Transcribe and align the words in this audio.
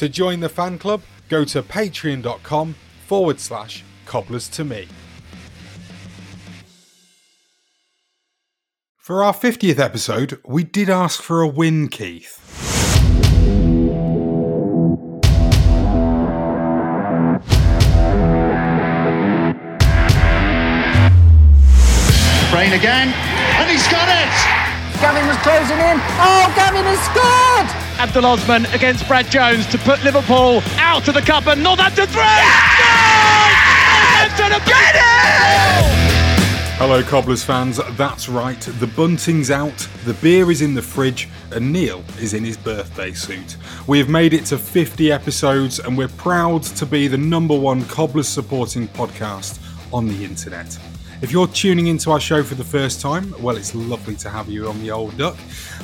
To 0.00 0.08
join 0.08 0.40
the 0.40 0.48
fan 0.48 0.78
club, 0.78 1.02
go 1.28 1.44
to 1.44 1.62
patreon.com 1.62 2.74
forward 3.06 3.38
slash 3.38 3.84
cobblers 4.06 4.48
to 4.48 4.64
me. 4.64 4.88
For 8.96 9.22
our 9.22 9.34
50th 9.34 9.78
episode, 9.78 10.40
we 10.42 10.64
did 10.64 10.88
ask 10.88 11.20
for 11.20 11.42
a 11.42 11.46
win, 11.46 11.88
Keith. 11.88 12.38
Brain 22.50 22.72
again, 22.72 23.12
and 23.12 23.70
he's 23.70 23.86
got 23.88 24.08
it! 24.08 24.32
Gavin 25.02 25.26
was 25.26 25.36
closing 25.42 25.76
in. 25.76 26.00
Oh, 26.16 26.50
Gavin 26.56 26.86
has 26.86 27.00
scored! 27.04 27.89
Abdul 28.00 28.24
Osman 28.24 28.64
against 28.72 29.06
Brad 29.06 29.30
Jones 29.30 29.66
to 29.66 29.76
put 29.76 30.02
Liverpool 30.02 30.62
out 30.78 31.06
of 31.06 31.12
the 31.12 31.20
cup 31.20 31.46
and 31.48 31.62
Northampton 31.62 32.06
three. 32.06 32.22
Northampton 34.38 34.64
get! 34.64 34.96
Hello, 36.78 37.02
Cobblers 37.02 37.44
fans. 37.44 37.78
That's 37.98 38.26
right, 38.26 38.58
the 38.58 38.86
bunting's 38.86 39.50
out, 39.50 39.86
the 40.06 40.14
beer 40.14 40.50
is 40.50 40.62
in 40.62 40.72
the 40.72 40.80
fridge, 40.80 41.28
and 41.52 41.70
Neil 41.70 42.02
is 42.18 42.32
in 42.32 42.42
his 42.42 42.56
birthday 42.56 43.12
suit. 43.12 43.58
We 43.86 43.98
have 43.98 44.08
made 44.08 44.32
it 44.32 44.46
to 44.46 44.56
50 44.56 45.12
episodes, 45.12 45.78
and 45.78 45.98
we're 45.98 46.08
proud 46.08 46.62
to 46.62 46.86
be 46.86 47.06
the 47.06 47.18
number 47.18 47.54
one 47.54 47.84
Cobblers 47.84 48.28
supporting 48.28 48.88
podcast 48.88 49.60
on 49.92 50.08
the 50.08 50.24
internet. 50.24 50.78
If 51.20 51.32
you're 51.32 51.48
tuning 51.48 51.88
into 51.88 52.12
our 52.12 52.20
show 52.20 52.42
for 52.42 52.54
the 52.54 52.64
first 52.64 53.02
time, 53.02 53.34
well, 53.42 53.58
it's 53.58 53.74
lovely 53.74 54.16
to 54.16 54.30
have 54.30 54.48
you 54.48 54.68
on 54.68 54.80
the 54.80 54.90
old 54.90 55.18
duck. 55.18 55.36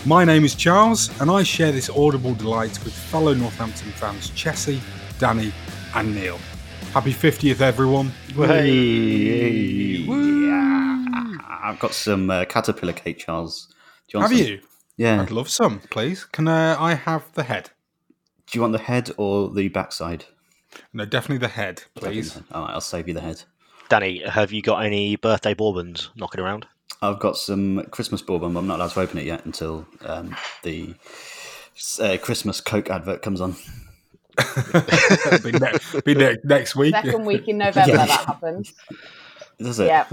My 0.07 0.25
name 0.25 0.45
is 0.45 0.55
Charles, 0.55 1.11
and 1.21 1.29
I 1.31 1.43
share 1.43 1.73
this 1.73 1.91
audible 1.91 2.35
delight 2.35 2.79
with 2.85 2.93
fellow 2.93 3.35
Northampton 3.35 3.91
fans 3.93 4.31
Chessie, 4.31 4.81
Danny, 5.19 5.53
and 5.97 6.15
Neil. 6.15 6.39
Happy 6.93 7.13
50th, 7.13 7.61
everyone. 7.61 8.13
Hey, 8.35 9.97
Yeah. 9.99 11.05
I've 11.65 11.81
got 11.81 11.93
some 11.93 12.31
uh, 12.31 12.45
caterpillar 12.45 12.93
cake, 12.93 13.19
Charles. 13.19 13.67
Do 14.07 14.19
you 14.19 14.21
want 14.21 14.31
Have 14.33 14.39
some? 14.41 14.49
you? 14.49 14.61
Yeah. 14.97 15.23
I'd 15.23 15.33
love 15.33 15.49
some, 15.49 15.81
please. 15.91 16.25
Can 16.25 16.47
uh, 16.47 16.77
I 16.79 16.95
have 16.95 17.33
the 17.33 17.43
head? 17.43 17.71
Do 18.47 18.57
you 18.57 18.63
want 18.63 18.73
the 18.75 18.79
head 18.79 19.11
or 19.17 19.51
the 19.51 19.69
backside? 19.69 20.27
No, 20.93 21.05
definitely 21.05 21.39
the 21.39 21.49
head, 21.49 21.83
please. 21.97 22.41
All 22.53 22.63
right, 22.63 22.75
I'll 22.75 22.81
save 22.81 23.09
you 23.09 23.15
the 23.15 23.21
head. 23.21 23.43
Danny, 23.89 24.23
have 24.25 24.53
you 24.53 24.63
got 24.63 24.85
any 24.85 25.17
birthday 25.17 25.55
bourbons 25.55 26.11
knocking 26.15 26.41
around? 26.41 26.67
I've 27.03 27.19
got 27.19 27.37
some 27.37 27.85
Christmas 27.91 28.23
bourbon, 28.23 28.53
but 28.55 28.61
I'm 28.61 28.67
not 28.67 28.79
allowed 28.81 28.91
to 28.93 29.01
open 29.01 29.19
it 29.19 29.27
yet 29.27 29.45
until 29.45 29.87
um, 30.03 30.35
the 30.63 30.95
uh, 32.01 32.17
Christmas 32.23 32.61
Coke 32.61 32.89
advert 32.91 33.23
comes 33.23 33.41
on. 33.41 33.57
be 35.43 35.53
ne- 35.53 36.01
be 36.05 36.15
ne- 36.15 36.37
next 36.45 36.77
week. 36.77 36.95
Second 36.95 37.25
week 37.27 37.49
in 37.49 37.59
November 37.59 37.93
Yeah. 37.97 38.07
that 38.07 38.25
happens. 38.27 38.73
Does 39.59 39.79
it? 39.81 39.87
Yeah. 39.87 40.07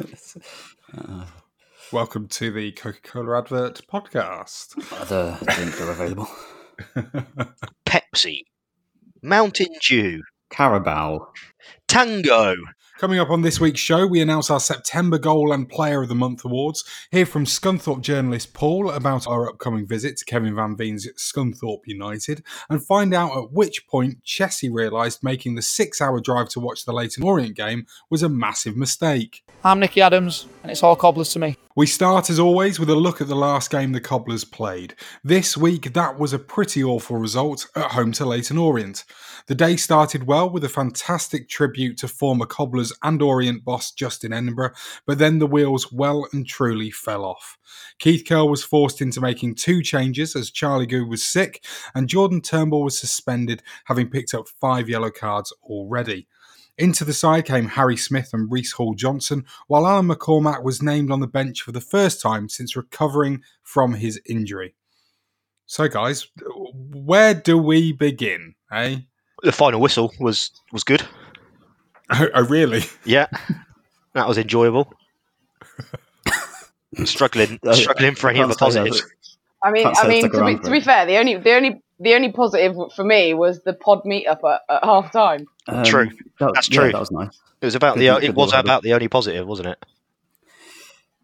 Welcome 1.91 2.27
to 2.29 2.51
the 2.51 2.72
Coca 2.72 2.99
Cola 3.03 3.39
Advert 3.39 3.81
podcast. 3.91 4.75
Other 5.01 5.38
drinks 5.55 5.79
are 5.81 5.91
available. 5.91 6.27
Pepsi, 7.85 8.41
Mountain 9.22 9.67
Dew, 9.81 10.23
Carabao. 10.49 11.27
Tango. 11.88 12.55
Coming 12.99 13.17
up 13.17 13.31
on 13.31 13.41
this 13.41 13.59
week's 13.59 13.79
show, 13.79 14.05
we 14.05 14.21
announce 14.21 14.51
our 14.51 14.59
September 14.59 15.17
Goal 15.17 15.51
and 15.51 15.67
Player 15.67 16.03
of 16.03 16.09
the 16.09 16.15
Month 16.15 16.45
awards. 16.45 16.83
Hear 17.09 17.25
from 17.25 17.45
Scunthorpe 17.45 18.01
journalist 18.01 18.53
Paul 18.53 18.91
about 18.91 19.25
our 19.25 19.49
upcoming 19.49 19.87
visit 19.87 20.17
to 20.17 20.25
Kevin 20.25 20.55
Van 20.55 20.77
Veen's 20.77 21.07
Scunthorpe 21.13 21.87
United, 21.87 22.43
and 22.69 22.85
find 22.85 23.11
out 23.11 23.35
at 23.35 23.51
which 23.51 23.87
point 23.87 24.23
Chessie 24.23 24.69
realised 24.71 25.23
making 25.23 25.55
the 25.55 25.63
six-hour 25.63 26.21
drive 26.21 26.49
to 26.49 26.59
watch 26.59 26.85
the 26.85 26.93
Leyton 26.93 27.23
Orient 27.23 27.55
game 27.55 27.87
was 28.11 28.21
a 28.21 28.29
massive 28.29 28.77
mistake. 28.77 29.43
I'm 29.63 29.79
Nicky 29.79 29.99
Adams, 29.99 30.45
and 30.63 30.72
it's 30.72 30.81
all 30.81 30.96
cobblers 30.96 31.29
to 31.34 31.40
me. 31.40 31.57
We 31.75 31.85
start 31.85 32.29
as 32.29 32.40
always 32.40 32.79
with 32.79 32.90
a 32.90 32.96
look 32.96 33.19
at 33.19 33.28
the 33.28 33.35
last 33.35 33.69
game 33.69 33.91
the 33.91 34.00
Cobblers 34.00 34.46
played. 34.46 34.96
This 35.24 35.57
week, 35.57 35.94
that 35.94 36.18
was 36.18 36.31
a 36.31 36.40
pretty 36.40 36.81
awful 36.81 37.18
result 37.18 37.68
at 37.75 37.91
home 37.91 38.13
to 38.13 38.25
Leyton 38.25 38.57
Orient. 38.57 39.03
The 39.47 39.56
day 39.56 39.76
started 39.76 40.26
well 40.26 40.49
with 40.49 40.64
a 40.64 40.70
fantastic 40.70 41.49
tribute 41.49 41.97
to 41.97 42.08
former 42.08 42.46
Cobblers 42.46 42.93
and 43.03 43.22
Orient 43.22 43.66
boss 43.66 43.91
Justin 43.91 44.32
Edinburgh, 44.32 44.72
but 45.05 45.17
then 45.17 45.40
the 45.40 45.47
wheels 45.47 45.91
well 45.91 46.28
and 46.32 46.47
truly 46.47 46.91
fell 46.91 47.26
off. 47.26 47.58
Keith 47.99 48.23
Curle 48.26 48.49
was 48.49 48.64
forced 48.64 49.02
into 49.02 49.20
making 49.20 49.55
two 49.55 49.82
changes 49.82 50.34
as 50.35 50.49
Charlie 50.49 50.85
Goode 50.85 51.09
was 51.09 51.26
sick, 51.26 51.66
and 51.93 52.08
Jordan 52.08 52.40
Turnbull 52.40 52.84
was 52.84 52.97
suspended, 52.97 53.61
having 53.85 54.09
picked 54.09 54.34
up 54.34 54.47
five 54.61 54.87
yellow 54.87 55.11
cards 55.11 55.53
already. 55.64 56.28
Into 56.78 57.05
the 57.05 57.14
side 57.14 57.46
came 57.46 57.67
Harry 57.67 57.97
Smith 57.97 58.31
and 58.34 58.52
Reece 58.52 58.72
Hall 58.72 58.96
Johnson, 58.96 59.46
while 59.67 59.85
Alan 59.85 60.08
McCormack 60.08 60.64
was 60.64 60.81
named 60.81 61.11
on 61.11 61.20
the 61.20 61.28
bench 61.28 61.61
for 61.61 61.72
the 61.72 61.81
first 61.81 62.20
time 62.20 62.49
since 62.49 62.75
recovering 62.75 63.43
from 63.61 63.93
his 63.93 64.20
injury. 64.25 64.73
So, 65.67 65.87
guys, 65.87 66.28
where 66.66 67.35
do 67.35 67.59
we 67.59 67.91
begin? 67.91 68.55
Eh? 68.72 68.97
The 69.43 69.52
final 69.52 69.81
whistle 69.81 70.14
was 70.20 70.49
was 70.72 70.84
good. 70.84 71.03
Oh, 72.09 72.28
oh 72.34 72.46
really? 72.46 72.84
Yeah, 73.05 73.28
that 74.14 74.28
was 74.28 74.40
enjoyable. 74.40 74.91
struggling, 77.05 77.59
struggling 77.73 78.16
for 78.16 78.29
any 78.29 78.40
Can't 78.40 78.49
other 78.49 78.58
positives. 78.58 79.03
I 79.64 79.72
mean, 79.72 79.87
I 79.87 80.08
mean, 80.08 80.29
to 80.29 80.46
be, 80.46 80.58
to 80.58 80.72
be 80.72 80.79
fair, 80.81 81.05
the 81.05 81.17
only 81.17 81.37
the 81.37 81.53
only 81.53 81.83
the 81.99 82.16
only 82.16 82.31
positive 82.31 82.75
for 82.95 83.03
me 83.03 83.34
was 83.34 83.63
the 83.63 83.73
pod 83.73 84.03
meetup 84.03 84.43
at, 84.43 84.61
at 84.69 84.84
half 84.84 85.11
time. 85.11 85.47
Um, 85.67 85.84
true, 85.84 86.09
that, 86.40 86.51
that's 86.53 86.67
true. 86.67 86.85
Yeah, 86.85 86.91
that 86.91 86.99
was 86.99 87.11
nice. 87.11 87.40
It 87.61 87.66
was 87.66 87.75
about 87.75 87.95
good, 87.95 88.22
the. 88.22 88.25
It 88.25 88.35
was 88.35 88.53
about 88.53 88.84
the 88.84 88.93
only 88.93 89.07
positive, 89.07 89.47
wasn't 89.47 89.69
it? 89.69 89.85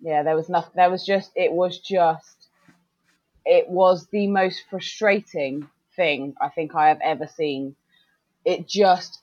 Yeah, 0.01 0.24
there 0.24 0.36
was 0.36 0.50
nothing. 0.50 0.71
There 0.75 0.89
was 0.89 1.06
just. 1.06 1.31
It 1.36 1.51
was 1.51 1.80
just. 1.80 2.48
It 3.45 3.68
was 3.68 4.07
the 4.12 4.27
most 4.27 4.63
frustrating 4.69 5.68
thing 5.95 6.36
I 6.39 6.50
think 6.50 6.75
I 6.75 6.89
have 6.89 7.00
ever 7.04 7.27
seen. 7.27 7.75
It 8.45 8.68
just 8.68 9.19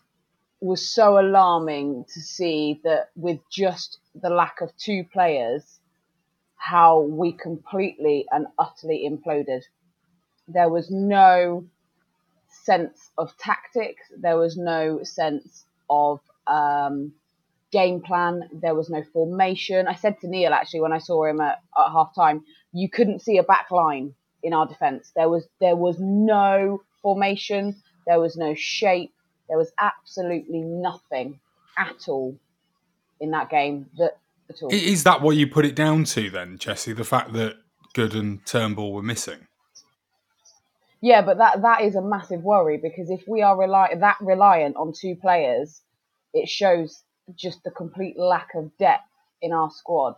was 0.61 0.89
so 0.89 1.19
alarming 1.19 2.05
to 2.15 2.21
see 2.21 2.81
that 2.85 3.11
with 3.15 3.39
just 3.51 3.99
the 4.15 4.31
lack 4.31 4.61
of 4.61 4.77
two 4.77 5.05
players, 5.13 5.81
how 6.57 7.01
we 7.01 7.33
completely 7.33 8.27
and 8.31 8.47
utterly 8.59 9.09
imploded. 9.09 9.63
There 10.49 10.69
was 10.69 10.91
no 10.91 11.65
sense 12.49 13.11
of 13.19 13.37
tactics. 13.39 14.03
There 14.17 14.37
was 14.37 14.57
no 14.57 15.03
sense 15.03 15.65
of 15.89 16.21
um, 16.47 17.13
game 17.73 18.01
plan. 18.01 18.49
There 18.53 18.75
was 18.75 18.91
no 18.91 19.03
formation. 19.13 19.89
I 19.89 19.95
said 19.95 20.21
to 20.21 20.29
Neil 20.29 20.53
actually 20.53 20.81
when 20.81 20.93
I 20.93 20.99
saw 20.99 21.25
him 21.25 21.41
at, 21.41 21.63
at 21.77 21.93
half 21.93 22.15
time, 22.15 22.45
you 22.73 22.89
couldn't 22.89 23.23
see 23.23 23.39
a 23.39 23.43
back 23.43 23.71
line 23.71 24.15
in 24.43 24.53
our 24.53 24.67
defence. 24.67 25.13
There 25.17 25.29
was 25.29 25.49
there 25.61 25.77
was 25.77 25.97
no 25.99 26.83
formation. 27.03 27.77
There 28.07 28.21
was 28.21 28.37
no 28.37 28.55
shape. 28.55 29.13
There 29.49 29.59
was 29.59 29.73
absolutely 29.79 30.61
nothing 30.61 31.41
at 31.77 32.09
all 32.09 32.37
in 33.21 33.31
that 33.31 33.51
game 33.51 33.87
that 33.99 34.19
at 34.49 34.63
all. 34.63 34.69
Is 34.73 35.05
that 35.05 35.23
what 35.23 35.37
you 35.37 35.47
put 35.47 35.65
it 35.65 35.75
down 35.75 36.05
to 36.05 36.31
then, 36.31 36.59
Chessie? 36.59 36.97
The 36.97 37.05
fact 37.05 37.33
that 37.33 37.57
Goode 37.95 38.15
and 38.15 38.45
Turnbull 38.47 38.93
were 38.93 39.03
missing? 39.03 39.47
Yeah, 41.07 41.23
but 41.23 41.39
that 41.39 41.63
that 41.63 41.83
is 41.83 41.95
a 41.95 42.03
massive 42.03 42.43
worry 42.43 42.79
because 42.79 43.11
if 43.11 43.23
we 43.29 43.41
are 43.41 43.57
rely 43.57 43.95
that 43.95 44.17
reliant 44.21 44.75
on 44.75 44.93
two 44.93 45.15
players, 45.15 45.81
it 46.35 46.49
shows 46.49 47.05
just 47.37 47.63
the 47.63 47.71
complete 47.71 48.19
lack 48.19 48.49
of 48.57 48.77
depth 48.77 49.09
in 49.41 49.53
our 49.53 49.71
squad. 49.71 50.17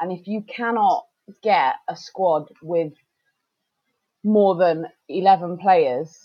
And 0.00 0.10
if 0.10 0.26
you 0.26 0.40
cannot 0.40 1.04
get 1.42 1.74
a 1.90 1.94
squad 1.94 2.48
with 2.62 2.94
more 4.24 4.56
than 4.56 4.86
11 5.10 5.58
players 5.58 6.18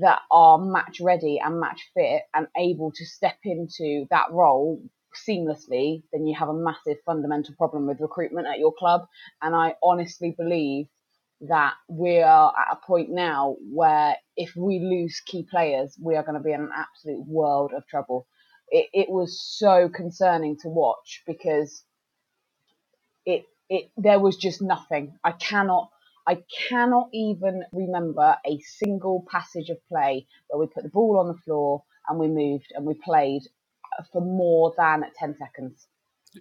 that 0.00 0.20
are 0.30 0.56
match 0.56 1.02
ready 1.02 1.38
and 1.38 1.60
match 1.60 1.90
fit 1.92 2.22
and 2.32 2.46
able 2.56 2.90
to 2.92 3.04
step 3.04 3.36
into 3.44 4.06
that 4.08 4.32
role 4.32 4.80
seamlessly, 5.28 6.02
then 6.10 6.26
you 6.26 6.34
have 6.38 6.48
a 6.48 6.54
massive 6.54 6.96
fundamental 7.04 7.54
problem 7.56 7.86
with 7.86 8.00
recruitment 8.00 8.46
at 8.46 8.58
your 8.60 8.72
club. 8.72 9.06
And 9.42 9.54
I 9.54 9.74
honestly 9.82 10.34
believe 10.38 10.86
that 11.42 11.74
we 11.88 12.20
are 12.20 12.52
at 12.58 12.76
a 12.78 12.86
point 12.86 13.10
now 13.10 13.56
where 13.72 14.16
if 14.36 14.56
we 14.56 14.80
lose 14.80 15.20
key 15.26 15.46
players, 15.50 15.96
we 16.02 16.16
are 16.16 16.24
going 16.24 16.38
to 16.38 16.44
be 16.44 16.52
in 16.52 16.60
an 16.62 16.70
absolute 16.76 17.26
world 17.26 17.72
of 17.76 17.86
trouble. 17.88 18.26
It, 18.70 18.88
it 18.94 19.10
was 19.10 19.40
so 19.42 19.88
concerning 19.90 20.56
to 20.62 20.68
watch 20.68 21.22
because 21.26 21.84
it 23.26 23.44
it 23.70 23.90
there 23.98 24.20
was 24.20 24.38
just 24.38 24.62
nothing. 24.62 25.14
I 25.24 25.32
cannot 25.32 25.90
I 26.28 26.44
cannot 26.70 27.10
even 27.14 27.64
remember 27.72 28.36
a 28.46 28.60
single 28.60 29.26
passage 29.30 29.70
of 29.70 29.78
play 29.88 30.28
where 30.48 30.60
we 30.60 30.72
put 30.72 30.84
the 30.84 30.90
ball 30.90 31.18
on 31.20 31.28
the 31.28 31.42
floor 31.44 31.84
and 32.08 32.20
we 32.20 32.28
moved 32.28 32.72
and 32.76 32.86
we 32.86 32.94
played 32.94 33.42
for 34.12 34.22
more 34.22 34.74
than 34.78 35.04
10 35.18 35.36
seconds. 35.38 35.87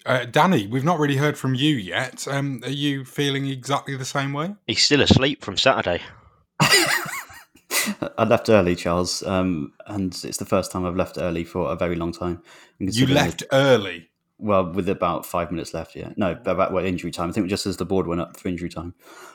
Uh, 0.06 0.26
Danny, 0.26 0.68
we've 0.68 0.84
not 0.84 1.00
really 1.00 1.18
heard 1.18 1.38
from 1.38 1.56
you 1.56 1.76
yet. 1.76 2.28
Um, 2.28 2.62
are 2.64 2.70
you 2.70 3.06
feeling 3.06 3.48
exactly 3.48 3.96
the 3.96 4.06
same 4.06 4.34
way? 4.34 4.56
He's 4.68 4.84
still 4.84 5.02
asleep 5.02 5.44
from 5.44 5.58
Saturday. 5.58 6.02
I 6.60 8.24
left 8.26 8.50
early, 8.50 8.76
Charles, 8.76 9.24
um, 9.24 9.74
and 9.86 10.14
it's 10.24 10.38
the 10.38 10.46
first 10.46 10.72
time 10.72 10.86
I've 10.86 10.96
left 10.96 11.18
early 11.18 11.44
for 11.44 11.72
a 11.72 11.76
very 11.76 11.96
long 11.96 12.12
time. 12.12 12.42
You 12.80 13.08
left 13.08 13.40
the, 13.40 13.56
early? 13.56 14.10
Well, 14.40 14.72
with 14.72 14.90
about 14.90 15.26
five 15.26 15.52
minutes 15.52 15.74
left, 15.74 15.96
yeah. 15.96 16.14
No, 16.18 16.32
about 16.46 16.74
well, 16.74 16.86
injury 16.86 17.12
time. 17.12 17.30
I 17.30 17.32
think 17.32 17.48
just 17.48 17.66
as 17.66 17.78
the 17.78 17.86
board 17.86 18.08
went 18.08 18.22
up 18.22 18.38
for 18.38 18.48
injury 18.50 18.70
time, 18.70 18.94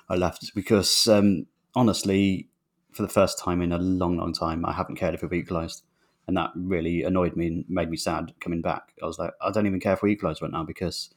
I 0.09 0.17
left 0.17 0.55
because 0.55 1.09
um, 1.09 1.47
honestly, 1.75 2.49
for 2.93 3.03
the 3.03 3.09
first 3.09 3.39
time 3.39 3.63
in 3.63 3.73
a 3.73 3.79
long, 3.79 4.19
long 4.19 4.33
time, 4.33 4.65
I 4.65 4.73
haven't 4.73 4.97
cared 4.97 5.15
if 5.15 5.23
we 5.23 5.39
equalised 5.39 5.83
and 6.27 6.37
that 6.37 6.51
really 6.55 7.03
annoyed 7.03 7.37
me 7.37 7.47
and 7.49 7.65
made 7.69 7.91
me 7.91 7.97
sad 7.97 8.33
coming 8.41 8.63
back. 8.63 8.93
I 9.03 9.07
was 9.07 9.19
like, 9.19 9.33
I 9.41 9.51
don't 9.51 9.67
even 9.67 9.81
care 9.81 9.95
if 9.95 10.03
we 10.03 10.13
equalise 10.13 10.41
right 10.41 10.51
now 10.51 10.65
because 10.65 11.11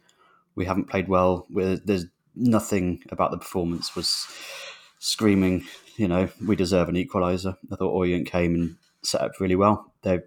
we 0.56 0.66
haven't 0.66 0.90
played 0.90 1.08
well. 1.08 1.46
We're, 1.50 1.78
there's 1.78 2.06
nothing 2.36 3.04
about 3.10 3.32
the 3.32 3.38
performance 3.38 3.96
was 3.96 4.28
screaming, 5.00 5.66
you 5.98 6.08
know, 6.08 6.30
we 6.46 6.56
deserve 6.56 6.90
an 6.90 6.96
equaliser. 6.96 7.56
I 7.72 7.76
thought 7.76 7.92
Orient 7.92 8.28
came 8.28 8.56
and 8.56 8.76
set 9.04 9.22
up 9.22 9.40
really 9.40 9.56
well. 9.56 9.94
They 10.02 10.22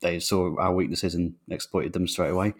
they 0.00 0.18
saw 0.18 0.58
our 0.58 0.74
weaknesses 0.74 1.14
and 1.14 1.34
exploited 1.50 1.92
them 1.92 2.08
straight 2.08 2.30
away. 2.30 2.54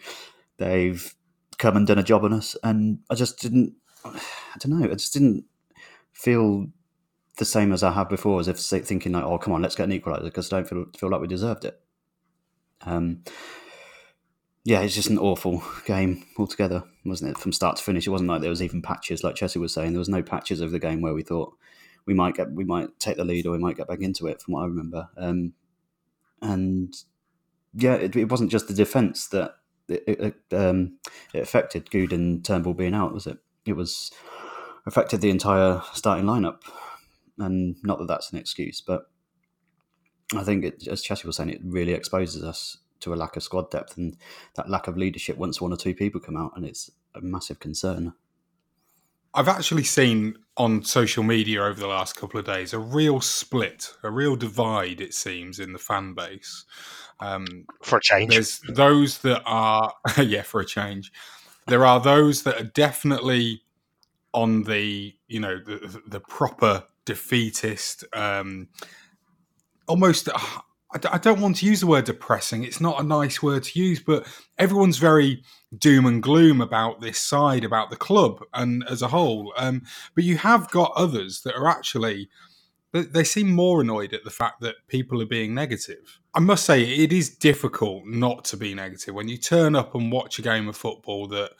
They've 0.58 1.14
come 1.58 1.76
and 1.76 1.86
done 1.86 1.98
a 1.98 2.02
job 2.02 2.24
on 2.24 2.32
us, 2.32 2.56
and 2.62 3.00
I 3.10 3.14
just 3.14 3.40
didn't. 3.40 3.74
I 4.04 4.20
don't 4.58 4.78
know. 4.78 4.86
I 4.86 4.94
just 4.94 5.12
didn't 5.12 5.44
feel 6.12 6.66
the 7.40 7.44
same 7.44 7.72
as 7.72 7.82
I 7.82 7.90
have 7.90 8.08
before, 8.08 8.38
as 8.38 8.46
if 8.46 8.58
thinking 8.58 9.12
like, 9.12 9.24
"Oh, 9.24 9.38
come 9.38 9.52
on, 9.52 9.62
let's 9.62 9.74
get 9.74 9.88
an 9.88 9.98
equaliser," 9.98 10.24
because 10.24 10.52
I 10.52 10.58
don't 10.58 10.68
feel 10.68 10.84
feel 10.96 11.10
like 11.10 11.20
we 11.20 11.26
deserved 11.26 11.64
it. 11.64 11.80
Um, 12.82 13.24
yeah, 14.64 14.80
it's 14.82 14.94
just 14.94 15.10
an 15.10 15.18
awful 15.18 15.62
game 15.86 16.24
altogether, 16.38 16.84
wasn't 17.04 17.32
it? 17.32 17.38
From 17.38 17.52
start 17.52 17.76
to 17.78 17.82
finish, 17.82 18.06
it 18.06 18.10
wasn't 18.10 18.28
like 18.28 18.42
there 18.42 18.50
was 18.50 18.62
even 18.62 18.82
patches, 18.82 19.24
like 19.24 19.34
Chessie 19.34 19.60
was 19.60 19.74
saying. 19.74 19.92
There 19.92 19.98
was 19.98 20.08
no 20.08 20.22
patches 20.22 20.60
of 20.60 20.70
the 20.70 20.78
game 20.78 21.00
where 21.00 21.14
we 21.14 21.22
thought 21.22 21.54
we 22.06 22.14
might 22.14 22.34
get, 22.34 22.52
we 22.52 22.64
might 22.64 22.98
take 22.98 23.16
the 23.16 23.24
lead 23.24 23.46
or 23.46 23.52
we 23.52 23.58
might 23.58 23.76
get 23.76 23.88
back 23.88 24.00
into 24.00 24.26
it, 24.26 24.42
from 24.42 24.54
what 24.54 24.62
I 24.62 24.66
remember. 24.66 25.08
Um, 25.16 25.54
and 26.42 26.94
yeah, 27.74 27.94
it, 27.94 28.14
it, 28.16 28.30
wasn't 28.30 28.50
just 28.50 28.68
the 28.68 28.74
defence 28.74 29.28
that 29.28 29.54
it, 29.88 30.02
it, 30.06 30.54
um, 30.54 30.98
it 31.32 31.40
affected. 31.40 31.90
Goode 31.90 32.12
and 32.12 32.44
Turnbull 32.44 32.74
being 32.74 32.94
out, 32.94 33.14
was 33.14 33.26
it? 33.26 33.38
It 33.64 33.74
was 33.74 34.10
affected 34.86 35.20
the 35.20 35.30
entire 35.30 35.82
starting 35.94 36.26
lineup 36.26 36.60
and 37.40 37.76
not 37.82 37.98
that 37.98 38.08
that's 38.08 38.32
an 38.32 38.38
excuse, 38.38 38.80
but 38.80 39.10
I 40.34 40.44
think, 40.44 40.64
it, 40.64 40.86
as 40.86 41.02
Chessie 41.02 41.24
was 41.24 41.36
saying, 41.36 41.50
it 41.50 41.60
really 41.64 41.92
exposes 41.92 42.44
us 42.44 42.78
to 43.00 43.12
a 43.12 43.16
lack 43.16 43.36
of 43.36 43.42
squad 43.42 43.70
depth 43.70 43.96
and 43.96 44.16
that 44.54 44.68
lack 44.68 44.86
of 44.86 44.96
leadership 44.96 45.36
once 45.36 45.60
one 45.60 45.72
or 45.72 45.76
two 45.76 45.94
people 45.94 46.20
come 46.20 46.36
out, 46.36 46.52
and 46.56 46.64
it's 46.64 46.90
a 47.14 47.20
massive 47.20 47.58
concern. 47.58 48.12
I've 49.32 49.48
actually 49.48 49.84
seen 49.84 50.36
on 50.56 50.82
social 50.84 51.22
media 51.22 51.62
over 51.62 51.78
the 51.78 51.86
last 51.86 52.16
couple 52.16 52.40
of 52.40 52.46
days 52.46 52.72
a 52.72 52.78
real 52.78 53.20
split, 53.20 53.92
a 54.02 54.10
real 54.10 54.36
divide, 54.36 55.00
it 55.00 55.14
seems, 55.14 55.58
in 55.58 55.72
the 55.72 55.78
fan 55.78 56.14
base. 56.14 56.64
Um, 57.20 57.66
for 57.82 57.98
a 57.98 58.00
change. 58.00 58.32
There's 58.32 58.60
those 58.68 59.18
that 59.18 59.42
are, 59.46 59.94
yeah, 60.18 60.42
for 60.42 60.60
a 60.60 60.66
change. 60.66 61.12
There 61.66 61.86
are 61.86 62.00
those 62.00 62.42
that 62.42 62.60
are 62.60 62.64
definitely 62.64 63.62
on 64.32 64.64
the, 64.64 65.14
you 65.28 65.40
know, 65.40 65.58
the, 65.58 66.02
the 66.06 66.20
proper 66.20 66.84
defeatist, 67.04 68.04
um, 68.12 68.68
almost. 69.86 70.28
Uh, 70.28 70.38
I 70.92 71.18
don't 71.18 71.40
want 71.40 71.58
to 71.58 71.66
use 71.66 71.80
the 71.80 71.86
word 71.86 72.06
depressing. 72.06 72.64
It's 72.64 72.80
not 72.80 72.98
a 72.98 73.04
nice 73.04 73.40
word 73.40 73.62
to 73.62 73.78
use, 73.78 74.00
but 74.00 74.26
everyone's 74.58 74.98
very 74.98 75.44
doom 75.78 76.04
and 76.04 76.20
gloom 76.20 76.60
about 76.60 77.00
this 77.00 77.20
side, 77.20 77.62
about 77.62 77.90
the 77.90 77.96
club, 77.96 78.42
and 78.54 78.82
as 78.90 79.00
a 79.00 79.06
whole. 79.06 79.52
Um, 79.56 79.82
but 80.16 80.24
you 80.24 80.36
have 80.38 80.68
got 80.72 80.92
others 80.96 81.42
that 81.42 81.54
are 81.54 81.68
actually 81.68 82.28
they 82.92 83.24
seem 83.24 83.48
more 83.48 83.80
annoyed 83.80 84.12
at 84.12 84.24
the 84.24 84.30
fact 84.30 84.60
that 84.60 84.74
people 84.88 85.22
are 85.22 85.26
being 85.26 85.54
negative. 85.54 86.18
I 86.34 86.40
must 86.40 86.64
say, 86.64 86.82
it 86.82 87.12
is 87.12 87.30
difficult 87.30 88.04
not 88.04 88.44
to 88.46 88.56
be 88.56 88.74
negative 88.74 89.14
when 89.14 89.28
you 89.28 89.36
turn 89.36 89.76
up 89.76 89.94
and 89.94 90.10
watch 90.10 90.38
a 90.38 90.42
game 90.42 90.68
of 90.68 90.76
football 90.76 91.28
that 91.28 91.52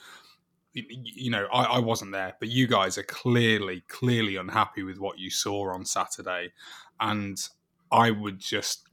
you 0.73 1.31
know, 1.31 1.47
I, 1.53 1.65
I, 1.65 1.79
wasn't 1.79 2.13
there, 2.13 2.35
but 2.39 2.49
you 2.49 2.67
guys 2.67 2.97
are 2.97 3.03
clearly, 3.03 3.83
clearly 3.89 4.37
unhappy 4.37 4.83
with 4.83 4.99
what 4.99 5.19
you 5.19 5.31
saw 5.31 5.73
on 5.73 5.85
Saturday. 5.85 6.53
And 7.01 7.41
I 7.91 8.11
would 8.11 8.39
just, 8.39 8.89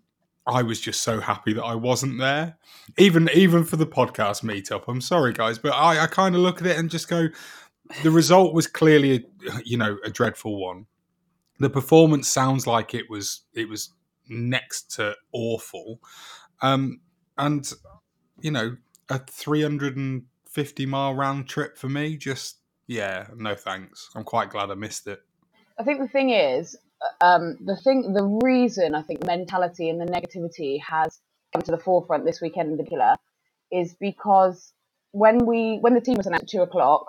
I 0.47 0.63
was 0.63 0.81
just 0.81 1.01
so 1.01 1.19
happy 1.19 1.53
that 1.53 1.63
I 1.63 1.75
wasn't 1.75 2.19
there. 2.19 2.57
Even, 2.97 3.29
even 3.33 3.63
for 3.63 3.75
the 3.75 3.85
podcast 3.85 4.43
meetup. 4.43 4.85
I'm 4.87 5.01
sorry, 5.01 5.33
guys, 5.33 5.59
but 5.59 5.73
I, 5.73 6.03
I 6.03 6.07
kind 6.07 6.35
of 6.35 6.41
look 6.41 6.61
at 6.61 6.67
it 6.67 6.77
and 6.77 6.89
just 6.89 7.09
go, 7.09 7.27
the 8.03 8.11
result 8.11 8.53
was 8.53 8.65
clearly, 8.65 9.15
a, 9.15 9.61
you 9.63 9.77
know, 9.77 9.97
a 10.03 10.09
dreadful 10.09 10.59
one. 10.59 10.87
The 11.59 11.69
performance 11.69 12.27
sounds 12.27 12.65
like 12.65 12.93
it 12.93 13.09
was, 13.09 13.41
it 13.53 13.69
was 13.69 13.91
next 14.27 14.95
to 14.95 15.15
awful. 15.31 15.99
Um, 16.61 17.01
and, 17.37 17.71
you 18.41 18.51
know, 18.51 18.77
a 19.09 19.19
300 19.19 19.95
and 19.95 20.23
50 20.57 20.87
mile 20.87 21.13
round 21.13 21.47
trip 21.47 21.77
for 21.77 21.87
me. 21.87 22.17
Just, 22.17 22.57
yeah, 22.87 23.27
no 23.35 23.53
thanks. 23.53 24.09
I'm 24.15 24.23
quite 24.23 24.49
glad 24.49 24.71
I 24.71 24.73
missed 24.73 25.05
it. 25.05 25.21
I 25.77 25.83
think 25.83 25.99
the 25.99 26.07
thing 26.07 26.31
is, 26.31 26.75
um, 27.21 27.59
the 27.63 27.75
thing, 27.75 28.11
the 28.11 28.23
reason 28.43 28.95
I 28.95 29.03
think 29.03 29.23
mentality 29.23 29.87
and 29.87 30.01
the 30.01 30.11
negativity 30.11 30.81
has 30.81 31.19
come 31.53 31.61
to 31.61 31.69
the 31.69 31.77
forefront 31.77 32.25
this 32.25 32.41
weekend 32.41 32.71
in 32.71 32.77
particular 32.77 33.13
is 33.71 33.95
because 33.99 34.73
when 35.11 35.45
we, 35.45 35.77
when 35.81 35.93
the 35.93 36.01
team 36.01 36.15
was 36.15 36.25
announced 36.25 36.45
at 36.45 36.49
two 36.49 36.63
o'clock, 36.63 37.05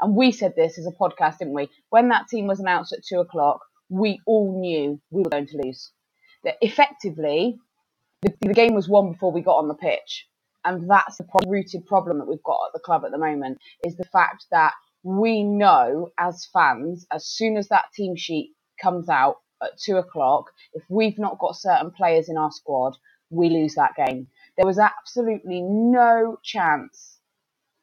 and 0.00 0.16
we 0.16 0.32
said 0.32 0.54
this 0.56 0.76
as 0.76 0.88
a 0.88 0.90
podcast, 0.90 1.38
didn't 1.38 1.54
we? 1.54 1.68
When 1.90 2.08
that 2.08 2.26
team 2.26 2.48
was 2.48 2.58
announced 2.58 2.92
at 2.92 3.04
two 3.08 3.20
o'clock, 3.20 3.60
we 3.88 4.20
all 4.26 4.60
knew 4.60 5.00
we 5.12 5.22
were 5.22 5.30
going 5.30 5.46
to 5.46 5.60
lose. 5.62 5.92
That 6.42 6.56
effectively, 6.60 7.58
the, 8.22 8.34
the 8.40 8.54
game 8.54 8.74
was 8.74 8.88
won 8.88 9.12
before 9.12 9.30
we 9.30 9.40
got 9.40 9.58
on 9.58 9.68
the 9.68 9.74
pitch. 9.74 10.26
And 10.64 10.90
that's 10.90 11.18
the 11.18 11.24
pro- 11.24 11.50
rooted 11.50 11.86
problem 11.86 12.18
that 12.18 12.28
we've 12.28 12.42
got 12.42 12.60
at 12.66 12.72
the 12.74 12.80
club 12.80 13.04
at 13.04 13.10
the 13.12 13.18
moment 13.18 13.58
is 13.84 13.96
the 13.96 14.04
fact 14.12 14.46
that 14.50 14.74
we 15.02 15.42
know 15.42 16.10
as 16.18 16.48
fans, 16.52 17.06
as 17.12 17.26
soon 17.26 17.56
as 17.56 17.68
that 17.68 17.86
team 17.94 18.16
sheet 18.16 18.52
comes 18.82 19.08
out 19.08 19.36
at 19.62 19.78
two 19.78 19.96
o'clock, 19.96 20.46
if 20.74 20.82
we've 20.88 21.18
not 21.18 21.38
got 21.38 21.56
certain 21.56 21.90
players 21.90 22.28
in 22.28 22.36
our 22.36 22.50
squad, 22.50 22.96
we 23.30 23.48
lose 23.48 23.74
that 23.74 23.94
game. 23.96 24.26
There 24.56 24.66
was 24.66 24.78
absolutely 24.78 25.62
no 25.62 26.38
chance 26.42 27.18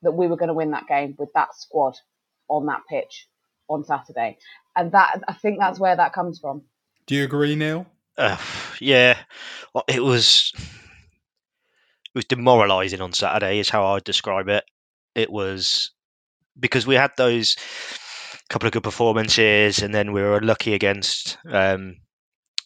that 0.02 0.12
we 0.12 0.28
were 0.28 0.38
going 0.38 0.50
to 0.50 0.54
win 0.54 0.72
that 0.72 0.88
game 0.88 1.16
with 1.18 1.30
that 1.34 1.56
squad 1.56 1.96
on 2.50 2.66
that 2.68 2.82
pitch 2.90 3.28
on 3.70 3.84
Saturday. 3.84 4.38
And 4.76 4.92
that 4.92 5.22
I 5.28 5.34
think 5.34 5.60
that's 5.60 5.80
where 5.80 5.96
that 5.96 6.14
comes 6.14 6.40
from. 6.40 6.64
Do 7.08 7.16
you 7.16 7.24
agree, 7.24 7.56
Neil? 7.56 7.86
Uh, 8.18 8.38
yeah, 8.80 9.18
it 9.88 10.04
was 10.04 10.54
it 12.16 12.20
was 12.20 12.26
demoralising 12.26 13.02
on 13.02 13.12
Saturday, 13.12 13.60
is 13.60 13.70
how 13.70 13.86
I'd 13.88 14.06
describe 14.06 14.48
it. 14.48 14.64
It 15.16 15.30
was 15.30 15.92
because 16.58 16.88
we 16.88 16.96
had 16.96 17.12
those 17.18 17.58
couple 18.50 18.68
of 18.68 18.74
good 18.74 18.84
performances, 18.84 19.82
and 19.82 19.94
then 19.94 20.14
we 20.14 20.22
were 20.22 20.40
lucky 20.42 20.74
against 20.74 21.38
um, 21.52 21.98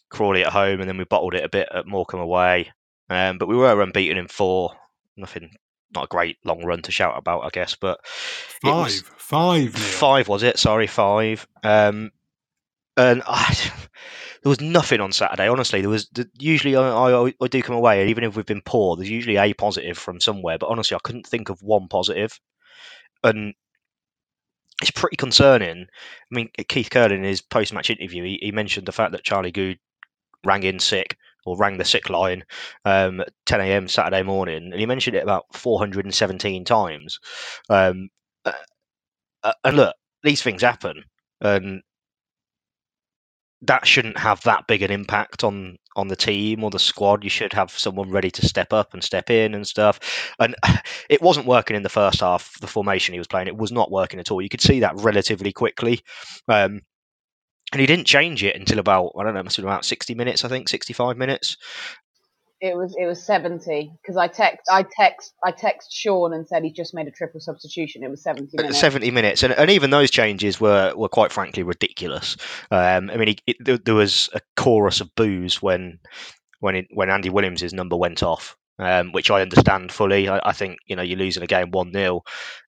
Crawley 0.08 0.44
at 0.44 0.52
home, 0.52 0.78
and 0.78 0.88
then 0.88 0.98
we 0.98 1.04
bottled 1.04 1.34
it 1.34 1.44
a 1.44 1.48
bit 1.48 1.68
at 1.74 1.86
Morecambe 1.86 2.20
away. 2.20 2.70
Um, 3.08 3.38
but 3.38 3.48
we 3.48 3.56
were 3.56 3.82
unbeaten 3.82 4.18
in 4.18 4.28
four. 4.28 4.70
Nothing, 5.16 5.50
not 5.92 6.04
a 6.04 6.08
great 6.08 6.36
long 6.44 6.64
run 6.64 6.82
to 6.82 6.92
shout 6.92 7.18
about, 7.18 7.40
I 7.40 7.48
guess. 7.50 7.74
But 7.74 7.98
five, 8.06 8.84
was, 8.84 9.02
five, 9.16 9.74
Neil. 9.74 9.82
five 9.82 10.28
was 10.28 10.44
it? 10.44 10.60
Sorry, 10.60 10.86
five. 10.86 11.44
Um, 11.64 12.12
and 12.96 13.22
I, 13.26 13.54
there 14.42 14.50
was 14.50 14.60
nothing 14.60 15.00
on 15.00 15.12
Saturday. 15.12 15.48
Honestly, 15.48 15.80
there 15.80 15.90
was 15.90 16.08
usually 16.38 16.76
I, 16.76 16.82
I, 16.82 17.34
I 17.40 17.48
do 17.48 17.62
come 17.62 17.76
away, 17.76 18.08
even 18.08 18.24
if 18.24 18.36
we've 18.36 18.46
been 18.46 18.62
poor, 18.64 18.96
there's 18.96 19.10
usually 19.10 19.36
a 19.36 19.54
positive 19.54 19.98
from 19.98 20.20
somewhere. 20.20 20.58
But 20.58 20.68
honestly, 20.70 20.94
I 20.96 21.00
couldn't 21.02 21.26
think 21.26 21.48
of 21.48 21.62
one 21.62 21.88
positive. 21.88 22.38
and 23.24 23.54
it's 24.80 24.90
pretty 24.90 25.16
concerning. 25.16 25.82
I 25.82 26.34
mean, 26.34 26.48
Keith 26.68 26.90
Curlin 26.90 27.18
in 27.18 27.24
his 27.24 27.42
post-match 27.42 27.90
interview, 27.90 28.24
he, 28.24 28.38
he 28.40 28.52
mentioned 28.52 28.86
the 28.86 28.92
fact 28.92 29.12
that 29.12 29.24
Charlie 29.24 29.52
Goode 29.52 29.78
rang 30.44 30.62
in 30.62 30.78
sick 30.78 31.16
or 31.46 31.56
rang 31.56 31.78
the 31.78 31.84
sick 31.84 32.08
line 32.10 32.44
um, 32.84 33.20
at 33.20 33.32
10 33.46 33.60
a.m. 33.60 33.88
Saturday 33.88 34.22
morning, 34.22 34.70
and 34.72 34.74
he 34.74 34.86
mentioned 34.86 35.16
it 35.16 35.22
about 35.22 35.44
417 35.54 36.64
times. 36.64 37.18
Um, 37.68 38.08
uh, 38.44 38.52
uh, 39.42 39.52
and 39.64 39.76
look, 39.76 39.96
these 40.22 40.42
things 40.42 40.62
happen, 40.62 41.04
and 41.40 41.82
that 43.62 43.86
shouldn't 43.86 44.18
have 44.18 44.40
that 44.42 44.66
big 44.66 44.82
an 44.82 44.90
impact 44.90 45.44
on 45.44 45.76
on 45.96 46.08
the 46.08 46.16
team 46.16 46.62
or 46.64 46.70
the 46.70 46.78
squad. 46.78 47.24
You 47.24 47.30
should 47.30 47.52
have 47.52 47.70
someone 47.70 48.10
ready 48.10 48.30
to 48.30 48.46
step 48.46 48.72
up 48.72 48.94
and 48.94 49.02
step 49.02 49.28
in 49.28 49.54
and 49.54 49.66
stuff. 49.66 50.32
And 50.38 50.54
it 51.10 51.20
wasn't 51.20 51.46
working 51.46 51.76
in 51.76 51.82
the 51.82 51.88
first 51.88 52.20
half. 52.20 52.58
The 52.60 52.66
formation 52.66 53.12
he 53.12 53.18
was 53.18 53.26
playing, 53.26 53.48
it 53.48 53.56
was 53.56 53.72
not 53.72 53.90
working 53.90 54.20
at 54.20 54.30
all. 54.30 54.40
You 54.40 54.48
could 54.48 54.60
see 54.60 54.80
that 54.80 54.94
relatively 54.96 55.52
quickly. 55.52 56.00
Um, 56.48 56.80
and 57.72 57.80
he 57.80 57.86
didn't 57.86 58.06
change 58.06 58.42
it 58.42 58.56
until 58.56 58.78
about 58.78 59.12
I 59.18 59.24
don't 59.24 59.34
know, 59.34 59.42
must 59.42 59.56
have 59.56 59.64
been 59.64 59.72
about 59.72 59.84
sixty 59.84 60.14
minutes, 60.14 60.44
I 60.44 60.48
think, 60.48 60.68
sixty-five 60.68 61.16
minutes. 61.16 61.56
It 62.60 62.76
was 62.76 62.94
it 62.98 63.06
was 63.06 63.22
seventy 63.22 63.90
because 64.02 64.18
I 64.18 64.26
text 64.28 64.66
I 64.70 64.84
text 64.96 65.32
I 65.42 65.50
text 65.50 65.92
Sean 65.92 66.34
and 66.34 66.46
said 66.46 66.62
he 66.62 66.70
just 66.70 66.92
made 66.92 67.06
a 67.06 67.10
triple 67.10 67.40
substitution. 67.40 68.02
It 68.02 68.10
was 68.10 68.22
seventy 68.22 68.54
minutes. 68.54 68.78
Seventy 68.78 69.10
minutes, 69.10 69.42
and, 69.42 69.54
and 69.54 69.70
even 69.70 69.88
those 69.88 70.10
changes 70.10 70.60
were, 70.60 70.92
were 70.94 71.08
quite 71.08 71.32
frankly 71.32 71.62
ridiculous. 71.62 72.36
Um, 72.70 73.08
I 73.10 73.16
mean, 73.16 73.28
he, 73.28 73.38
it, 73.46 73.84
there 73.84 73.94
was 73.94 74.28
a 74.34 74.40
chorus 74.56 75.00
of 75.00 75.14
boos 75.14 75.62
when 75.62 76.00
when 76.58 76.76
it, 76.76 76.88
when 76.90 77.08
Andy 77.08 77.30
Williams' 77.30 77.72
number 77.72 77.96
went 77.96 78.22
off. 78.22 78.56
Um, 78.78 79.12
which 79.12 79.30
I 79.30 79.42
understand 79.42 79.92
fully. 79.92 80.26
I, 80.26 80.40
I, 80.42 80.52
think 80.52 80.78
you 80.86 80.96
know 80.96 81.02
you're 81.02 81.18
losing 81.18 81.42
a 81.42 81.46
game 81.46 81.70
one 81.70 81.92
0 81.92 82.22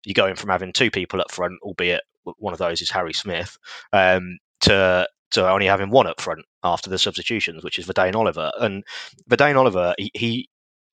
You're 0.04 0.12
going 0.12 0.34
from 0.34 0.50
having 0.50 0.74
two 0.74 0.90
people 0.90 1.22
up 1.22 1.30
front, 1.30 1.54
albeit 1.62 2.02
one 2.36 2.52
of 2.52 2.58
those 2.58 2.82
is 2.82 2.90
Harry 2.90 3.14
Smith, 3.14 3.56
um, 3.94 4.36
to 4.60 5.08
to 5.32 5.48
only 5.48 5.66
having 5.66 5.90
one 5.90 6.06
up 6.06 6.20
front 6.20 6.44
after 6.62 6.90
the 6.90 6.98
substitutions, 6.98 7.64
which 7.64 7.78
is 7.78 7.86
Vadaine 7.86 8.14
Oliver. 8.14 8.52
And 8.60 8.84
Vadaine 9.28 9.56
Oliver, 9.56 9.94
he, 9.98 10.10
he 10.14 10.48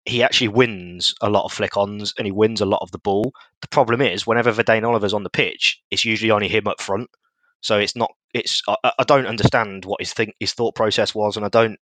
he 0.04 0.22
actually 0.22 0.48
wins 0.48 1.14
a 1.20 1.30
lot 1.30 1.44
of 1.44 1.52
flick 1.52 1.76
ons 1.76 2.12
and 2.18 2.26
he 2.26 2.32
wins 2.32 2.60
a 2.60 2.66
lot 2.66 2.82
of 2.82 2.90
the 2.90 2.98
ball. 2.98 3.32
The 3.60 3.68
problem 3.68 4.00
is, 4.00 4.26
whenever 4.26 4.52
Vadaine 4.52 4.86
Oliver's 4.86 5.14
on 5.14 5.22
the 5.22 5.30
pitch, 5.30 5.80
it's 5.90 6.04
usually 6.04 6.32
only 6.32 6.48
him 6.48 6.66
up 6.66 6.80
front. 6.80 7.08
So 7.60 7.78
it's 7.78 7.94
not. 7.94 8.10
It's 8.34 8.62
I, 8.66 8.92
I 8.98 9.04
don't 9.04 9.26
understand 9.26 9.84
what 9.84 10.00
his 10.00 10.12
think 10.12 10.34
his 10.40 10.52
thought 10.52 10.74
process 10.74 11.14
was, 11.14 11.36
and 11.36 11.46
I 11.46 11.48
don't. 11.48 11.78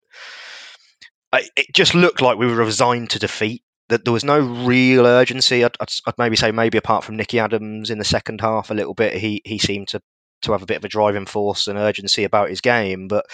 I, 1.32 1.44
it 1.56 1.74
just 1.74 1.94
looked 1.94 2.20
like 2.20 2.38
we 2.38 2.46
were 2.46 2.56
resigned 2.56 3.10
to 3.10 3.18
defeat. 3.18 3.62
That 3.88 4.04
there 4.04 4.12
was 4.12 4.22
no 4.22 4.38
real 4.38 5.06
urgency. 5.06 5.64
I'd, 5.64 5.76
I'd, 5.80 5.90
I'd, 6.06 6.18
maybe 6.18 6.36
say 6.36 6.52
maybe 6.52 6.78
apart 6.78 7.02
from 7.02 7.16
Nicky 7.16 7.40
Adams 7.40 7.90
in 7.90 7.98
the 7.98 8.04
second 8.04 8.40
half 8.40 8.70
a 8.70 8.74
little 8.74 8.94
bit, 8.94 9.14
he 9.14 9.40
he 9.44 9.58
seemed 9.58 9.88
to 9.88 10.02
to 10.42 10.52
have 10.52 10.62
a 10.62 10.66
bit 10.66 10.76
of 10.76 10.84
a 10.84 10.88
driving 10.88 11.26
force 11.26 11.66
and 11.66 11.78
urgency 11.78 12.24
about 12.24 12.50
his 12.50 12.60
game. 12.60 13.08
But 13.08 13.26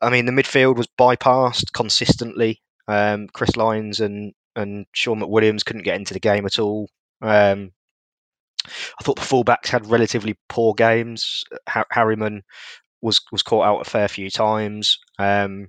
I 0.00 0.10
mean, 0.10 0.26
the 0.26 0.32
midfield 0.32 0.76
was 0.76 0.88
bypassed 0.98 1.72
consistently. 1.72 2.60
Um, 2.88 3.28
Chris 3.28 3.56
Lines 3.56 4.00
and 4.00 4.32
and 4.56 4.86
Shaun 4.92 5.20
McWilliams 5.20 5.64
couldn't 5.64 5.84
get 5.84 5.96
into 5.96 6.14
the 6.14 6.20
game 6.20 6.44
at 6.44 6.58
all. 6.58 6.88
Um, 7.22 7.72
I 8.66 9.02
thought 9.02 9.16
the 9.16 9.22
fullbacks 9.22 9.68
had 9.68 9.90
relatively 9.90 10.36
poor 10.48 10.74
games. 10.74 11.44
Harriman 11.90 12.42
was 13.00 13.20
was 13.32 13.42
caught 13.42 13.66
out 13.66 13.86
a 13.86 13.90
fair 13.90 14.08
few 14.08 14.30
times. 14.30 14.98
Um, 15.18 15.68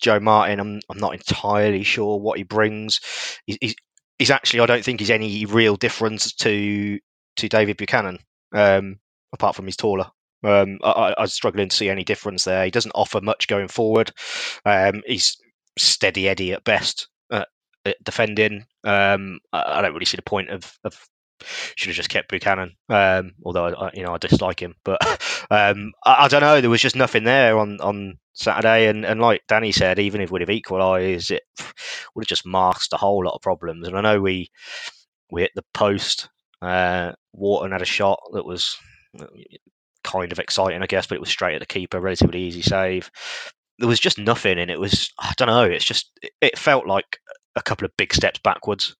Joe 0.00 0.20
Martin, 0.20 0.60
I'm 0.60 0.80
I'm 0.88 0.98
not 0.98 1.14
entirely 1.14 1.82
sure 1.82 2.18
what 2.18 2.38
he 2.38 2.44
brings. 2.44 3.00
He's, 3.46 3.58
he's, 3.60 3.74
he's 4.18 4.30
actually 4.30 4.60
I 4.60 4.66
don't 4.66 4.84
think 4.84 5.00
he's 5.00 5.10
any 5.10 5.44
real 5.46 5.76
difference 5.76 6.32
to 6.36 6.98
to 7.36 7.48
David 7.48 7.76
Buchanan. 7.76 8.18
Um, 8.52 8.98
apart 9.32 9.56
from 9.56 9.66
he's 9.66 9.76
taller. 9.76 10.06
Um, 10.44 10.78
I, 10.84 11.14
I, 11.18 11.26
struggling 11.26 11.68
to 11.68 11.76
see 11.76 11.88
any 11.88 12.04
difference 12.04 12.44
there. 12.44 12.64
He 12.64 12.70
doesn't 12.70 12.92
offer 12.94 13.20
much 13.20 13.48
going 13.48 13.66
forward. 13.66 14.12
Um, 14.64 15.02
he's 15.04 15.36
steady 15.76 16.28
Eddie 16.28 16.52
at 16.52 16.62
best 16.62 17.08
at, 17.32 17.48
at 17.84 17.96
defending. 18.04 18.64
Um, 18.84 19.40
I, 19.52 19.78
I, 19.78 19.82
don't 19.82 19.94
really 19.94 20.04
see 20.04 20.16
the 20.16 20.22
point 20.22 20.50
of, 20.50 20.78
of 20.84 20.96
should 21.76 21.88
have 21.88 21.96
just 21.96 22.08
kept 22.08 22.30
Buchanan. 22.30 22.76
Um, 22.88 23.32
although 23.44 23.66
I, 23.66 23.90
you 23.94 24.02
know 24.02 24.14
I 24.14 24.18
dislike 24.18 24.60
him, 24.60 24.74
but 24.84 25.00
um, 25.50 25.92
I, 26.04 26.24
I, 26.24 26.28
don't 26.28 26.40
know. 26.40 26.60
There 26.60 26.70
was 26.70 26.82
just 26.82 26.96
nothing 26.96 27.24
there 27.24 27.58
on, 27.58 27.80
on 27.80 28.18
Saturday, 28.32 28.86
and, 28.86 29.04
and 29.04 29.20
like 29.20 29.42
Danny 29.48 29.72
said, 29.72 29.98
even 29.98 30.20
if 30.20 30.30
we'd 30.30 30.42
have 30.42 30.50
equalised, 30.50 31.30
it 31.30 31.42
would 32.14 32.24
have 32.24 32.28
just 32.28 32.46
masked 32.46 32.92
a 32.92 32.96
whole 32.96 33.24
lot 33.24 33.34
of 33.34 33.42
problems. 33.42 33.86
And 33.86 33.96
I 33.96 34.00
know 34.00 34.20
we 34.20 34.50
we 35.30 35.42
hit 35.42 35.52
the 35.54 35.64
post. 35.74 36.28
Uh, 36.62 37.12
Wharton 37.32 37.72
had 37.72 37.82
a 37.82 37.86
shot 37.86 38.20
that 38.32 38.44
was 38.44 38.76
kind 40.04 40.32
of 40.32 40.38
exciting, 40.38 40.82
I 40.82 40.86
guess, 40.86 41.06
but 41.06 41.16
it 41.16 41.20
was 41.20 41.28
straight 41.28 41.54
at 41.54 41.60
the 41.60 41.66
keeper, 41.66 42.00
relatively 42.00 42.40
easy 42.40 42.62
save. 42.62 43.10
There 43.78 43.88
was 43.88 44.00
just 44.00 44.18
nothing, 44.18 44.58
and 44.58 44.70
it 44.70 44.80
was 44.80 45.12
I 45.18 45.32
don't 45.36 45.48
know. 45.48 45.64
It's 45.64 45.84
just 45.84 46.10
it 46.40 46.58
felt 46.58 46.86
like 46.86 47.18
a 47.56 47.62
couple 47.62 47.84
of 47.84 47.96
big 47.96 48.14
steps 48.14 48.40
backwards. 48.40 48.96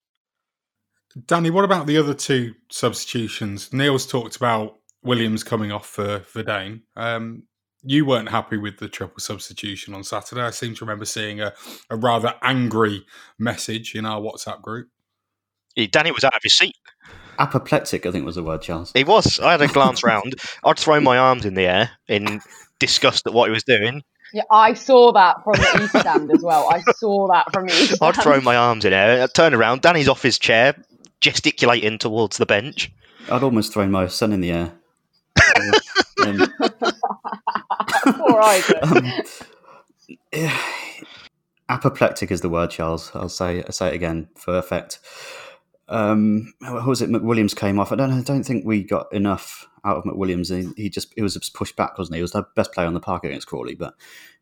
Danny, 1.26 1.50
what 1.50 1.64
about 1.64 1.86
the 1.86 1.96
other 1.96 2.14
two 2.14 2.54
substitutions? 2.70 3.72
Neil's 3.72 4.06
talked 4.06 4.36
about 4.36 4.76
Williams 5.02 5.42
coming 5.42 5.72
off 5.72 5.86
for 5.86 6.20
Vadaine. 6.20 6.82
Um, 6.96 7.44
you 7.82 8.04
weren't 8.04 8.28
happy 8.28 8.56
with 8.56 8.78
the 8.78 8.88
triple 8.88 9.20
substitution 9.20 9.94
on 9.94 10.04
Saturday. 10.04 10.42
I 10.42 10.50
seem 10.50 10.74
to 10.74 10.84
remember 10.84 11.04
seeing 11.04 11.40
a, 11.40 11.54
a 11.90 11.96
rather 11.96 12.34
angry 12.42 13.06
message 13.38 13.94
in 13.94 14.04
our 14.04 14.20
WhatsApp 14.20 14.60
group. 14.62 14.88
Danny 15.86 16.10
was 16.10 16.24
out 16.24 16.34
of 16.34 16.42
his 16.42 16.56
seat. 16.56 16.76
Apoplectic, 17.38 18.04
I 18.04 18.10
think 18.10 18.26
was 18.26 18.34
the 18.34 18.42
word, 18.42 18.62
Charles. 18.62 18.90
He 18.92 19.04
was. 19.04 19.38
I 19.38 19.52
had 19.52 19.62
a 19.62 19.68
glance 19.68 20.02
round. 20.02 20.34
I'd 20.64 20.78
throw 20.78 21.00
my 21.00 21.18
arms 21.18 21.44
in 21.44 21.54
the 21.54 21.66
air 21.66 21.90
in 22.08 22.40
disgust 22.80 23.26
at 23.26 23.32
what 23.32 23.48
he 23.48 23.52
was 23.52 23.62
doing. 23.62 24.02
Yeah, 24.32 24.42
I 24.50 24.74
saw 24.74 25.12
that 25.12 25.42
from 25.44 25.54
the 25.54 25.82
east 25.84 25.98
stand 25.98 26.30
as 26.32 26.42
well. 26.42 26.68
I 26.70 26.80
saw 26.96 27.28
that 27.28 27.50
from 27.52 27.66
the 27.66 27.72
east 27.72 27.94
stand. 27.94 28.16
I'd 28.16 28.22
throw 28.22 28.40
my 28.40 28.56
arms 28.56 28.84
in 28.84 28.92
air, 28.92 29.22
I'd 29.22 29.34
turn 29.34 29.54
around. 29.54 29.82
Danny's 29.82 30.08
off 30.08 30.22
his 30.22 30.38
chair, 30.38 30.74
gesticulating 31.20 31.98
towards 31.98 32.36
the 32.38 32.46
bench. 32.46 32.90
I'd 33.30 33.42
almost 33.42 33.72
thrown 33.72 33.90
my 33.90 34.08
son 34.08 34.32
in 34.32 34.40
the 34.40 34.50
air. 34.50 34.72
um, 36.26 36.52
Poor 38.04 38.42
um, 38.82 39.06
yeah, 40.32 40.58
apoplectic 41.68 42.30
is 42.30 42.40
the 42.40 42.48
word, 42.48 42.70
Charles. 42.70 43.12
I'll 43.14 43.28
say 43.28 43.62
I'll 43.62 43.72
say 43.72 43.88
it 43.88 43.94
again 43.94 44.28
for 44.36 44.58
effect 44.58 44.98
um, 45.88 46.52
how 46.62 46.86
was 46.86 47.02
it? 47.02 47.10
McWilliams 47.10 47.56
came 47.56 47.78
off. 47.78 47.92
I 47.92 47.96
don't. 47.96 48.12
I 48.12 48.20
don't 48.22 48.44
think 48.44 48.64
we 48.64 48.82
got 48.82 49.12
enough 49.12 49.68
out 49.84 49.96
of 49.96 50.04
McWilliams. 50.04 50.54
He, 50.76 50.82
he 50.82 50.90
just 50.90 51.12
he 51.14 51.22
was 51.22 51.36
pushed 51.54 51.76
back, 51.76 51.96
wasn't 51.98 52.14
he? 52.14 52.18
He 52.18 52.22
was 52.22 52.32
the 52.32 52.44
best 52.56 52.72
player 52.72 52.86
on 52.86 52.94
the 52.94 53.00
park 53.00 53.24
against 53.24 53.46
Crawley, 53.46 53.74
but 53.74 53.94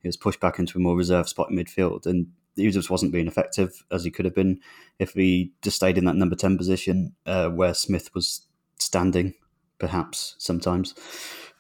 he 0.03 0.09
was 0.09 0.17
pushed 0.17 0.41
back 0.41 0.59
into 0.59 0.79
a 0.79 0.81
more 0.81 0.97
reserve 0.97 1.29
spot 1.29 1.51
in 1.51 1.57
midfield, 1.57 2.07
and 2.07 2.27
he 2.57 2.71
just 2.71 2.91
wasn't 2.91 3.13
being 3.13 3.27
effective 3.27 3.85
as 3.91 4.05
he 4.05 4.11
could 4.11 4.25
have 4.25 4.35
been 4.35 4.61
if 4.99 5.13
he 5.13 5.53
just 5.63 5.77
stayed 5.77 5.99
in 5.99 6.05
that 6.07 6.17
number 6.17 6.37
ten 6.37 6.57
position 6.57 7.15
uh, 7.27 7.49
where 7.49 7.75
Smith 7.75 8.15
was 8.15 8.43
standing, 8.79 9.35
perhaps 9.79 10.35
sometimes. 10.39 10.95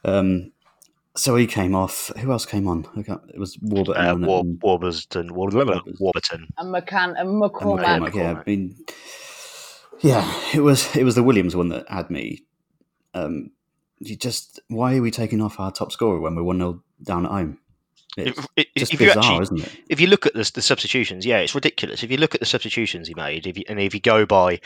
Um, 0.04 0.52
So 1.14 1.34
he 1.36 1.46
came 1.46 1.74
off. 1.74 2.10
Who 2.18 2.30
else 2.30 2.44
came 2.44 2.68
on? 2.68 2.86
It 2.96 3.38
was 3.38 3.58
Warburton. 3.62 4.04
Uh, 4.04 4.12
and- 4.14 4.26
War, 4.26 4.40
and- 4.40 4.60
Warburton, 4.62 5.34
Warburton, 5.34 5.96
Warburton. 5.98 6.48
And 6.58 6.74
McCann 6.74 7.08
and 7.18 7.28
and 7.28 7.42
McCormack. 7.42 8.00
McCormack, 8.00 8.14
Yeah, 8.14 8.32
I 8.40 8.42
mean, 8.46 8.76
yeah, 10.00 10.40
it 10.54 10.60
was 10.60 10.94
it 10.96 11.04
was 11.04 11.14
the 11.14 11.22
Williams 11.22 11.54
one 11.56 11.68
that 11.70 11.88
had 11.88 12.10
me. 12.10 12.44
Um, 13.14 13.50
you 13.98 14.16
just 14.16 14.60
why 14.68 14.96
are 14.96 15.02
we 15.02 15.10
taking 15.10 15.40
off 15.40 15.58
our 15.58 15.72
top 15.72 15.92
scorer 15.92 16.20
when 16.20 16.34
we're 16.34 16.42
one 16.42 16.58
0 16.58 16.82
down 17.02 17.24
at 17.24 17.30
home? 17.32 17.58
It's 18.16 18.38
If- 18.38 18.46
if- 18.56 18.66
if 18.74 18.92
you 18.92 18.98
bizarre, 18.98 19.42
actually- 19.42 19.62
it? 19.62 19.80
If 19.88 20.00
you 20.00 20.06
look 20.06 20.26
at 20.26 20.34
the, 20.34 20.50
the 20.54 20.62
substitutions, 20.62 21.24
yeah, 21.26 21.38
it's 21.38 21.54
ridiculous. 21.54 22.02
If 22.02 22.10
you 22.10 22.16
look 22.16 22.34
at 22.34 22.40
the 22.40 22.46
substitutions 22.46 23.08
he 23.08 23.14
made, 23.14 23.46
if 23.46 23.58
you, 23.58 23.64
and 23.68 23.78
if 23.80 23.94
you 23.94 24.00
go 24.00 24.24
by 24.26 24.60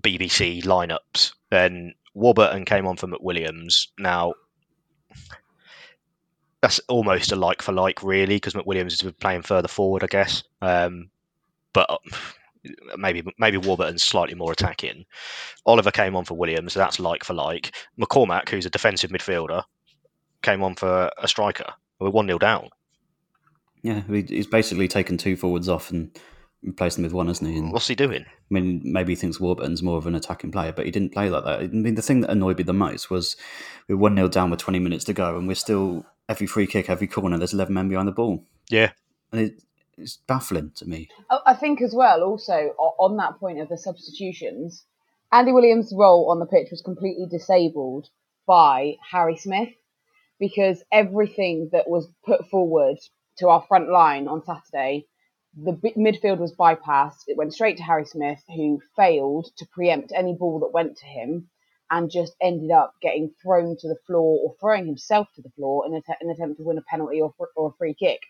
BBC 0.00 0.62
lineups, 0.64 1.32
then 1.50 1.94
Warburton 2.14 2.64
came 2.64 2.86
on 2.86 2.96
for 2.96 3.06
McWilliams. 3.06 3.88
Now, 3.98 4.34
that's 6.62 6.78
almost 6.88 7.32
a 7.32 7.36
like 7.36 7.60
for 7.60 7.72
like, 7.72 8.02
really, 8.02 8.36
because 8.36 8.54
McWilliams 8.54 8.92
is 8.92 9.12
playing 9.20 9.42
further 9.42 9.68
forward, 9.68 10.02
I 10.02 10.06
guess. 10.06 10.42
Um, 10.62 11.10
but 11.74 11.90
uh, 11.90 11.98
maybe 12.96 13.22
maybe 13.38 13.56
Warburton's 13.56 14.02
slightly 14.02 14.34
more 14.34 14.52
attacking. 14.52 15.04
Oliver 15.66 15.90
came 15.90 16.16
on 16.16 16.24
for 16.24 16.34
Williams, 16.34 16.72
so 16.72 16.80
that's 16.80 17.00
like 17.00 17.24
for 17.24 17.34
like. 17.34 17.74
McCormack, 18.00 18.48
who's 18.48 18.66
a 18.66 18.70
defensive 18.70 19.10
midfielder, 19.10 19.62
came 20.42 20.62
on 20.62 20.74
for 20.74 21.10
a 21.18 21.28
striker. 21.28 21.72
We're 22.00 22.10
one 22.10 22.26
0 22.26 22.38
down. 22.38 22.68
Yeah, 23.82 24.02
he's 24.08 24.46
basically 24.46 24.88
taken 24.88 25.18
two 25.18 25.36
forwards 25.36 25.68
off 25.68 25.90
and 25.90 26.18
replaced 26.62 26.96
them 26.96 27.02
with 27.02 27.12
one, 27.12 27.26
hasn't 27.26 27.50
he? 27.50 27.58
And, 27.58 27.72
What's 27.72 27.88
he 27.88 27.94
doing? 27.94 28.24
I 28.24 28.28
mean, 28.50 28.80
maybe 28.84 29.12
he 29.12 29.16
thinks 29.16 29.38
Warburton's 29.38 29.82
more 29.82 29.98
of 29.98 30.06
an 30.06 30.14
attacking 30.14 30.52
player, 30.52 30.72
but 30.72 30.86
he 30.86 30.90
didn't 30.90 31.12
play 31.12 31.28
like 31.28 31.44
that. 31.44 31.60
I 31.60 31.66
mean, 31.66 31.94
the 31.94 32.02
thing 32.02 32.22
that 32.22 32.30
annoyed 32.30 32.58
me 32.58 32.64
the 32.64 32.72
most 32.72 33.10
was 33.10 33.36
we 33.88 33.94
were 33.94 34.00
1 34.00 34.16
0 34.16 34.28
down 34.28 34.50
with 34.50 34.60
20 34.60 34.78
minutes 34.78 35.04
to 35.04 35.12
go, 35.12 35.36
and 35.36 35.46
we're 35.46 35.54
still, 35.54 36.06
every 36.28 36.46
free 36.46 36.66
kick, 36.66 36.88
every 36.88 37.06
corner, 37.06 37.36
there's 37.36 37.52
11 37.52 37.74
men 37.74 37.88
behind 37.88 38.08
the 38.08 38.12
ball. 38.12 38.44
Yeah. 38.70 38.92
And 39.32 39.40
it, 39.42 39.62
it's 39.96 40.18
baffling 40.26 40.72
to 40.76 40.86
me. 40.86 41.08
I 41.30 41.38
I 41.46 41.54
think 41.54 41.80
as 41.82 41.94
well, 41.94 42.22
also 42.22 42.74
on 42.78 43.16
that 43.16 43.38
point 43.38 43.60
of 43.60 43.68
the 43.68 43.78
substitutions, 43.78 44.84
Andy 45.32 45.52
Williams' 45.52 45.92
role 45.96 46.30
on 46.30 46.38
the 46.38 46.46
pitch 46.46 46.68
was 46.70 46.82
completely 46.82 47.26
disabled 47.26 48.08
by 48.46 48.96
Harry 49.10 49.36
Smith 49.36 49.70
because 50.38 50.82
everything 50.92 51.70
that 51.72 51.88
was 51.88 52.08
put 52.24 52.48
forward 52.48 52.98
to 53.38 53.48
our 53.48 53.64
front 53.66 53.88
line 53.88 54.28
on 54.28 54.44
Saturday, 54.44 55.06
the 55.56 55.72
midfield 55.96 56.38
was 56.38 56.54
bypassed. 56.54 57.24
It 57.26 57.36
went 57.36 57.54
straight 57.54 57.76
to 57.78 57.82
Harry 57.82 58.04
Smith, 58.04 58.42
who 58.48 58.80
failed 58.96 59.46
to 59.56 59.66
preempt 59.72 60.12
any 60.14 60.34
ball 60.34 60.60
that 60.60 60.72
went 60.72 60.96
to 60.98 61.06
him 61.06 61.48
and 61.90 62.10
just 62.10 62.34
ended 62.40 62.70
up 62.70 62.94
getting 63.00 63.32
thrown 63.42 63.76
to 63.78 63.88
the 63.88 63.98
floor 64.06 64.38
or 64.42 64.54
throwing 64.60 64.86
himself 64.86 65.28
to 65.34 65.42
the 65.42 65.50
floor 65.50 65.86
in 65.86 65.94
an 65.94 66.30
attempt 66.30 66.56
to 66.58 66.64
win 66.64 66.78
a 66.78 66.82
penalty 66.82 67.20
or, 67.20 67.32
or 67.56 67.68
a 67.68 67.76
free 67.78 67.94
kick. 67.94 68.20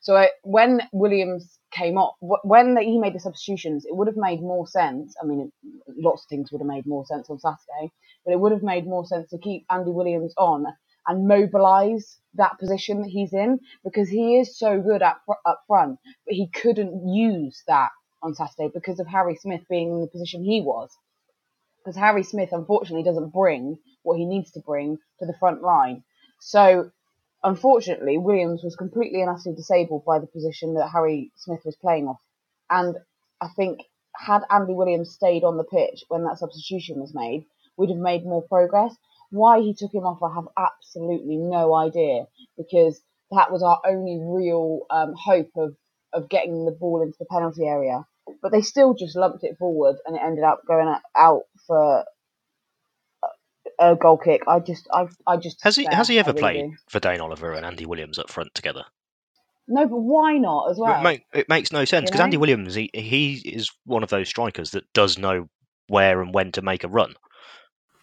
So 0.00 0.16
I, 0.16 0.30
when 0.42 0.82
Williams 0.92 1.58
came 1.72 1.98
off, 1.98 2.16
wh- 2.20 2.44
when 2.46 2.76
he 2.78 2.98
made 2.98 3.14
the 3.14 3.20
substitutions, 3.20 3.84
it 3.86 3.96
would 3.96 4.08
have 4.08 4.16
made 4.16 4.40
more 4.40 4.66
sense. 4.66 5.14
I 5.22 5.26
mean, 5.26 5.52
lots 5.96 6.24
of 6.24 6.28
things 6.28 6.52
would 6.52 6.60
have 6.60 6.68
made 6.68 6.86
more 6.86 7.06
sense 7.06 7.30
on 7.30 7.38
Saturday, 7.40 7.92
but 8.24 8.32
it 8.32 8.40
would 8.40 8.52
have 8.52 8.62
made 8.62 8.86
more 8.86 9.06
sense 9.06 9.30
to 9.30 9.38
keep 9.38 9.66
Andy 9.70 9.90
Williams 9.92 10.34
on 10.38 10.66
and 11.06 11.28
mobilise 11.28 12.18
that 12.34 12.58
position 12.58 13.02
that 13.02 13.10
he's 13.10 13.32
in 13.32 13.60
because 13.84 14.08
he 14.08 14.38
is 14.38 14.58
so 14.58 14.80
good 14.80 15.02
at 15.02 15.16
up 15.46 15.62
front, 15.66 15.98
but 16.26 16.34
he 16.34 16.48
couldn't 16.50 17.08
use 17.08 17.62
that 17.68 17.90
on 18.22 18.34
Saturday 18.34 18.70
because 18.74 19.00
of 19.00 19.06
Harry 19.06 19.36
Smith 19.36 19.62
being 19.70 19.90
in 19.90 20.00
the 20.00 20.08
position 20.08 20.44
he 20.44 20.60
was. 20.60 20.90
Because 21.84 21.96
Harry 21.98 22.22
Smith, 22.22 22.50
unfortunately, 22.52 23.04
doesn't 23.04 23.32
bring 23.32 23.78
what 24.02 24.18
he 24.18 24.26
needs 24.26 24.50
to 24.52 24.60
bring 24.60 24.98
to 25.20 25.26
the 25.26 25.34
front 25.40 25.62
line. 25.62 26.04
So 26.40 26.90
unfortunately, 27.44 28.18
Williams 28.18 28.62
was 28.64 28.74
completely 28.74 29.20
and 29.20 29.30
utterly 29.30 29.54
disabled 29.54 30.04
by 30.04 30.18
the 30.18 30.26
position 30.26 30.74
that 30.74 30.88
Harry 30.88 31.30
Smith 31.36 31.60
was 31.64 31.76
playing 31.76 32.08
off. 32.08 32.20
And 32.70 32.96
I 33.40 33.48
think 33.54 33.80
had 34.16 34.42
Andy 34.50 34.72
Williams 34.72 35.12
stayed 35.12 35.44
on 35.44 35.56
the 35.56 35.64
pitch 35.64 36.04
when 36.08 36.24
that 36.24 36.38
substitution 36.38 37.00
was 37.00 37.14
made, 37.14 37.46
we'd 37.76 37.90
have 37.90 37.98
made 37.98 38.24
more 38.24 38.42
progress. 38.42 38.96
Why 39.30 39.60
he 39.60 39.74
took 39.74 39.92
him 39.92 40.04
off, 40.04 40.22
I 40.22 40.34
have 40.34 40.48
absolutely 40.56 41.36
no 41.36 41.74
idea 41.74 42.26
because 42.56 43.00
that 43.30 43.52
was 43.52 43.62
our 43.62 43.80
only 43.86 44.18
real 44.22 44.80
um, 44.90 45.14
hope 45.14 45.50
of, 45.56 45.76
of 46.12 46.28
getting 46.28 46.64
the 46.64 46.72
ball 46.72 47.02
into 47.02 47.16
the 47.18 47.26
penalty 47.26 47.64
area. 47.64 48.04
But 48.40 48.52
they 48.52 48.62
still 48.62 48.94
just 48.94 49.16
lumped 49.16 49.44
it 49.44 49.58
forward 49.58 49.96
and 50.06 50.16
it 50.16 50.22
ended 50.22 50.44
up 50.44 50.62
going 50.66 50.94
out 51.16 51.42
for 51.66 52.04
a 53.78 53.96
goal 53.96 54.16
kick. 54.18 54.42
I 54.46 54.60
just, 54.60 54.88
I, 54.92 55.06
I 55.26 55.36
just 55.36 55.62
Has 55.62 55.76
he 55.76 55.84
has 55.90 56.08
he 56.08 56.18
ever 56.18 56.32
played 56.32 56.70
do. 56.70 56.76
Vadaine 56.98 57.20
Oliver 57.20 57.52
and 57.52 57.64
Andy 57.64 57.86
Williams 57.86 58.18
up 58.18 58.30
front 58.30 58.54
together? 58.54 58.84
No, 59.66 59.86
but 59.86 59.96
why 59.96 60.36
not 60.36 60.70
as 60.70 60.78
well? 60.78 61.00
It, 61.00 61.02
make, 61.02 61.22
it 61.32 61.48
makes 61.48 61.72
no 61.72 61.84
sense 61.84 62.04
You 62.04 62.06
because 62.08 62.18
know? 62.18 62.24
Andy 62.24 62.36
Williams 62.36 62.74
he 62.74 62.90
he 62.92 63.34
is 63.44 63.70
one 63.84 64.02
of 64.02 64.10
those 64.10 64.28
strikers 64.28 64.72
that 64.72 64.84
does 64.92 65.18
know 65.18 65.48
where 65.88 66.20
and 66.20 66.34
when 66.34 66.52
to 66.52 66.62
make 66.62 66.84
a 66.84 66.88
run. 66.88 67.14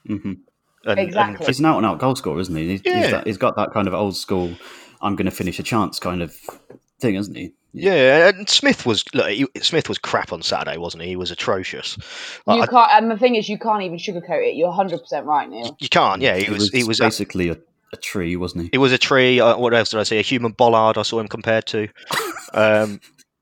hmm 0.08 0.34
And, 0.86 1.00
Exactly. 1.00 1.36
And 1.36 1.48
He's 1.48 1.60
an 1.60 1.66
out 1.66 1.78
and 1.78 1.86
out 1.86 2.00
goal 2.00 2.16
scorer, 2.16 2.40
isn't 2.40 2.56
he? 2.56 2.68
He's, 2.68 2.82
Yeah. 2.84 3.02
he's, 3.02 3.12
that, 3.12 3.28
he's 3.28 3.38
got 3.38 3.56
that 3.58 3.72
kind 3.74 3.88
of 3.88 3.94
old 3.94 4.16
school, 4.18 4.56
I'm 5.02 5.16
going 5.16 5.26
to 5.26 5.32
finish 5.32 5.60
a 5.60 5.64
chance 5.64 6.00
kind 6.00 6.22
of 6.22 6.36
thing, 7.00 7.16
isn't 7.16 7.36
he? 7.36 7.54
Yeah, 7.74 8.30
and 8.30 8.50
Smith 8.50 8.86
was 8.86 9.04
look, 9.14 9.30
he, 9.30 9.48
Smith 9.62 9.88
was 9.88 9.98
crap 9.98 10.34
on 10.34 10.42
Saturday, 10.42 10.78
wasn't 10.78 11.04
he? 11.04 11.10
He 11.10 11.16
was 11.16 11.32
atrocious. 11.32 11.98
Like, 12.46 12.62
You 12.62 12.68
can't, 12.68 12.92
and 12.92 13.12
the 13.12 13.18
thing 13.18 13.36
is, 13.36 13.48
you 13.48 13.58
can't 13.58 13.84
even 13.84 13.98
sugarcoat 13.98 14.48
it. 14.48 14.56
You're 14.56 14.68
100 14.70 15.00
percent 15.00 15.26
right, 15.26 15.50
Neil. 15.50 15.76
you 15.80 15.90
can't. 15.90 16.22
Yeah, 16.22 16.38
he 16.38 16.52
was. 16.52 16.70
He 16.70 16.84
was. 16.84 17.00
basically 17.00 17.50
a, 17.50 17.58
a 17.94 17.98
tree, 17.98 18.36
wasn't 18.36 18.64
he? 18.64 18.70
He 18.74 18.78
was 18.78 18.92
a 18.92 18.98
tree. 18.98 19.40
Uh, 19.40 19.58
what 19.58 19.74
else 19.74 19.90
did 19.90 20.00
I 20.00 20.04
say? 20.04 20.20
A 20.20 20.24
human 20.24 20.52
bollard. 20.52 20.98
I 20.98 21.04
saw 21.04 21.20
him 21.20 21.28
compared 21.28 21.66
to. 21.68 21.88
Um, 22.54 23.00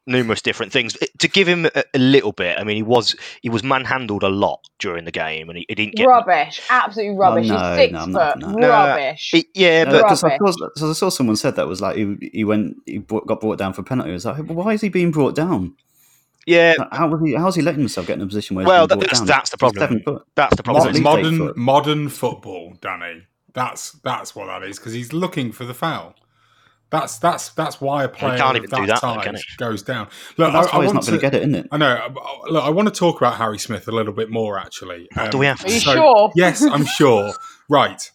numerous 0.10 0.42
different 0.42 0.72
things. 0.74 0.98
To 1.20 1.28
give 1.28 1.48
him 1.48 1.66
a, 1.68 1.84
a 1.94 2.00
little 2.00 2.32
bit, 2.34 2.58
I 2.60 2.64
mean, 2.66 2.76
he 2.76 2.84
was 2.84 3.16
he 3.42 3.50
was 3.50 3.64
manhandled 3.64 4.24
a 4.24 4.30
lot 4.30 4.60
during 4.80 5.06
the 5.06 5.12
game, 5.12 5.48
and 5.50 5.58
he, 5.58 5.66
he 5.70 5.76
didn't 5.76 5.96
get. 5.96 6.06
Rubbish, 6.08 6.60
absolutely 6.70 7.18
rubbish. 7.18 7.48
no, 7.48 7.58
He's 7.58 7.76
six 7.78 7.94
no, 7.94 8.06
foot, 8.06 8.40
no, 8.40 8.48
no. 8.52 8.58
No, 8.58 8.70
rubbish. 8.70 9.30
he- 9.32 9.48
yeah, 9.56 9.84
No, 9.86 9.92
but 9.92 10.08
'cause 10.10 10.24
I, 10.24 10.38
Rubbish. 10.38 10.56
I 10.82 10.94
saw 10.94 11.10
someone 11.10 11.36
said 11.38 11.56
that 11.56 11.68
was 11.68 11.80
like 11.82 11.96
he, 11.96 12.30
he 12.34 12.44
went 12.44 12.76
he 12.86 12.98
brought, 12.98 13.26
got 13.28 13.40
brought 13.40 13.58
down 13.58 13.74
for 13.74 13.82
a 13.82 13.84
penalty. 13.86 14.10
It 14.10 14.14
was 14.14 14.26
like, 14.26 14.38
why 14.48 14.74
is 14.74 14.82
he 14.82 14.90
being 14.90 15.12
brought 15.12 15.36
down? 15.36 15.76
yeah, 16.46 16.74
How 16.92 17.08
was 17.08 17.22
he? 17.24 17.36
How's 17.36 17.56
he 17.56 17.62
letting 17.62 17.82
himself 17.82 18.08
get 18.08 18.16
in 18.16 18.22
a 18.22 18.26
position 18.26 18.56
where? 18.56 18.66
Well, 18.66 18.88
he's 18.88 18.98
that's- 18.98 19.20
down? 19.20 19.28
that's 19.28 19.50
the 19.52 19.58
problem. 19.58 19.80
Seven 19.82 20.02
foot. 20.04 20.26
that's 20.36 20.56
the 20.56 20.64
problem. 20.64 20.84
Mod- 20.86 20.96
It's 20.96 21.00
least 21.06 21.34
eight 21.34 21.40
modern 21.44 21.54
modern 21.56 22.10
football, 22.10 22.74
Danny. 22.82 23.24
That's 23.54 23.92
that's 24.04 24.36
what 24.36 24.46
that 24.48 24.64
is 24.64 24.80
because 24.80 24.94
he's 24.94 25.14
looking 25.14 25.52
for 25.52 25.66
the 25.66 25.74
foul. 25.74 26.16
That's 26.92 27.20
that's 27.20 27.50
that's 27.50 27.80
why 27.80 28.04
a 28.04 28.10
player 28.10 28.38
can't 28.38 28.58
even 28.58 28.70
that, 28.72 28.78
do 28.78 28.86
that, 28.88 29.02
though, 29.02 29.14
size 29.16 29.24
can 29.24 29.36
goes 29.58 29.84
down. 29.84 30.08
Look, 30.38 30.52
that's 30.54 30.68
I, 30.74 30.78
I 30.78 30.82
he's 30.84 30.94
want 30.94 30.96
not 30.96 31.06
going 31.06 31.06
to 31.06 31.12
to 31.12 31.18
get 31.20 31.36
it, 31.36 31.42
isn't 31.42 31.56
it? 31.56 31.68
I 31.72 31.78
know. 31.78 31.88
uh, 31.96 32.50
Look, 32.52 32.64
I 32.64 32.70
want 32.72 32.88
to 32.88 32.94
talk 32.94 33.18
about 33.22 33.36
Harry 33.36 33.60
Smith 33.60 33.88
a 33.88 33.92
little 33.92 34.14
bit 34.14 34.32
more. 34.32 34.58
Actually, 34.58 35.08
Um, 35.16 35.30
Do 35.30 35.38
we 35.38 35.46
have 35.46 35.64
Are 35.64 35.70
you 35.72 35.80
so- 35.80 35.94
sure? 35.94 36.32
Yes, 36.36 36.64
I'm 36.64 36.86
sure. 36.86 37.34
Right. 37.70 38.10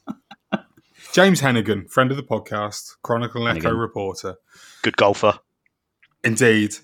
James 1.12 1.40
Hennigan, 1.40 1.88
friend 1.88 2.10
of 2.10 2.16
the 2.16 2.24
podcast, 2.24 2.96
Chronicle 3.04 3.46
and 3.46 3.58
Echo 3.58 3.72
reporter. 3.72 4.34
good 4.82 4.96
golfer. 4.96 5.38
Indeed. 6.24 6.76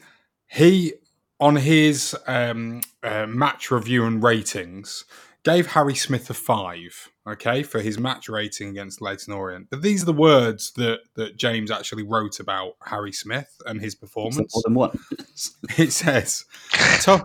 He, 0.47 0.93
on 1.41 1.57
his 1.57 2.17
um, 2.29 2.83
uh, 3.03 3.27
match 3.27 3.73
review 3.73 4.05
and 4.05 4.23
ratings, 4.23 5.05
gave 5.43 5.69
Harry 5.69 5.97
Smith 5.97 6.31
a 6.31 6.35
five, 6.35 7.10
okay, 7.27 7.63
for 7.63 7.81
his 7.81 7.99
match 7.99 8.29
rating 8.29 8.69
against 8.69 9.01
Leyton 9.01 9.33
Orient. 9.33 9.69
But 9.71 9.83
these 9.83 10.03
are 10.03 10.07
the 10.07 10.13
words 10.13 10.73
that, 10.73 11.01
that 11.17 11.37
James 11.37 11.71
actually 11.71 12.03
wrote 12.03 12.41
about 12.41 12.75
Harry 12.85 13.13
Smith 13.13 13.61
and 13.67 13.81
his 13.81 13.95
performance. 13.95 14.55
more 14.55 14.63
than 14.65 14.75
one? 14.75 14.99
It 15.79 15.93
says, 15.93 16.45
tough, 17.01 17.23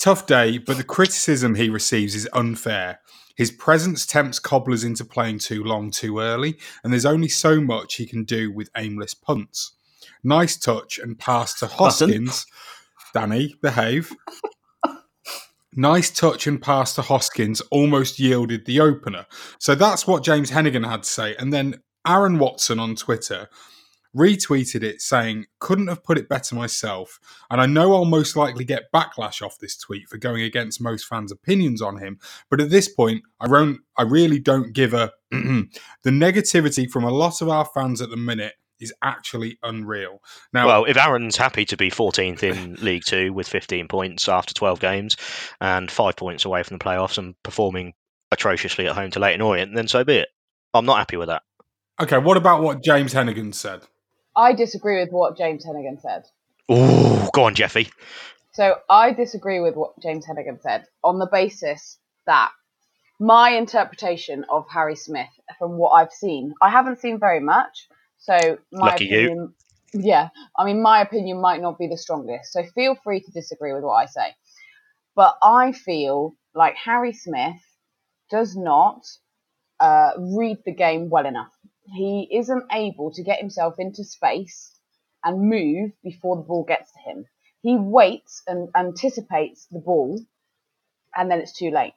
tough 0.00 0.26
day, 0.26 0.58
but 0.58 0.76
the 0.76 0.84
criticism 0.84 1.54
he 1.54 1.68
receives 1.68 2.14
is 2.14 2.28
unfair. 2.32 3.00
His 3.36 3.50
presence 3.50 4.06
tempts 4.06 4.38
cobblers 4.38 4.84
into 4.84 5.04
playing 5.04 5.38
too 5.38 5.64
long 5.64 5.90
too 5.90 6.18
early, 6.18 6.58
and 6.82 6.92
there's 6.92 7.06
only 7.06 7.28
so 7.28 7.60
much 7.60 7.94
he 7.96 8.06
can 8.06 8.24
do 8.24 8.52
with 8.52 8.70
aimless 8.76 9.14
punts. 9.14 9.72
Nice 10.24 10.56
touch 10.56 10.98
and 10.98 11.18
pass 11.18 11.58
to 11.60 11.66
Hoskins. 11.66 12.46
Danny, 13.14 13.54
behave. 13.60 14.12
Nice 15.74 16.10
touch 16.10 16.46
and 16.46 16.60
pass 16.60 16.94
to 16.94 17.02
Hoskins 17.02 17.60
almost 17.70 18.18
yielded 18.18 18.66
the 18.66 18.80
opener. 18.80 19.26
So 19.58 19.74
that's 19.74 20.06
what 20.06 20.24
James 20.24 20.50
Hennigan 20.50 20.88
had 20.88 21.04
to 21.04 21.08
say. 21.08 21.34
And 21.36 21.52
then 21.52 21.80
Aaron 22.06 22.38
Watson 22.38 22.78
on 22.78 22.94
Twitter 22.94 23.48
retweeted 24.16 24.82
it 24.82 25.00
saying, 25.00 25.46
Couldn't 25.58 25.88
have 25.88 26.04
put 26.04 26.18
it 26.18 26.28
better 26.28 26.54
myself. 26.54 27.18
And 27.50 27.60
I 27.60 27.66
know 27.66 27.94
I'll 27.94 28.04
most 28.04 28.36
likely 28.36 28.64
get 28.64 28.92
backlash 28.92 29.40
off 29.40 29.58
this 29.58 29.76
tweet 29.76 30.08
for 30.08 30.18
going 30.18 30.42
against 30.42 30.80
most 30.80 31.06
fans' 31.06 31.32
opinions 31.32 31.80
on 31.80 31.98
him. 31.98 32.18
But 32.50 32.60
at 32.60 32.70
this 32.70 32.88
point, 32.88 33.22
I, 33.40 33.48
don't, 33.48 33.80
I 33.96 34.02
really 34.02 34.38
don't 34.38 34.72
give 34.72 34.94
a. 34.94 35.12
the 35.30 35.70
negativity 36.04 36.90
from 36.90 37.04
a 37.04 37.10
lot 37.10 37.40
of 37.40 37.48
our 37.48 37.64
fans 37.64 38.02
at 38.02 38.10
the 38.10 38.16
minute 38.18 38.54
is 38.82 38.92
actually 39.02 39.58
unreal. 39.62 40.20
Now, 40.52 40.66
Well, 40.66 40.84
if 40.84 40.96
Aaron's 40.96 41.36
happy 41.36 41.64
to 41.66 41.76
be 41.76 41.90
14th 41.90 42.42
in 42.42 42.74
League 42.84 43.04
Two 43.06 43.32
with 43.32 43.48
15 43.48 43.88
points 43.88 44.28
after 44.28 44.52
12 44.52 44.80
games 44.80 45.16
and 45.60 45.90
five 45.90 46.16
points 46.16 46.44
away 46.44 46.62
from 46.62 46.78
the 46.78 46.84
playoffs 46.84 47.16
and 47.18 47.40
performing 47.42 47.94
atrociously 48.30 48.86
at 48.86 48.94
home 48.94 49.10
to 49.12 49.20
Leyton 49.20 49.40
Orient, 49.40 49.74
then 49.74 49.88
so 49.88 50.04
be 50.04 50.16
it. 50.16 50.28
I'm 50.74 50.86
not 50.86 50.98
happy 50.98 51.16
with 51.16 51.28
that. 51.28 51.42
Okay, 52.00 52.18
what 52.18 52.36
about 52.36 52.62
what 52.62 52.82
James 52.82 53.14
Hennigan 53.14 53.54
said? 53.54 53.82
I 54.34 54.54
disagree 54.54 55.00
with 55.00 55.10
what 55.10 55.36
James 55.36 55.64
Hennigan 55.64 56.00
said. 56.00 56.24
Oh, 56.68 57.28
go 57.34 57.44
on, 57.44 57.54
Jeffy. 57.54 57.90
So 58.52 58.76
I 58.88 59.12
disagree 59.12 59.60
with 59.60 59.76
what 59.76 59.98
James 60.02 60.26
Hennigan 60.26 60.60
said 60.60 60.86
on 61.04 61.18
the 61.18 61.28
basis 61.30 61.98
that 62.26 62.50
my 63.20 63.50
interpretation 63.50 64.44
of 64.50 64.66
Harry 64.70 64.96
Smith 64.96 65.28
from 65.58 65.76
what 65.78 65.90
I've 65.90 66.12
seen, 66.12 66.54
I 66.60 66.70
haven't 66.70 66.98
seen 66.98 67.20
very 67.20 67.40
much. 67.40 67.86
So 68.22 68.58
my 68.72 68.96
Lucky 68.96 69.06
you. 69.06 69.28
opinion, 69.28 69.54
yeah, 69.94 70.30
I 70.58 70.64
mean, 70.66 70.82
my 70.82 71.02
opinion 71.02 71.40
might 71.40 71.62
not 71.62 71.78
be 71.78 71.88
the 71.88 71.98
strongest. 71.98 72.52
So 72.52 72.64
feel 72.74 72.96
free 73.04 73.20
to 73.20 73.32
disagree 73.32 73.74
with 73.74 73.84
what 73.84 73.94
I 73.94 74.06
say. 74.06 74.34
But 75.16 75.36
I 75.42 75.72
feel 75.72 76.36
like 76.54 76.76
Harry 76.76 77.12
Smith 77.12 77.60
does 78.30 78.56
not 78.56 79.02
uh, 79.80 80.12
read 80.18 80.58
the 80.66 80.74
game 80.74 81.10
well 81.10 81.26
enough. 81.26 81.52
He 81.94 82.28
isn't 82.32 82.64
able 82.72 83.12
to 83.12 83.22
get 83.24 83.40
himself 83.40 83.76
into 83.78 84.04
space 84.04 84.78
and 85.24 85.48
move 85.50 85.92
before 86.04 86.36
the 86.36 86.42
ball 86.42 86.64
gets 86.64 86.92
to 86.92 87.00
him. 87.10 87.26
He 87.62 87.76
waits 87.76 88.42
and 88.46 88.70
anticipates 88.76 89.66
the 89.70 89.80
ball, 89.80 90.20
and 91.16 91.30
then 91.30 91.40
it's 91.40 91.56
too 91.56 91.70
late. 91.70 91.94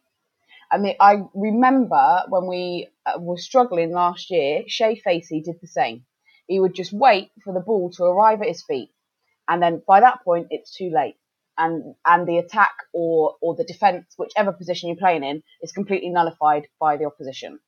I 0.72 0.78
mean, 0.80 0.96
I 1.00 1.24
remember 1.36 2.24
when 2.30 2.48
we 2.48 2.90
uh, 3.06 3.20
were 3.20 3.38
struggling 3.38 3.94
last 3.94 4.32
year, 4.32 4.64
Shay 4.68 4.96
Facey 4.96 5.42
did 5.42 5.58
the 5.62 5.68
same. 5.68 6.06
He 6.48 6.60
would 6.60 6.76
just 6.76 6.94
wait 6.94 7.32
for 7.44 7.54
the 7.54 7.60
ball 7.60 7.92
to 7.92 8.04
arrive 8.04 8.42
at 8.42 8.48
his 8.48 8.64
feet, 8.64 8.92
and 9.48 9.62
then 9.62 9.82
by 9.88 10.02
that 10.02 10.24
point, 10.24 10.48
it's 10.50 10.76
too 10.76 10.92
late. 10.94 11.16
And 11.58 11.96
and 12.06 12.28
the 12.28 12.38
attack 12.38 12.74
or 12.94 13.36
or 13.42 13.56
the 13.56 13.64
defense, 13.64 14.14
whichever 14.18 14.52
position 14.52 14.90
you're 14.90 14.98
playing 14.98 15.24
in, 15.24 15.42
is 15.62 15.72
completely 15.72 16.10
nullified 16.10 16.68
by 16.80 16.98
the 16.98 17.06
opposition. 17.06 17.60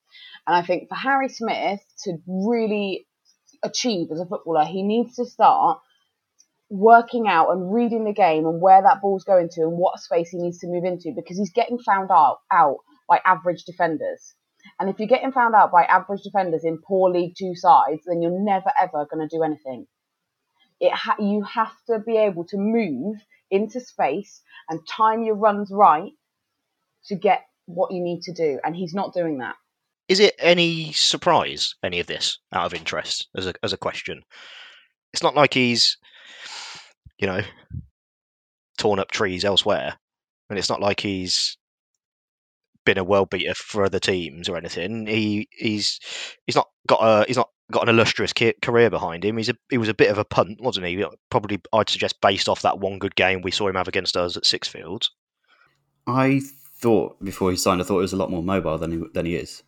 And 0.46 0.56
I 0.56 0.62
think 0.62 0.90
for 0.90 0.96
Harry 0.96 1.30
Smith 1.30 1.80
to 2.04 2.18
really 2.28 3.08
achieve 3.64 4.12
as 4.12 4.20
a 4.20 4.26
footballer, 4.26 4.66
he 4.66 4.84
needs 4.84 5.16
to 5.16 5.26
start 5.26 5.80
working 6.70 7.28
out 7.28 7.52
and 7.52 7.74
reading 7.74 8.04
the 8.04 8.14
game 8.14 8.46
and 8.46 8.62
where 8.62 8.82
that 8.82 9.02
ball's 9.02 9.24
going 9.24 9.50
to 9.50 9.62
and 9.62 9.78
what 9.78 10.00
space 10.00 10.30
he 10.30 10.38
needs 10.38 10.60
to 10.60 10.68
move 10.68 10.84
into 10.84 11.14
because 11.16 11.38
he's 11.38 11.52
getting 11.52 11.80
found 11.80 12.12
out 12.12 12.40
out 12.52 12.80
by 13.08 13.22
average 13.26 13.64
defenders. 13.64 14.36
And 14.80 14.90
if 14.90 15.00
you're 15.00 15.08
getting 15.08 15.32
found 15.32 15.56
out 15.56 15.72
by 15.72 15.84
average 15.84 16.22
defenders 16.22 16.64
in 16.64 16.78
poor 16.78 17.10
League 17.10 17.36
Two 17.38 17.56
sides, 17.56 18.02
then 18.06 18.22
you're 18.22 18.40
never 18.40 18.72
ever 18.80 19.06
going 19.06 19.28
to 19.28 19.36
do 19.36 19.44
anything. 19.44 19.88
It 20.80 20.94
ha- 20.94 21.16
you 21.20 21.44
have 21.44 21.74
to 21.88 22.00
be 22.00 22.18
able 22.18 22.46
to 22.46 22.58
move 22.58 23.18
into 23.50 23.80
space 23.80 24.42
and 24.70 24.80
time 24.88 25.24
your 25.24 25.36
runs 25.36 25.72
right 25.72 26.12
to 27.06 27.16
get 27.16 27.46
what 27.66 27.92
you 27.92 28.02
need 28.02 28.22
to 28.24 28.34
do, 28.34 28.60
and 28.64 28.76
he's 28.76 28.94
not 28.94 29.14
doing 29.14 29.40
that. 29.40 29.56
Is 30.08 30.20
it 30.20 30.36
any 30.40 30.94
surprise, 30.94 31.76
any 31.84 32.00
of 32.00 32.08
this, 32.08 32.40
out 32.54 32.66
of 32.66 32.74
interest, 32.74 33.28
as 33.36 33.48
a 33.48 33.54
as 33.64 33.74
a 33.74 33.78
question? 33.78 34.24
It's 35.14 35.24
not 35.24 35.36
like 35.36 35.54
he's, 35.54 35.98
you 37.18 37.28
know, 37.28 37.42
torn 38.78 39.00
up 39.00 39.10
trees 39.10 39.44
elsewhere, 39.44 39.98
and 40.50 40.60
it's 40.60 40.70
not 40.70 40.82
like 40.82 41.00
he's 41.00 41.58
been 42.88 42.98
a 42.98 43.04
world 43.04 43.30
beater 43.30 43.54
for 43.54 43.84
other 43.84 44.00
teams 44.00 44.48
or 44.48 44.58
anything. 44.58 45.06
He 45.06 45.48
he's 45.52 46.00
he's 46.46 46.56
not 46.56 46.70
got 46.88 47.02
a 47.02 47.26
he's 47.28 47.38
not 47.38 47.50
got 47.70 47.84
an 47.84 47.90
illustrious 47.90 48.34
career 48.34 48.90
behind 48.90 49.26
him. 49.26 49.38
He's 49.38 49.50
a 49.50 49.56
he 49.70 49.78
was 49.78 49.90
a 49.90 49.94
bit 49.94 50.10
of 50.10 50.18
a 50.18 50.26
punt, 50.26 50.62
wasn't 50.62 50.88
he? 50.88 51.06
Probably 51.30 51.62
I'd 51.74 51.90
suggest 51.90 52.22
based 52.22 52.48
off 52.48 52.62
that 52.62 52.80
one 52.80 52.98
good 52.98 53.16
game 53.16 53.42
we 53.42 53.52
saw 53.52 53.68
him 53.68 53.76
have 53.76 53.90
against 53.90 54.16
us 54.16 54.38
at 54.38 54.44
Sixfields. 54.44 55.10
I 56.08 56.42
thought 56.80 57.22
before 57.24 57.52
he 57.52 57.58
signed, 57.58 57.82
I 57.82 57.84
thought 57.84 57.98
he 57.98 58.04
was 58.04 58.14
a 58.14 58.18
lot 58.18 58.32
more 58.32 58.42
mobile 58.42 58.78
than 58.78 58.92
he 58.92 59.04
than 59.14 59.26
he 59.26 59.36
is. 59.36 59.64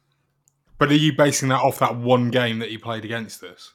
But 0.78 0.90
are 0.90 0.96
you 0.96 1.16
basing 1.16 1.50
that 1.50 1.62
off 1.62 1.80
that 1.80 1.98
one 1.98 2.32
game 2.32 2.60
that 2.60 2.70
he 2.70 2.78
played 2.78 3.04
against 3.04 3.44
us? 3.44 3.74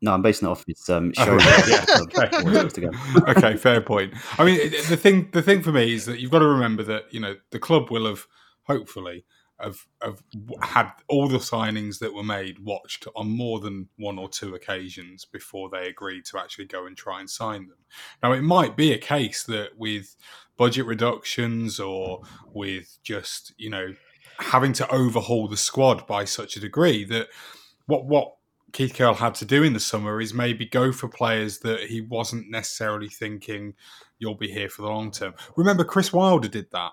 No, 0.00 0.14
I'm 0.14 0.22
basing 0.22 0.48
it 0.48 0.50
off 0.52 0.64
his 0.66 0.88
um, 0.88 1.12
show. 1.12 1.38
Oh, 1.40 1.66
yeah. 1.68 1.84
okay. 2.02 3.30
okay, 3.30 3.56
fair 3.56 3.80
point. 3.80 4.14
I 4.38 4.44
mean, 4.44 4.70
the 4.88 4.96
thing 4.96 5.28
the 5.32 5.42
thing 5.42 5.62
for 5.62 5.72
me 5.72 5.94
is 5.94 6.06
that 6.06 6.20
you've 6.20 6.30
got 6.30 6.38
to 6.38 6.46
remember 6.46 6.82
that 6.84 7.12
you 7.12 7.20
know 7.20 7.36
the 7.50 7.58
club 7.58 7.90
will 7.90 8.06
have 8.06 8.26
hopefully 8.62 9.24
have, 9.60 9.86
have 10.02 10.22
had 10.62 10.90
all 11.08 11.28
the 11.28 11.38
signings 11.38 11.98
that 11.98 12.14
were 12.14 12.22
made 12.22 12.60
watched 12.60 13.06
on 13.16 13.28
more 13.28 13.58
than 13.58 13.88
one 13.96 14.18
or 14.18 14.28
two 14.28 14.54
occasions 14.54 15.24
before 15.24 15.68
they 15.68 15.88
agreed 15.88 16.24
to 16.26 16.38
actually 16.38 16.66
go 16.66 16.86
and 16.86 16.96
try 16.96 17.18
and 17.20 17.28
sign 17.28 17.66
them. 17.66 17.78
Now, 18.22 18.32
it 18.32 18.42
might 18.42 18.76
be 18.76 18.92
a 18.92 18.98
case 18.98 19.42
that 19.44 19.76
with 19.76 20.14
budget 20.56 20.86
reductions 20.86 21.80
or 21.80 22.22
with 22.52 22.98
just 23.02 23.52
you 23.56 23.70
know 23.70 23.94
having 24.38 24.72
to 24.72 24.88
overhaul 24.92 25.48
the 25.48 25.56
squad 25.56 26.06
by 26.06 26.24
such 26.24 26.56
a 26.56 26.60
degree 26.60 27.04
that 27.04 27.28
what 27.86 28.06
what 28.06 28.34
Keith 28.72 28.94
Curle 28.94 29.14
had 29.14 29.34
to 29.36 29.44
do 29.44 29.62
in 29.62 29.72
the 29.72 29.80
summer 29.80 30.20
is 30.20 30.34
maybe 30.34 30.66
go 30.66 30.92
for 30.92 31.08
players 31.08 31.58
that 31.60 31.80
he 31.88 32.02
wasn't 32.02 32.50
necessarily 32.50 33.08
thinking 33.08 33.74
you'll 34.18 34.34
be 34.34 34.50
here 34.50 34.68
for 34.68 34.82
the 34.82 34.88
long 34.88 35.10
term. 35.10 35.34
Remember, 35.56 35.84
Chris 35.84 36.12
Wilder 36.12 36.48
did 36.48 36.70
that 36.72 36.92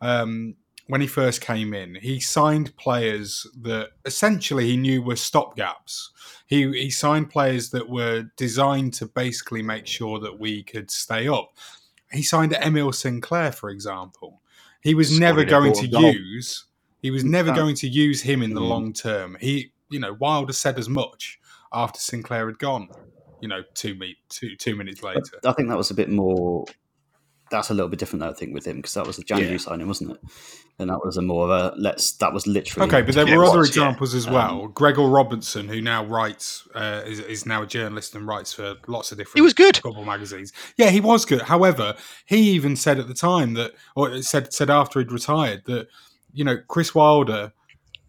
um, 0.00 0.54
when 0.86 1.00
he 1.00 1.06
first 1.06 1.40
came 1.40 1.74
in. 1.74 1.96
He 1.96 2.20
signed 2.20 2.74
players 2.76 3.46
that 3.62 3.90
essentially 4.04 4.66
he 4.66 4.76
knew 4.76 5.02
were 5.02 5.14
stopgaps. 5.14 6.08
He 6.46 6.70
he 6.72 6.90
signed 6.90 7.30
players 7.30 7.70
that 7.70 7.88
were 7.88 8.24
designed 8.36 8.94
to 8.94 9.06
basically 9.06 9.60
make 9.62 9.86
sure 9.86 10.18
that 10.20 10.38
we 10.38 10.62
could 10.62 10.90
stay 10.90 11.26
up. 11.28 11.50
He 12.12 12.22
signed 12.22 12.54
Emile 12.54 12.92
Sinclair, 12.92 13.52
for 13.52 13.70
example. 13.70 14.40
He 14.80 14.94
was 14.94 15.08
Scored 15.08 15.20
never 15.20 15.44
going 15.44 15.72
to 15.74 15.88
Goal. 15.88 16.12
use. 16.12 16.64
He 17.02 17.10
was 17.10 17.22
never 17.24 17.48
That- 17.50 17.56
going 17.56 17.74
to 17.76 17.88
use 17.88 18.22
him 18.22 18.42
in 18.42 18.54
the 18.54 18.60
Mm. 18.60 18.68
long 18.68 18.92
term. 18.92 19.36
He, 19.40 19.72
you 19.90 19.98
know, 20.00 20.14
Wilder 20.18 20.52
said 20.52 20.78
as 20.78 20.88
much 20.88 21.38
after 21.72 21.98
Sinclair 22.00 22.46
had 22.46 22.58
gone. 22.58 22.88
You 23.40 23.48
know, 23.48 23.62
two 23.74 23.94
me 23.94 24.16
two 24.28 24.56
two 24.56 24.74
minutes 24.74 25.02
later. 25.02 25.22
I 25.44 25.52
think 25.52 25.68
that 25.68 25.76
was 25.76 25.90
a 25.90 25.94
bit 25.94 26.10
more. 26.10 26.64
That's 27.50 27.70
a 27.70 27.74
little 27.74 27.88
bit 27.88 27.98
different, 27.98 28.20
though, 28.20 28.28
I 28.28 28.34
think, 28.34 28.52
with 28.52 28.66
him 28.66 28.76
because 28.76 28.92
that 28.94 29.06
was 29.06 29.18
a 29.18 29.22
January 29.24 29.52
Yeah. 29.52 29.58
signing, 29.58 29.86
wasn't 29.86 30.10
it? 30.10 30.18
And 30.78 30.90
that 30.90 31.00
was 31.02 31.16
a 31.16 31.22
more 31.22 31.44
of 31.44 31.50
a 31.50 31.74
let's. 31.78 32.12
That 32.18 32.32
was 32.34 32.46
literally 32.46 32.86
Okay, 32.88 33.00
but 33.00 33.14
there 33.14 33.24
were 33.24 33.44
it 33.44 33.48
other 33.48 33.60
was, 33.60 33.68
yeah. 33.74 33.84
examples 33.84 34.14
as 34.14 34.28
well. 34.28 34.66
Gregor 34.68 35.06
Robertson, 35.06 35.66
who 35.66 35.80
now 35.80 36.04
writes, 36.04 36.68
uh, 36.74 37.02
is, 37.06 37.20
is 37.20 37.46
now 37.46 37.62
a 37.62 37.66
journalist 37.66 38.14
and 38.14 38.26
writes 38.26 38.52
for 38.52 38.74
lots 38.86 39.12
of 39.12 39.18
different. 39.18 39.36
He 39.36 39.40
was 39.40 39.54
good. 39.54 39.78
football 39.78 40.04
magazines. 40.04 40.52
Yeah, 40.76 40.90
he 40.90 41.00
was 41.00 41.24
good. 41.24 41.42
However, 41.42 41.96
he 42.26 42.38
even 42.50 42.76
said 42.76 42.98
at 42.98 43.08
the 43.08 43.14
time 43.14 43.54
that, 43.54 43.72
or 43.96 44.20
said 44.20 44.52
said 44.52 44.68
after 44.68 44.98
he'd 44.98 45.10
retired 45.10 45.62
that, 45.66 45.88
you 46.32 46.44
know, 46.44 46.58
Chris 46.68 46.94
Wilder 46.94 47.52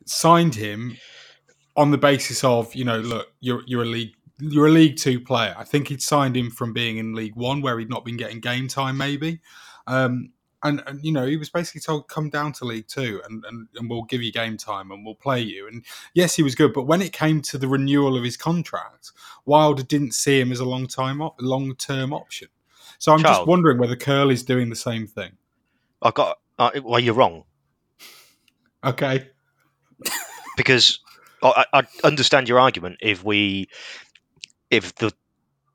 signed 0.06 0.56
him 0.56 0.98
on 1.80 1.92
the 1.92 1.98
basis 1.98 2.44
of, 2.44 2.76
you 2.76 2.84
know, 2.84 3.00
look, 3.00 3.32
you're 3.40 3.64
you're 3.66 3.84
a 3.84 3.88
league 3.88 4.14
you're 4.40 4.68
a 4.68 4.72
League 4.72 4.98
Two 4.98 5.20
player. 5.20 5.56
I 5.58 5.64
think 5.64 5.88
he'd 5.88 6.02
signed 6.02 6.36
him 6.36 6.52
from 6.52 6.74
being 6.74 6.98
in 6.98 7.16
League 7.16 7.36
One, 7.36 7.62
where 7.62 7.80
he'd 7.80 7.90
not 7.90 8.06
been 8.06 8.18
getting 8.18 8.40
game 8.40 8.68
time, 8.68 8.98
maybe. 8.98 9.40
Um, 9.88 10.32
and, 10.62 10.84
and 10.88 11.04
you 11.04 11.14
know, 11.14 11.26
he 11.26 11.38
was 11.38 11.50
basically 11.50 11.80
told, 11.80 12.10
"Come 12.10 12.30
down 12.30 12.52
to 12.54 12.66
League 12.66 12.88
Two, 12.88 13.22
and, 13.26 13.46
and 13.46 13.68
and 13.76 13.90
we'll 13.90 14.04
give 14.04 14.22
you 14.22 14.32
game 14.32 14.58
time, 14.58 14.92
and 14.92 15.06
we'll 15.06 15.16
play 15.16 15.40
you." 15.40 15.68
And 15.68 15.86
yes, 16.14 16.36
he 16.36 16.44
was 16.44 16.54
good, 16.54 16.74
but 16.74 16.84
when 16.84 17.02
it 17.02 17.14
came 17.14 17.42
to 17.44 17.58
the 17.58 17.68
renewal 17.68 18.18
of 18.18 18.24
his 18.24 18.36
contract, 18.36 19.12
Wilder 19.46 19.84
didn't 19.84 20.14
see 20.14 20.40
him 20.40 20.52
as 20.52 20.60
a 20.60 20.66
long 20.66 20.86
time 20.86 21.22
op- 21.22 21.42
long 21.42 21.76
term 21.76 22.14
option. 22.14 22.50
So 22.98 23.14
I'm 23.14 23.22
just 23.22 23.48
wondering 23.48 23.78
whether 23.78 23.96
Curle 23.96 24.32
is 24.32 24.44
doing 24.44 24.70
the 24.70 24.76
same 24.76 25.08
thing. 25.08 25.32
I 26.02 26.12
got. 26.12 26.40
Uh, 26.58 26.72
well, 26.84 27.00
you're 27.00 27.14
wrong 27.14 27.46
Okay, 28.84 29.30
because 30.58 31.00
I, 31.44 31.66
I 31.74 31.84
understand 32.04 32.50
your 32.50 32.60
argument. 32.60 32.98
If 33.02 33.24
we, 33.24 33.70
if 34.70 34.96
the 34.96 35.14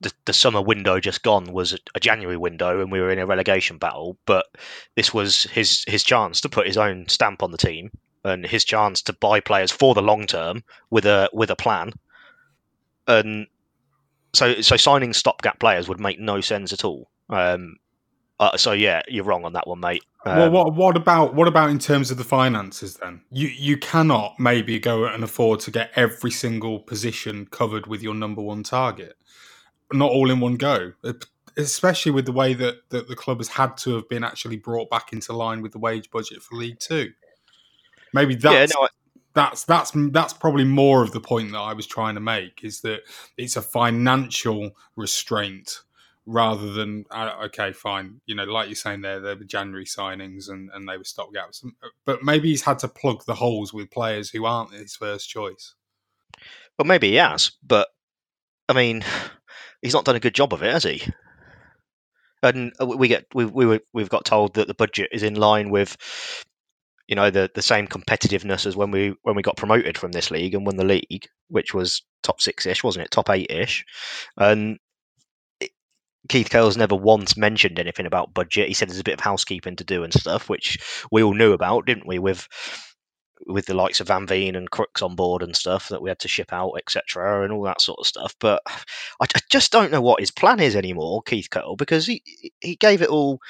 the, 0.01 0.13
the 0.27 0.33
summer 0.35 0.61
window 0.61 1.01
just 1.01 1.23
gone 1.23 1.47
was 1.53 1.73
a, 1.73 1.79
a 1.95 2.01
January 2.01 2.37
window 2.37 2.81
and 2.81 2.93
we 2.93 3.01
were 3.01 3.11
in 3.11 3.19
a 3.19 3.27
relegation 3.27 3.79
battle, 3.79 4.19
but 4.27 4.47
this 4.97 5.15
was 5.15 5.45
his 5.45 5.85
his 5.87 6.05
chance 6.05 6.43
to 6.43 6.49
put 6.49 6.67
his 6.67 6.77
own 6.77 7.09
stamp 7.09 7.43
on 7.43 7.51
the 7.51 7.57
team 7.57 7.91
and 8.23 8.45
his 8.45 8.65
chance 8.65 9.03
to 9.03 9.13
buy 9.15 9.41
players 9.41 9.71
for 9.71 9.95
the 9.95 10.03
long 10.03 10.27
term 10.27 10.63
with 10.91 11.07
a 11.07 11.31
with 11.33 11.51
a 11.51 11.57
plan. 11.57 11.93
And 13.07 13.47
so 14.35 14.61
so 14.61 14.77
signing 14.77 15.13
stopgap 15.13 15.59
players 15.59 15.89
would 15.89 16.01
make 16.01 16.21
no 16.21 16.41
sense 16.41 16.73
at 16.73 16.85
all. 16.85 17.09
Um, 17.31 17.77
uh, 18.41 18.57
so 18.57 18.73
yeah, 18.73 19.03
you're 19.09 19.25
wrong 19.25 19.45
on 19.45 19.55
that 19.55 19.67
one, 19.67 19.81
mate. 19.81 20.05
Well, 20.25 20.47
Um, 20.47 20.53
what 20.53 20.75
what 20.75 20.97
about 20.97 21.35
what 21.35 21.49
about 21.49 21.71
in 21.71 21.79
terms 21.79 22.11
of 22.11 22.17
the 22.19 22.25
finances? 22.25 22.97
Then 22.97 23.23
you 23.31 23.49
you 23.49 23.77
cannot 23.77 24.39
maybe 24.39 24.79
go 24.79 25.05
and 25.05 25.23
afford 25.25 25.61
to 25.61 25.71
get 25.71 25.91
every 25.97 26.31
single 26.31 26.79
position 26.81 27.47
covered 27.51 27.87
with 27.87 28.03
your 28.03 28.15
number 28.15 28.43
one 28.43 28.63
target, 28.63 29.17
not 29.93 30.11
all 30.11 30.31
in 30.31 30.41
one 30.41 30.57
go. 30.57 30.93
Especially 31.57 32.11
with 32.11 32.27
the 32.27 32.33
way 32.33 32.53
that, 32.55 32.89
that 32.91 33.07
the 33.07 33.15
club 33.15 33.39
has 33.39 33.47
had 33.47 33.77
to 33.77 33.95
have 33.95 34.09
been 34.09 34.25
actually 34.25 34.57
brought 34.57 34.91
back 34.91 35.13
into 35.13 35.33
line 35.33 35.63
with 35.63 35.71
the 35.71 35.79
wage 35.79 36.11
budget 36.11 36.43
for 36.43 36.57
League 36.57 36.81
Two. 36.81 37.13
Maybe 38.13 38.35
that's 38.35 38.73
yeah, 38.73 38.79
no, 38.81 38.87
I- 38.87 38.89
that's 39.35 39.65
that's 39.65 39.93
that's 39.95 40.33
probably 40.33 40.65
more 40.65 41.03
of 41.03 41.13
the 41.13 41.21
point 41.21 41.53
that 41.53 41.59
I 41.61 41.73
was 41.73 41.87
trying 41.87 42.15
to 42.15 42.21
make 42.21 42.65
is 42.65 42.81
that 42.83 43.01
it's 43.37 43.57
a 43.57 43.63
financial 43.63 44.71
restraint 44.97 45.81
rather 46.27 46.73
than 46.73 47.05
uh, 47.11 47.35
okay, 47.45 47.73
fine. 47.73 48.21
You 48.27 48.35
know, 48.35 48.45
like 48.45 48.69
you're 48.69 48.75
saying, 48.75 49.03
there 49.03 49.21
there 49.21 49.37
were 49.37 49.45
January 49.45 49.85
signings 49.85 50.49
and 50.49 50.71
and 50.73 50.89
they 50.89 50.97
were 50.97 51.05
stopgaps, 51.05 51.65
but 52.05 52.23
maybe 52.23 52.49
he's 52.49 52.63
had 52.63 52.79
to 52.81 52.89
plug 52.89 53.25
the 53.27 53.35
holes 53.35 53.73
with 53.73 53.91
players 53.91 54.31
who 54.31 54.45
aren't 54.45 54.73
his 54.73 54.97
first 54.97 55.29
choice. 55.29 55.75
Well, 56.79 56.87
maybe 56.87 57.11
he 57.11 57.17
has, 57.17 57.53
but 57.63 57.89
I 58.69 58.73
mean, 58.73 59.05
he's 59.83 59.95
not 59.95 60.05
done 60.05 60.17
a 60.17 60.21
good 60.21 60.35
job 60.35 60.53
of 60.53 60.63
it, 60.63 60.73
has 60.73 60.85
he? 60.85 61.03
And 62.43 62.73
uh, 62.81 62.87
we 62.87 63.09
get 63.09 63.27
we 63.35 63.45
we 63.45 63.67
were, 63.67 63.81
we've 63.93 64.09
got 64.09 64.25
told 64.25 64.55
that 64.55 64.67
the 64.67 64.75
budget 64.75 65.09
is 65.13 65.23
in 65.23 65.35
line 65.35 65.71
with 65.71 65.97
you 67.07 67.17
know 67.17 67.31
the 67.31 67.51
the 67.55 67.63
same 67.63 67.87
competitiveness 67.87 68.67
as 68.67 68.77
when 68.77 68.91
we 68.91 69.15
when 69.23 69.37
we 69.37 69.43
got 69.43 69.57
promoted 69.57 69.99
from 69.99 70.13
this 70.13 70.31
league 70.31 70.55
and 70.55 70.67
won 70.67 70.77
the 70.77 70.85
league, 70.85 71.27
which 71.49 71.75
was 71.75 72.03
top 72.23 72.41
six 72.41 72.67
ish, 72.67 72.83
wasn't 72.83 73.05
it? 73.05 73.11
Top 73.11 73.31
eight 73.31 73.51
ish, 73.51 73.85
and 74.37 74.79
Keith 76.29 76.49
Curle's 76.51 76.77
never 76.77 76.97
once 76.97 77.37
mentioned 77.37 77.79
anything 77.79 78.07
about 78.07 78.35
budget. 78.35 78.69
He 78.69 78.75
said 78.75 78.89
there's 78.89 79.01
a 79.01 79.05
bit 79.05 79.15
of 79.15 79.21
housekeeping 79.21 79.77
to 79.77 79.85
do 79.85 80.05
and 80.05 80.13
stuff, 80.13 80.49
which 80.49 80.79
we 81.11 81.23
all 81.23 81.35
knew 81.35 81.53
about, 81.53 81.87
didn't 81.87 82.07
we? 82.07 82.19
With 82.19 82.49
with 83.47 83.67
the 83.67 83.75
likes 83.75 84.01
of 84.01 84.09
Van 84.09 84.27
Veen 84.27 84.57
and 84.57 84.71
Crooks 84.71 85.03
on 85.03 85.17
board 85.17 85.43
and 85.43 85.55
stuff 85.55 85.89
that 85.89 86.01
we 86.01 86.09
had 86.09 86.21
to 86.21 86.29
ship 86.29 86.53
out, 86.53 86.75
etc., 86.79 87.45
and 87.45 87.53
all 87.53 87.63
that 87.65 87.81
sort 87.81 87.99
of 87.99 88.07
stuff. 88.07 88.35
But 88.41 88.63
I, 89.21 89.27
just 89.51 89.73
don't 89.73 89.91
know 89.91 90.01
what 90.01 90.21
his 90.21 90.31
plan 90.31 90.61
is 90.61 90.77
anymore, 90.77 91.23
Keith 91.23 91.49
Curle, 91.51 91.77
because 91.77 92.07
he 92.07 92.23
he 92.61 92.77
gave 92.77 93.03
it 93.03 93.11
all 93.11 93.41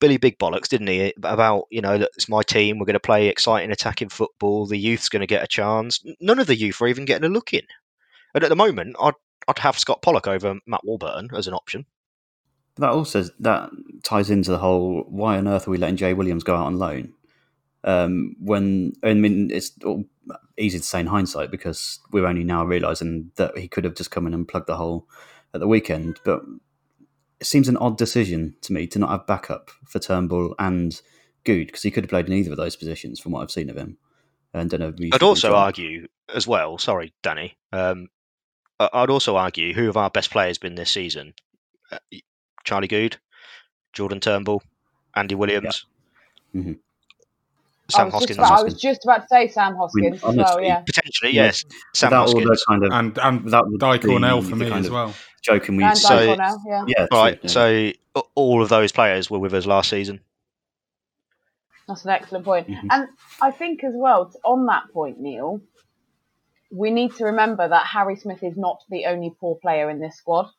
Billy 0.00 0.16
Big 0.18 0.38
Bollocks, 0.38 0.68
didn't 0.68 0.88
he? 0.88 1.14
About 1.22 1.64
you 1.70 1.80
know 1.80 1.98
that 1.98 2.10
it's 2.14 2.28
my 2.28 2.42
team, 2.42 2.78
we're 2.78 2.86
going 2.86 2.94
to 2.94 3.00
play 3.00 3.28
exciting 3.28 3.70
attacking 3.70 4.10
football, 4.10 4.66
the 4.66 4.78
youth's 4.78 5.08
going 5.08 5.20
to 5.20 5.26
get 5.26 5.44
a 5.44 5.48
chance. 5.48 6.04
None 6.20 6.38
of 6.38 6.46
the 6.46 6.56
youth 6.56 6.80
are 6.82 6.88
even 6.88 7.04
getting 7.04 7.24
a 7.24 7.32
look 7.32 7.54
in, 7.54 7.64
and 8.34 8.44
at 8.44 8.50
the 8.50 8.56
moment, 8.56 8.96
I'd 9.00 9.14
I'd 9.46 9.58
have 9.60 9.78
Scott 9.78 10.02
Pollock 10.02 10.28
over 10.28 10.56
Matt 10.66 10.84
Warburton 10.84 11.30
as 11.34 11.46
an 11.46 11.54
option. 11.54 11.86
That 12.78 12.90
also 12.90 13.24
that 13.40 13.70
ties 14.02 14.30
into 14.30 14.50
the 14.50 14.58
whole 14.58 15.04
why 15.08 15.36
on 15.36 15.48
earth 15.48 15.66
are 15.66 15.70
we 15.70 15.78
letting 15.78 15.96
Jay 15.96 16.14
Williams 16.14 16.44
go 16.44 16.54
out 16.54 16.66
on 16.66 16.78
loan? 16.78 17.12
Um, 17.84 18.36
when 18.40 18.94
I 19.02 19.14
mean 19.14 19.50
it's 19.50 19.72
easy 20.56 20.78
to 20.78 20.84
say 20.84 21.00
in 21.00 21.06
hindsight 21.06 21.50
because 21.50 22.00
we're 22.12 22.26
only 22.26 22.44
now 22.44 22.64
realizing 22.64 23.30
that 23.36 23.56
he 23.56 23.68
could 23.68 23.84
have 23.84 23.94
just 23.94 24.10
come 24.10 24.26
in 24.26 24.34
and 24.34 24.46
plugged 24.46 24.66
the 24.66 24.76
hole 24.76 25.08
at 25.54 25.60
the 25.60 25.68
weekend, 25.68 26.20
but 26.24 26.42
it 27.40 27.46
seems 27.46 27.68
an 27.68 27.76
odd 27.76 27.96
decision 27.96 28.56
to 28.62 28.72
me 28.72 28.86
to 28.88 28.98
not 28.98 29.10
have 29.10 29.26
backup 29.26 29.70
for 29.86 29.98
Turnbull 29.98 30.54
and 30.58 31.00
Goode 31.44 31.68
because 31.68 31.82
he 31.82 31.90
could 31.90 32.04
have 32.04 32.10
played 32.10 32.26
in 32.26 32.32
either 32.32 32.50
of 32.50 32.56
those 32.56 32.76
positions 32.76 33.20
from 33.20 33.32
what 33.32 33.42
I've 33.42 33.50
seen 33.50 33.70
of 33.70 33.76
him. 33.76 33.96
And 34.52 34.70
don't 34.70 34.80
know. 34.80 34.92
I'd 35.12 35.22
also 35.22 35.54
argue 35.54 36.08
as 36.34 36.46
well. 36.46 36.78
Sorry, 36.78 37.12
Danny. 37.22 37.56
Um, 37.72 38.08
I'd 38.80 39.10
also 39.10 39.36
argue 39.36 39.74
who 39.74 39.88
of 39.88 39.96
our 39.96 40.10
best 40.10 40.30
players 40.30 40.58
been 40.58 40.74
this 40.74 40.90
season? 40.90 41.34
Charlie 42.68 42.86
Goode, 42.86 43.16
Jordan 43.94 44.20
Turnbull, 44.20 44.62
Andy 45.16 45.34
Williams. 45.34 45.86
Yeah. 46.52 46.60
Mm-hmm. 46.60 46.72
Sam 47.90 48.10
Hoskins. 48.10 48.36
About, 48.36 48.60
I 48.60 48.62
was 48.62 48.78
just 48.78 49.04
about 49.04 49.22
to 49.22 49.26
say 49.30 49.48
Sam 49.48 49.74
Hoskins 49.74 50.22
I 50.22 50.30
mean, 50.30 50.40
honestly, 50.40 50.42
as 50.42 50.50
well. 50.50 50.62
Yeah, 50.62 50.80
potentially 50.80 51.32
yes. 51.32 51.64
Sam 51.94 52.12
Hoskins 52.12 52.64
kind 52.68 52.84
of, 52.84 52.92
and 52.92 53.18
and 53.18 53.44
without 53.44 53.64
Di 53.78 53.98
Cornell 53.98 54.42
for 54.42 54.56
me 54.56 54.70
as 54.70 54.90
well. 54.90 55.14
Joking 55.42 55.76
we 55.76 55.84
and 55.84 55.96
so, 55.96 56.26
Cornell, 56.26 56.62
yeah. 56.66 56.84
yeah 56.88 57.06
right. 57.10 57.40
Yeah. 57.42 57.48
So 57.48 57.92
all 58.34 58.62
of 58.62 58.68
those 58.68 58.92
players 58.92 59.30
were 59.30 59.38
with 59.38 59.54
us 59.54 59.64
last 59.64 59.88
season. 59.88 60.20
That's 61.86 62.04
an 62.04 62.10
excellent 62.10 62.44
point. 62.44 62.68
Mm-hmm. 62.68 62.88
and 62.90 63.08
I 63.40 63.50
think 63.50 63.82
as 63.82 63.94
well 63.96 64.30
on 64.44 64.66
that 64.66 64.92
point, 64.92 65.18
Neil, 65.18 65.62
we 66.70 66.90
need 66.90 67.14
to 67.16 67.24
remember 67.24 67.66
that 67.66 67.86
Harry 67.86 68.16
Smith 68.16 68.42
is 68.42 68.58
not 68.58 68.82
the 68.90 69.06
only 69.06 69.32
poor 69.40 69.56
player 69.56 69.88
in 69.88 70.00
this 70.00 70.16
squad. 70.18 70.50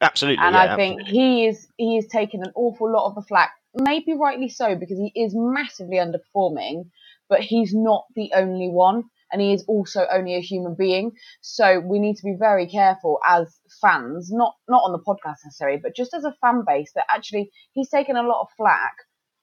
Absolutely, 0.00 0.44
and 0.44 0.54
yeah, 0.54 0.74
I 0.74 0.76
think 0.76 1.00
absolutely. 1.00 1.12
he 1.12 1.46
is 1.46 1.66
he 1.76 1.96
is 1.96 2.06
taking 2.06 2.42
an 2.42 2.52
awful 2.54 2.90
lot 2.92 3.08
of 3.08 3.16
the 3.16 3.22
flack, 3.22 3.50
maybe 3.74 4.14
rightly 4.14 4.48
so 4.48 4.76
because 4.76 4.98
he 4.98 5.12
is 5.20 5.32
massively 5.34 5.96
underperforming, 5.96 6.88
but 7.28 7.40
he's 7.40 7.74
not 7.74 8.04
the 8.14 8.30
only 8.34 8.68
one, 8.68 9.04
and 9.32 9.42
he 9.42 9.52
is 9.52 9.64
also 9.66 10.06
only 10.12 10.36
a 10.36 10.40
human 10.40 10.76
being. 10.76 11.12
So 11.40 11.80
we 11.80 11.98
need 11.98 12.16
to 12.16 12.24
be 12.24 12.36
very 12.38 12.68
careful 12.68 13.18
as 13.26 13.58
fans, 13.80 14.30
not 14.30 14.54
not 14.68 14.82
on 14.84 14.92
the 14.92 15.00
podcast 15.00 15.38
necessarily, 15.44 15.80
but 15.82 15.96
just 15.96 16.14
as 16.14 16.24
a 16.24 16.34
fan 16.40 16.62
base 16.64 16.92
that 16.94 17.06
actually 17.12 17.50
he's 17.72 17.90
taken 17.90 18.16
a 18.16 18.22
lot 18.22 18.42
of 18.42 18.48
flack 18.56 18.94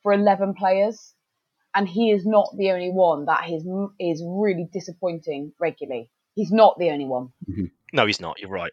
for 0.03 0.13
eleven 0.13 0.53
players, 0.53 1.13
and 1.73 1.87
he 1.87 2.11
is 2.11 2.25
not 2.25 2.47
the 2.57 2.71
only 2.71 2.91
one 2.91 3.25
that 3.25 3.49
is 3.49 3.67
is 3.99 4.23
really 4.25 4.69
disappointing 4.71 5.51
regularly. 5.59 6.09
He's 6.35 6.51
not 6.51 6.77
the 6.79 6.91
only 6.91 7.05
one. 7.05 7.29
Mm-hmm. 7.49 7.65
No, 7.91 8.05
he's 8.05 8.21
not. 8.21 8.39
You're 8.39 8.49
right. 8.49 8.71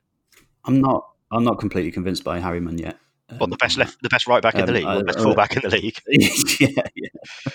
I'm 0.64 0.80
not. 0.80 1.11
I'm 1.32 1.44
not 1.44 1.58
completely 1.58 1.90
convinced 1.90 2.24
by 2.24 2.38
Harriman 2.38 2.78
yet. 2.78 2.98
Well, 3.38 3.46
the 3.46 3.56
best 3.56 3.78
left, 3.78 4.02
the 4.02 4.08
best 4.08 4.26
right 4.26 4.42
back 4.42 4.54
in 4.56 4.66
the 4.66 4.72
league, 4.72 4.84
or 4.84 4.98
the 4.98 5.04
best 5.04 5.18
full 5.20 5.34
back 5.34 5.56
in 5.56 5.62
the 5.62 5.70
league. 5.70 5.96
yeah, 6.60 6.68
yeah, 6.94 7.08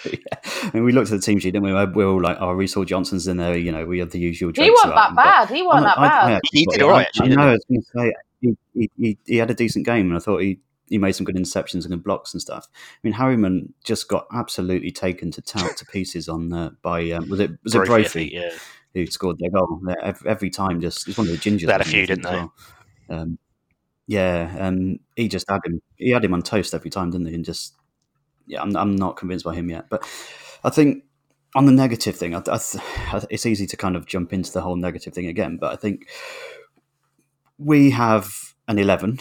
yeah. 0.11 0.63
I 0.63 0.71
mean, 0.73 0.83
we 0.83 0.91
looked 0.91 1.11
at 1.11 1.19
the 1.19 1.25
team 1.25 1.39
sheet, 1.39 1.51
didn't 1.51 1.63
we? 1.63 1.71
We 1.71 2.03
are 2.03 2.07
all 2.07 2.21
like, 2.21 2.37
"Oh, 2.39 2.51
Reece 2.51 2.75
Johnson's 2.85 3.27
in 3.27 3.37
there." 3.37 3.55
You 3.55 3.71
know, 3.71 3.85
we 3.85 3.99
had 3.99 4.11
the 4.11 4.19
usual. 4.19 4.51
He 4.55 4.71
wasn't 4.71 4.95
that 4.95 5.15
bad. 5.15 5.49
He 5.49 5.61
wasn't 5.61 5.85
that 5.85 5.97
bad. 5.97 6.31
I, 6.35 6.39
he 6.51 6.65
did 6.71 6.81
all 6.81 6.89
right. 6.89 7.07
I, 7.21 7.25
I 7.25 7.27
know. 7.27 7.49
I 7.49 7.51
was 7.51 7.65
going 7.69 7.81
to 7.81 7.87
say 7.95 8.13
he, 8.41 8.57
he, 8.73 8.91
he, 8.97 9.17
he 9.25 9.37
had 9.37 9.51
a 9.51 9.53
decent 9.53 9.85
game, 9.85 10.07
and 10.07 10.15
I 10.15 10.19
thought 10.19 10.39
he 10.39 10.59
he 10.87 10.97
made 10.97 11.11
some 11.11 11.25
good 11.25 11.35
interceptions 11.35 11.83
and 11.83 11.89
good 11.89 12.03
blocks 12.03 12.33
and 12.33 12.41
stuff. 12.41 12.67
I 12.73 12.99
mean, 13.03 13.13
Harryman 13.13 13.73
just 13.83 14.07
got 14.07 14.25
absolutely 14.33 14.91
taken 14.91 15.31
to 15.31 15.41
tout 15.41 15.77
to 15.77 15.85
pieces 15.85 16.27
on 16.27 16.51
uh, 16.53 16.71
by 16.81 17.11
um, 17.11 17.29
was 17.29 17.39
it 17.39 17.51
was 17.63 17.75
it 17.75 17.85
Brophy? 17.85 18.31
Yeah. 18.33 18.51
Who 18.93 19.05
scored 19.07 19.37
their 19.37 19.51
goal 19.51 19.79
every, 20.01 20.29
every 20.29 20.49
time? 20.49 20.81
Just 20.81 21.07
it's 21.07 21.17
one 21.17 21.27
of 21.27 21.33
the 21.33 21.37
gingers. 21.37 21.65
They 21.67 21.71
had 21.71 21.81
a 21.81 21.85
few, 21.85 22.07
didn't 22.07 22.23
they? 22.23 22.31
Well. 22.31 22.53
Um, 23.09 23.39
yeah, 24.07 24.55
um, 24.59 24.99
he 25.15 25.27
just 25.27 25.49
had 25.49 25.59
him. 25.65 25.81
He 25.97 26.09
had 26.11 26.23
him 26.23 26.33
on 26.33 26.41
toast 26.41 26.73
every 26.73 26.89
time, 26.89 27.11
didn't 27.11 27.27
he? 27.27 27.35
And 27.35 27.45
just 27.45 27.75
yeah, 28.47 28.61
I'm 28.61 28.75
I'm 28.75 28.95
not 28.95 29.17
convinced 29.17 29.45
by 29.45 29.53
him 29.53 29.69
yet. 29.69 29.89
But 29.89 30.07
I 30.63 30.69
think 30.69 31.03
on 31.55 31.65
the 31.65 31.71
negative 31.71 32.15
thing, 32.15 32.33
I, 32.33 32.41
I, 32.47 32.59
it's 33.29 33.45
easy 33.45 33.67
to 33.67 33.77
kind 33.77 33.95
of 33.95 34.05
jump 34.05 34.31
into 34.31 34.51
the 34.51 34.61
whole 34.61 34.77
negative 34.77 35.13
thing 35.13 35.27
again. 35.27 35.57
But 35.57 35.73
I 35.73 35.75
think 35.75 36.07
we 37.57 37.91
have 37.91 38.55
an 38.69 38.79
eleven, 38.79 39.19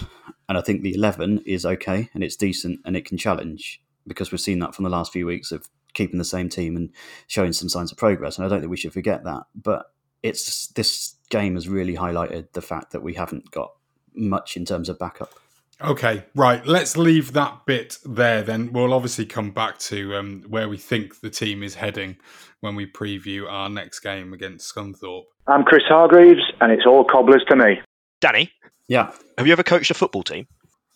and 0.48 0.56
I 0.56 0.60
think 0.60 0.82
the 0.82 0.94
eleven 0.94 1.42
is 1.44 1.66
okay 1.66 2.08
and 2.14 2.22
it's 2.22 2.36
decent 2.36 2.80
and 2.84 2.96
it 2.96 3.04
can 3.04 3.18
challenge 3.18 3.82
because 4.06 4.30
we've 4.30 4.40
seen 4.40 4.60
that 4.60 4.74
from 4.74 4.84
the 4.84 4.90
last 4.90 5.12
few 5.12 5.26
weeks 5.26 5.50
of 5.50 5.68
keeping 5.94 6.18
the 6.18 6.24
same 6.24 6.48
team 6.48 6.76
and 6.76 6.90
showing 7.26 7.52
some 7.52 7.68
signs 7.68 7.90
of 7.90 7.98
progress. 7.98 8.36
And 8.36 8.46
I 8.46 8.48
don't 8.48 8.60
think 8.60 8.70
we 8.70 8.76
should 8.76 8.92
forget 8.92 9.24
that. 9.24 9.44
But 9.54 9.86
it's 10.22 10.68
this 10.68 11.16
game 11.28 11.54
has 11.54 11.68
really 11.68 11.96
highlighted 11.96 12.52
the 12.52 12.62
fact 12.62 12.92
that 12.92 13.02
we 13.02 13.14
haven't 13.14 13.50
got 13.50 13.72
much 14.16 14.56
in 14.56 14.64
terms 14.64 14.88
of 14.88 14.98
backup. 14.98 15.34
Okay, 15.80 16.24
right. 16.34 16.66
Let's 16.66 16.96
leave 16.96 17.34
that 17.34 17.66
bit 17.66 17.98
there 18.04 18.42
then. 18.42 18.72
We'll 18.72 18.94
obviously 18.94 19.26
come 19.26 19.50
back 19.50 19.78
to 19.80 20.16
um, 20.16 20.44
where 20.48 20.68
we 20.68 20.78
think 20.78 21.20
the 21.20 21.28
team 21.28 21.62
is 21.62 21.74
heading 21.74 22.16
when 22.60 22.74
we 22.74 22.90
preview 22.90 23.50
our 23.50 23.68
next 23.68 24.00
game 24.00 24.32
against 24.32 24.74
Scunthorpe. 24.74 25.24
I'm 25.46 25.64
Chris 25.64 25.82
Hargreaves, 25.86 26.40
and 26.60 26.72
it's 26.72 26.86
all 26.86 27.04
cobblers 27.04 27.44
to 27.48 27.56
me. 27.56 27.80
Danny? 28.20 28.50
Yeah. 28.88 29.12
Have 29.36 29.46
you 29.46 29.52
ever 29.52 29.62
coached 29.62 29.90
a 29.90 29.94
football 29.94 30.22
team? 30.22 30.46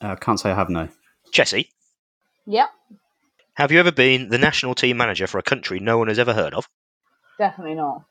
I 0.00 0.12
uh, 0.12 0.16
can't 0.16 0.40
say 0.40 0.50
I 0.50 0.54
have, 0.54 0.70
no. 0.70 0.88
Chessie? 1.30 1.68
Yep. 2.46 2.68
Have 3.54 3.72
you 3.72 3.80
ever 3.80 3.92
been 3.92 4.30
the 4.30 4.38
national 4.38 4.74
team 4.74 4.96
manager 4.96 5.26
for 5.26 5.38
a 5.38 5.42
country 5.42 5.78
no 5.78 5.98
one 5.98 6.08
has 6.08 6.18
ever 6.18 6.32
heard 6.32 6.54
of? 6.54 6.66
Definitely 7.38 7.74
not. 7.74 8.04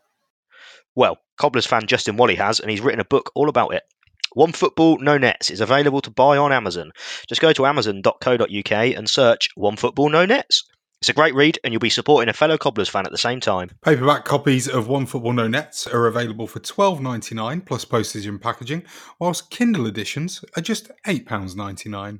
Well, 0.95 1.17
Cobblers 1.37 1.65
fan 1.65 1.87
Justin 1.87 2.17
Walley 2.17 2.35
has, 2.35 2.59
and 2.59 2.69
he's 2.69 2.81
written 2.81 2.99
a 2.99 3.05
book 3.05 3.31
all 3.33 3.49
about 3.49 3.73
it. 3.73 3.83
One 4.33 4.51
Football 4.51 4.99
No 4.99 5.17
Nets 5.17 5.49
is 5.49 5.61
available 5.61 6.01
to 6.01 6.11
buy 6.11 6.37
on 6.37 6.51
Amazon. 6.51 6.91
Just 7.27 7.41
go 7.41 7.51
to 7.53 7.65
amazon.co.uk 7.65 8.71
and 8.71 9.09
search 9.09 9.49
One 9.55 9.75
Football 9.75 10.09
No 10.09 10.25
Nets. 10.25 10.63
It's 11.01 11.09
a 11.09 11.13
great 11.13 11.33
read, 11.33 11.57
and 11.63 11.73
you'll 11.73 11.79
be 11.79 11.89
supporting 11.89 12.27
a 12.27 12.33
fellow 12.33 12.57
Cobblers 12.57 12.89
fan 12.89 13.05
at 13.05 13.11
the 13.13 13.17
same 13.17 13.39
time. 13.39 13.71
Paperback 13.85 14.25
copies 14.25 14.67
of 14.67 14.89
One 14.89 15.05
Football 15.05 15.31
No 15.33 15.47
Nets 15.47 15.87
are 15.87 16.07
available 16.07 16.45
for 16.45 16.59
twelve 16.59 17.01
ninety 17.01 17.33
nine 17.33 17.61
plus 17.61 17.85
postage 17.85 18.25
and 18.25 18.41
packaging, 18.41 18.83
whilst 19.17 19.49
Kindle 19.49 19.87
editions 19.87 20.43
are 20.57 20.61
just 20.61 20.91
eight 21.07 21.25
pounds 21.25 21.55
ninety 21.55 21.87
nine. 21.87 22.19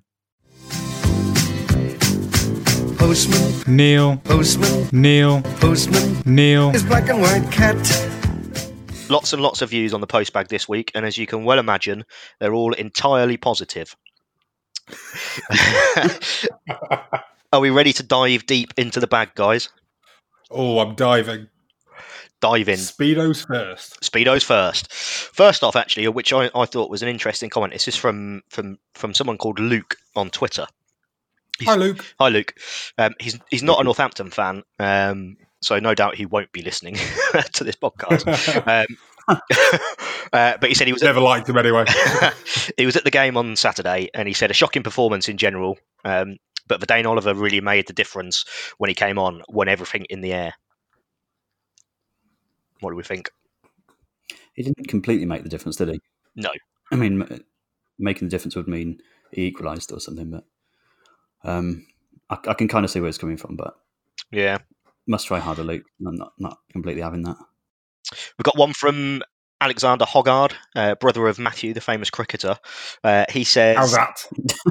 Postman, 2.97 3.75
Neil, 3.75 4.17
Postman, 4.23 4.87
Neil, 4.93 5.41
Postman, 5.59 6.21
Neil. 6.25 6.71
His 6.71 6.83
black 6.83 7.09
and 7.09 7.21
white 7.21 7.51
cat. 7.51 7.75
Lots 9.09 9.33
and 9.33 9.41
lots 9.41 9.61
of 9.61 9.71
views 9.71 9.93
on 9.93 10.01
the 10.01 10.07
postbag 10.07 10.47
this 10.47 10.69
week, 10.69 10.91
and 10.95 11.05
as 11.05 11.17
you 11.17 11.25
can 11.25 11.43
well 11.43 11.59
imagine, 11.59 12.05
they're 12.39 12.53
all 12.53 12.73
entirely 12.73 13.37
positive. 13.37 13.95
Are 17.51 17.59
we 17.59 17.71
ready 17.71 17.93
to 17.93 18.03
dive 18.03 18.45
deep 18.45 18.73
into 18.77 18.99
the 18.99 19.07
bag, 19.07 19.31
guys? 19.35 19.69
Oh, 20.51 20.79
I'm 20.79 20.95
diving. 20.95 21.47
Dive 22.41 22.69
in. 22.69 22.77
Speedos 22.77 23.45
first. 23.45 23.99
Speedos 24.01 24.43
first. 24.45 24.91
First 24.93 25.63
off, 25.63 25.75
actually, 25.75 26.07
which 26.07 26.31
I, 26.31 26.49
I 26.55 26.65
thought 26.65 26.89
was 26.89 27.01
an 27.01 27.09
interesting 27.09 27.49
comment. 27.49 27.73
This 27.73 27.87
is 27.87 27.95
from 27.95 28.43
from 28.49 28.77
from 28.93 29.13
someone 29.13 29.37
called 29.37 29.59
Luke 29.59 29.97
on 30.15 30.29
Twitter. 30.29 30.65
He's, 31.57 31.67
hi, 31.67 31.75
Luke. 31.75 32.05
Hi, 32.19 32.29
Luke. 32.29 32.53
Um, 32.97 33.13
he's 33.19 33.37
he's 33.49 33.63
not 33.63 33.81
a 33.81 33.83
Northampton 33.83 34.29
fan, 34.29 34.63
um, 34.79 35.35
so 35.61 35.79
no 35.79 35.93
doubt 35.93 36.15
he 36.15 36.25
won't 36.25 36.51
be 36.51 36.61
listening 36.61 36.95
to 37.53 37.63
this 37.63 37.75
podcast. 37.75 38.25
um, 38.67 38.97
uh, 40.33 40.57
but 40.59 40.69
he 40.69 40.73
said 40.73 40.87
he 40.87 40.93
was 40.93 41.03
never 41.03 41.19
liked 41.19 41.47
him 41.47 41.57
anyway. 41.57 41.85
he 42.77 42.85
was 42.85 42.95
at 42.95 43.03
the 43.03 43.11
game 43.11 43.37
on 43.37 43.55
Saturday, 43.55 44.09
and 44.13 44.27
he 44.27 44.33
said 44.33 44.49
a 44.49 44.55
shocking 44.55 44.83
performance 44.83 45.29
in 45.29 45.37
general. 45.37 45.77
Um, 46.03 46.37
but 46.67 46.87
Dane 46.87 47.05
Oliver 47.05 47.33
really 47.33 47.61
made 47.61 47.87
the 47.87 47.93
difference 47.93 48.45
when 48.77 48.89
he 48.89 48.93
came 48.93 49.17
on, 49.17 49.41
won 49.49 49.67
everything 49.67 50.05
in 50.09 50.21
the 50.21 50.33
air. 50.33 50.53
What 52.79 52.91
do 52.91 52.95
we 52.95 53.03
think? 53.03 53.31
He 54.53 54.63
didn't 54.63 54.87
completely 54.87 55.25
make 55.25 55.43
the 55.43 55.49
difference, 55.49 55.77
did 55.77 55.89
he? 55.89 56.01
No. 56.35 56.49
I 56.91 56.95
mean, 56.95 57.43
making 57.97 58.27
the 58.27 58.31
difference 58.31 58.55
would 58.55 58.67
mean 58.67 59.01
he 59.31 59.45
equalised 59.45 59.91
or 59.91 59.99
something, 59.99 60.29
but 60.31 60.43
um, 61.43 61.85
I, 62.29 62.37
I, 62.47 62.53
can 62.53 62.67
kind 62.67 62.83
of 62.83 62.91
see 62.91 62.99
where 62.99 63.09
it's 63.09 63.17
coming 63.17 63.37
from. 63.37 63.55
But 63.55 63.75
yeah, 64.31 64.59
must 65.09 65.27
try 65.27 65.39
harder, 65.39 65.63
Luke. 65.63 65.83
I'm 66.05 66.15
not 66.15 66.33
not 66.37 66.57
completely 66.71 67.01
having 67.01 67.23
that. 67.23 67.37
We've 68.37 68.43
got 68.43 68.57
one 68.57 68.73
from 68.73 69.21
Alexander 69.61 70.05
Hoggard, 70.05 70.53
uh, 70.75 70.95
brother 70.95 71.27
of 71.27 71.39
Matthew, 71.39 71.73
the 71.73 71.81
famous 71.81 72.09
cricketer. 72.09 72.57
Uh, 73.03 73.25
he 73.29 73.43
says, 73.43 73.77
"How's 73.77 73.91
that?" 73.93 74.23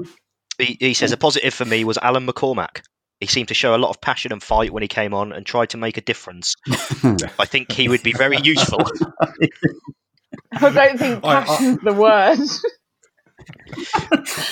he, 0.58 0.76
he 0.80 0.94
says 0.94 1.12
a 1.12 1.16
positive 1.16 1.52
for 1.52 1.64
me 1.64 1.84
was 1.84 1.98
Alan 1.98 2.26
McCormack. 2.26 2.82
He 3.20 3.26
seemed 3.26 3.48
to 3.48 3.54
show 3.54 3.74
a 3.74 3.78
lot 3.78 3.90
of 3.90 4.00
passion 4.00 4.32
and 4.32 4.42
fight 4.42 4.72
when 4.72 4.82
he 4.82 4.88
came 4.88 5.12
on 5.12 5.32
and 5.32 5.44
tried 5.44 5.70
to 5.70 5.76
make 5.76 5.96
a 5.96 6.00
difference. 6.00 6.54
I 6.68 7.46
think 7.46 7.72
he 7.72 7.88
would 7.88 8.02
be 8.04 8.12
very 8.12 8.38
useful. 8.40 8.80
I 10.52 10.70
don't 10.70 10.98
think 10.98 11.22
passion's 11.22 11.80
the 11.82 11.92
word. 11.92 12.38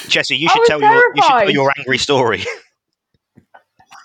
Jesse, 0.09 0.37
you 0.37 0.49
should 0.49 0.65
tell 0.67 0.81
your 0.81 1.15
you 1.15 1.23
should 1.23 1.39
tell 1.39 1.51
your 1.51 1.73
angry 1.79 1.99
story. 1.99 2.45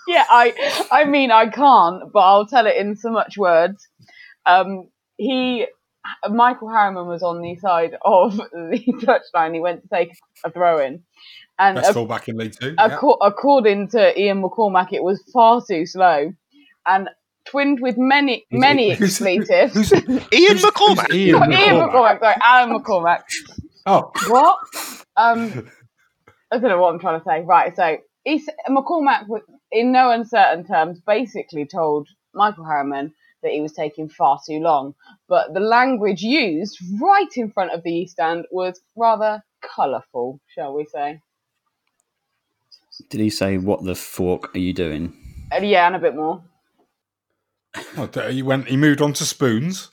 Yeah, 0.08 0.24
I 0.28 0.86
I 0.90 1.04
mean 1.04 1.30
I 1.30 1.48
can't, 1.48 2.12
but 2.12 2.20
I'll 2.20 2.46
tell 2.46 2.66
it 2.66 2.76
in 2.76 2.96
so 2.96 3.10
much 3.10 3.36
words. 3.36 3.88
Um, 4.46 4.88
he 5.16 5.66
Michael 6.28 6.68
Harriman 6.68 7.06
was 7.06 7.22
on 7.22 7.40
the 7.40 7.56
side 7.56 7.96
of 8.04 8.36
the 8.52 9.20
touchline. 9.34 9.54
He 9.54 9.60
went 9.60 9.82
to 9.82 9.88
take 9.88 10.16
a 10.44 10.50
throw 10.50 10.78
in. 10.78 11.02
And 11.58 11.76
Best 11.76 11.96
a, 11.96 12.04
back 12.04 12.28
in 12.28 12.36
League 12.36 12.54
Two. 12.58 12.74
Yeah. 12.78 12.98
according 13.22 13.88
to 13.88 14.20
Ian 14.20 14.42
McCormack, 14.42 14.92
it 14.92 15.02
was 15.02 15.22
far 15.32 15.62
too 15.64 15.86
slow, 15.86 16.32
and 16.86 17.08
twinned 17.44 17.80
with 17.80 17.96
many 17.98 18.46
many 18.50 18.92
expletives. 18.92 19.74
Who's, 19.74 19.90
who's, 20.06 20.22
Ian 20.32 20.56
McCormack. 20.56 21.14
Ian, 21.14 21.40
McCormack. 21.40 21.60
Ian 21.60 21.76
McCormack. 21.76 22.20
Sorry, 22.20 22.34
Alan 22.42 22.82
McCormack. 22.82 23.22
Oh, 23.86 24.10
what? 24.28 24.58
Um, 25.16 25.70
I 26.50 26.58
don't 26.58 26.70
know 26.70 26.80
what 26.80 26.94
I'm 26.94 27.00
trying 27.00 27.20
to 27.20 27.24
say. 27.24 27.42
Right, 27.42 27.74
so 27.76 27.98
he's, 28.24 28.48
McCormack, 28.68 29.26
in 29.72 29.90
no 29.90 30.10
uncertain 30.10 30.64
terms, 30.64 31.00
basically 31.00 31.66
told 31.66 32.08
Michael 32.34 32.64
Harriman 32.64 33.12
that 33.42 33.52
he 33.52 33.60
was 33.60 33.72
taking 33.72 34.08
far 34.08 34.38
too 34.46 34.60
long. 34.60 34.94
But 35.28 35.54
the 35.54 35.60
language 35.60 36.22
used 36.22 36.78
right 37.00 37.28
in 37.36 37.50
front 37.50 37.72
of 37.72 37.82
the 37.82 37.90
East 37.90 38.12
Stand 38.12 38.44
was 38.50 38.80
rather 38.96 39.42
colourful, 39.62 40.40
shall 40.54 40.74
we 40.74 40.84
say. 40.84 41.20
Did 43.08 43.20
he 43.20 43.30
say, 43.30 43.58
What 43.58 43.84
the 43.84 43.94
fork 43.94 44.54
are 44.54 44.60
you 44.60 44.72
doing? 44.72 45.14
Uh, 45.52 45.56
yeah, 45.56 45.86
and 45.86 45.96
a 45.96 45.98
bit 45.98 46.14
more. 46.14 46.42
Oh, 47.96 48.08
he 48.28 48.42
went. 48.42 48.68
He 48.68 48.76
moved 48.76 49.00
on 49.00 49.14
to 49.14 49.24
spoons. 49.24 49.90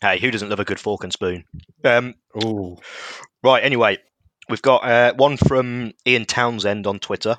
Hey, 0.00 0.18
who 0.20 0.30
doesn't 0.30 0.50
love 0.50 0.60
a 0.60 0.64
good 0.64 0.78
fork 0.78 1.02
and 1.02 1.12
spoon? 1.12 1.44
Um, 1.84 2.14
oh, 2.44 2.78
right. 3.42 3.62
Anyway, 3.62 3.98
we've 4.48 4.62
got 4.62 4.84
uh, 4.84 5.14
one 5.14 5.36
from 5.36 5.92
Ian 6.06 6.26
Townsend 6.26 6.86
on 6.86 6.98
Twitter. 6.98 7.38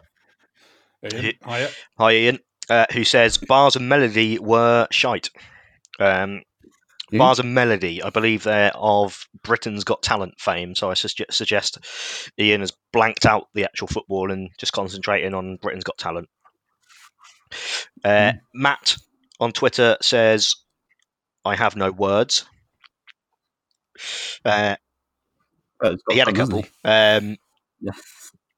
Ian, 1.03 1.33
hi, 1.43 1.67
hi, 1.97 2.12
Ian 2.13 2.39
uh, 2.69 2.86
who 2.91 3.03
says 3.03 3.38
bars 3.38 3.75
and 3.75 3.89
melody 3.89 4.39
were 4.39 4.88
shite. 4.91 5.29
Um, 5.99 6.41
mm. 7.12 7.17
Bars 7.17 7.39
and 7.39 7.53
melody, 7.53 8.03
I 8.03 8.10
believe 8.10 8.43
they're 8.43 8.75
of 8.75 9.27
Britain's 9.43 9.83
Got 9.83 10.03
Talent 10.03 10.39
fame. 10.39 10.75
So 10.75 10.91
I 10.91 10.93
su- 10.93 11.25
suggest 11.29 11.77
Ian 12.39 12.62
has 12.62 12.73
blanked 12.91 13.25
out 13.25 13.47
the 13.53 13.63
actual 13.63 13.88
football 13.88 14.31
and 14.31 14.49
just 14.57 14.73
concentrating 14.73 15.33
on 15.33 15.57
Britain's 15.62 15.83
Got 15.83 15.97
Talent. 15.97 16.29
Uh, 18.03 18.33
mm. 18.33 18.39
Matt 18.53 18.97
on 19.39 19.51
Twitter 19.51 19.97
says, 20.01 20.55
"I 21.45 21.55
have 21.55 21.75
no 21.75 21.91
words." 21.91 22.45
Uh, 24.43 24.75
he 26.10 26.17
had 26.17 26.27
a 26.27 26.33
couple. 26.33 26.65
Um, 26.83 27.38
yeah. 27.79 27.93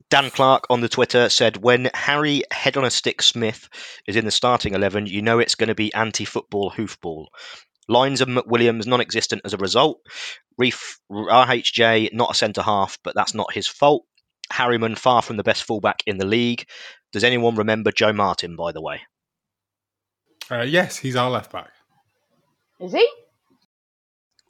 Dan 0.09 0.31
Clark 0.31 0.65
on 0.69 0.81
the 0.81 0.89
Twitter 0.89 1.29
said, 1.29 1.57
"When 1.57 1.91
Harry 1.93 2.43
Head 2.51 2.77
on 2.77 2.83
a 2.83 2.89
Stick 2.89 3.21
Smith 3.21 3.69
is 4.07 4.15
in 4.15 4.25
the 4.25 4.31
starting 4.31 4.73
eleven, 4.73 5.05
you 5.05 5.21
know 5.21 5.37
it's 5.39 5.55
going 5.55 5.67
to 5.67 5.75
be 5.75 5.93
anti-football 5.93 6.71
hoofball. 6.71 7.27
Lines 7.87 8.21
of 8.21 8.27
McWilliams 8.27 8.87
non-existent 8.87 9.43
as 9.45 9.53
a 9.53 9.57
result. 9.57 9.99
Reef 10.57 10.99
RHJ 11.11 12.13
not 12.13 12.31
a 12.31 12.35
centre 12.35 12.63
half, 12.63 12.97
but 13.03 13.13
that's 13.15 13.33
not 13.33 13.53
his 13.53 13.67
fault. 13.67 14.05
Harriman 14.51 14.95
far 14.95 15.21
from 15.21 15.37
the 15.37 15.43
best 15.43 15.63
fullback 15.63 16.01
in 16.07 16.17
the 16.17 16.25
league. 16.25 16.65
Does 17.11 17.23
anyone 17.23 17.55
remember 17.55 17.91
Joe 17.91 18.13
Martin? 18.13 18.55
By 18.55 18.71
the 18.71 18.81
way, 18.81 19.01
uh, 20.49 20.61
yes, 20.61 20.97
he's 20.97 21.15
our 21.15 21.29
left 21.29 21.51
back. 21.51 21.69
Is 22.79 22.93
he? 22.93 23.07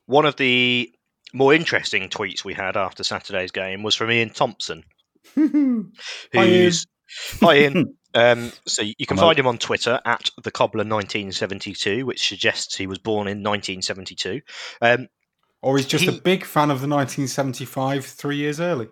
One 0.06 0.26
of 0.26 0.38
the 0.38 0.94
more 1.34 1.54
interesting 1.54 2.10
tweets 2.10 2.46
we 2.46 2.54
had 2.54 2.78
after 2.78 3.04
Saturday's 3.04 3.52
game 3.52 3.84
was 3.84 3.96
from 3.96 4.12
Ian 4.12 4.30
Thompson, 4.30 4.84
who's 5.36 6.86
hi 7.42 7.58
Ian. 7.58 7.96
Um, 8.16 8.52
so 8.66 8.82
you 8.82 9.06
can 9.06 9.18
find 9.18 9.38
him 9.38 9.46
on 9.46 9.60
Twitter 9.60 10.02
at 10.04 10.32
the 10.44 10.50
Cobbler 10.50 10.80
1972, 10.80 12.08
which 12.08 12.28
suggests 12.28 12.76
he 12.76 12.88
was 12.88 12.98
born 12.98 13.28
in 13.28 13.44
1972. 13.44 14.42
Um, 14.82 15.10
or 15.62 15.78
he's 15.78 15.86
just 15.86 16.06
he, 16.06 16.10
a 16.10 16.20
big 16.20 16.44
fan 16.44 16.72
of 16.72 16.82
the 16.82 16.88
1975, 16.88 18.04
three 18.06 18.38
years 18.38 18.60
early. 18.60 18.88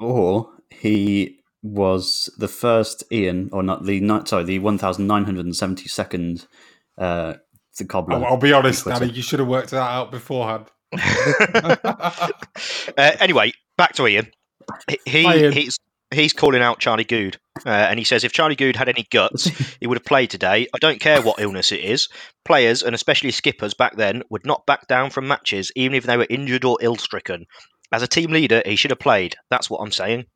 Or 0.00 0.50
he 0.70 1.38
was 1.62 2.34
the 2.36 2.48
first 2.48 3.04
Ian, 3.12 3.48
or 3.52 3.62
not 3.62 3.84
the 3.84 4.00
sorry, 4.26 4.42
the 4.42 4.58
1972nd 4.58 6.46
uh, 6.98 7.34
the 7.78 7.84
Cobbler. 7.84 8.16
I'll, 8.16 8.24
I'll 8.24 8.36
be 8.36 8.52
honest, 8.52 8.84
Danny, 8.84 9.10
you 9.10 9.22
should 9.22 9.38
have 9.38 9.48
worked 9.48 9.70
that 9.70 9.78
out 9.78 10.10
beforehand. 10.10 10.66
uh, 10.94 12.30
anyway, 12.96 13.52
back 13.76 13.94
to 13.94 14.06
Ian. 14.06 14.30
He, 15.04 15.50
he's 15.50 15.78
he's 16.10 16.32
calling 16.32 16.62
out 16.62 16.78
Charlie 16.78 17.04
Goode, 17.04 17.38
uh, 17.66 17.68
and 17.68 17.98
he 17.98 18.04
says 18.04 18.24
if 18.24 18.32
Charlie 18.32 18.56
Goode 18.56 18.76
had 18.76 18.88
any 18.88 19.06
guts, 19.10 19.44
he 19.80 19.86
would 19.86 19.98
have 19.98 20.04
played 20.04 20.30
today. 20.30 20.66
I 20.74 20.78
don't 20.78 21.00
care 21.00 21.20
what 21.20 21.40
illness 21.40 21.72
it 21.72 21.80
is. 21.80 22.08
Players 22.44 22.82
and 22.82 22.94
especially 22.94 23.30
skippers 23.30 23.74
back 23.74 23.96
then 23.96 24.22
would 24.30 24.46
not 24.46 24.66
back 24.66 24.86
down 24.88 25.10
from 25.10 25.28
matches, 25.28 25.72
even 25.76 25.94
if 25.94 26.04
they 26.04 26.16
were 26.16 26.26
injured 26.30 26.64
or 26.64 26.78
ill-stricken. 26.80 27.46
As 27.92 28.02
a 28.02 28.08
team 28.08 28.32
leader, 28.32 28.62
he 28.64 28.76
should 28.76 28.90
have 28.90 28.98
played. 28.98 29.36
That's 29.50 29.68
what 29.68 29.80
I'm 29.80 29.92
saying. 29.92 30.26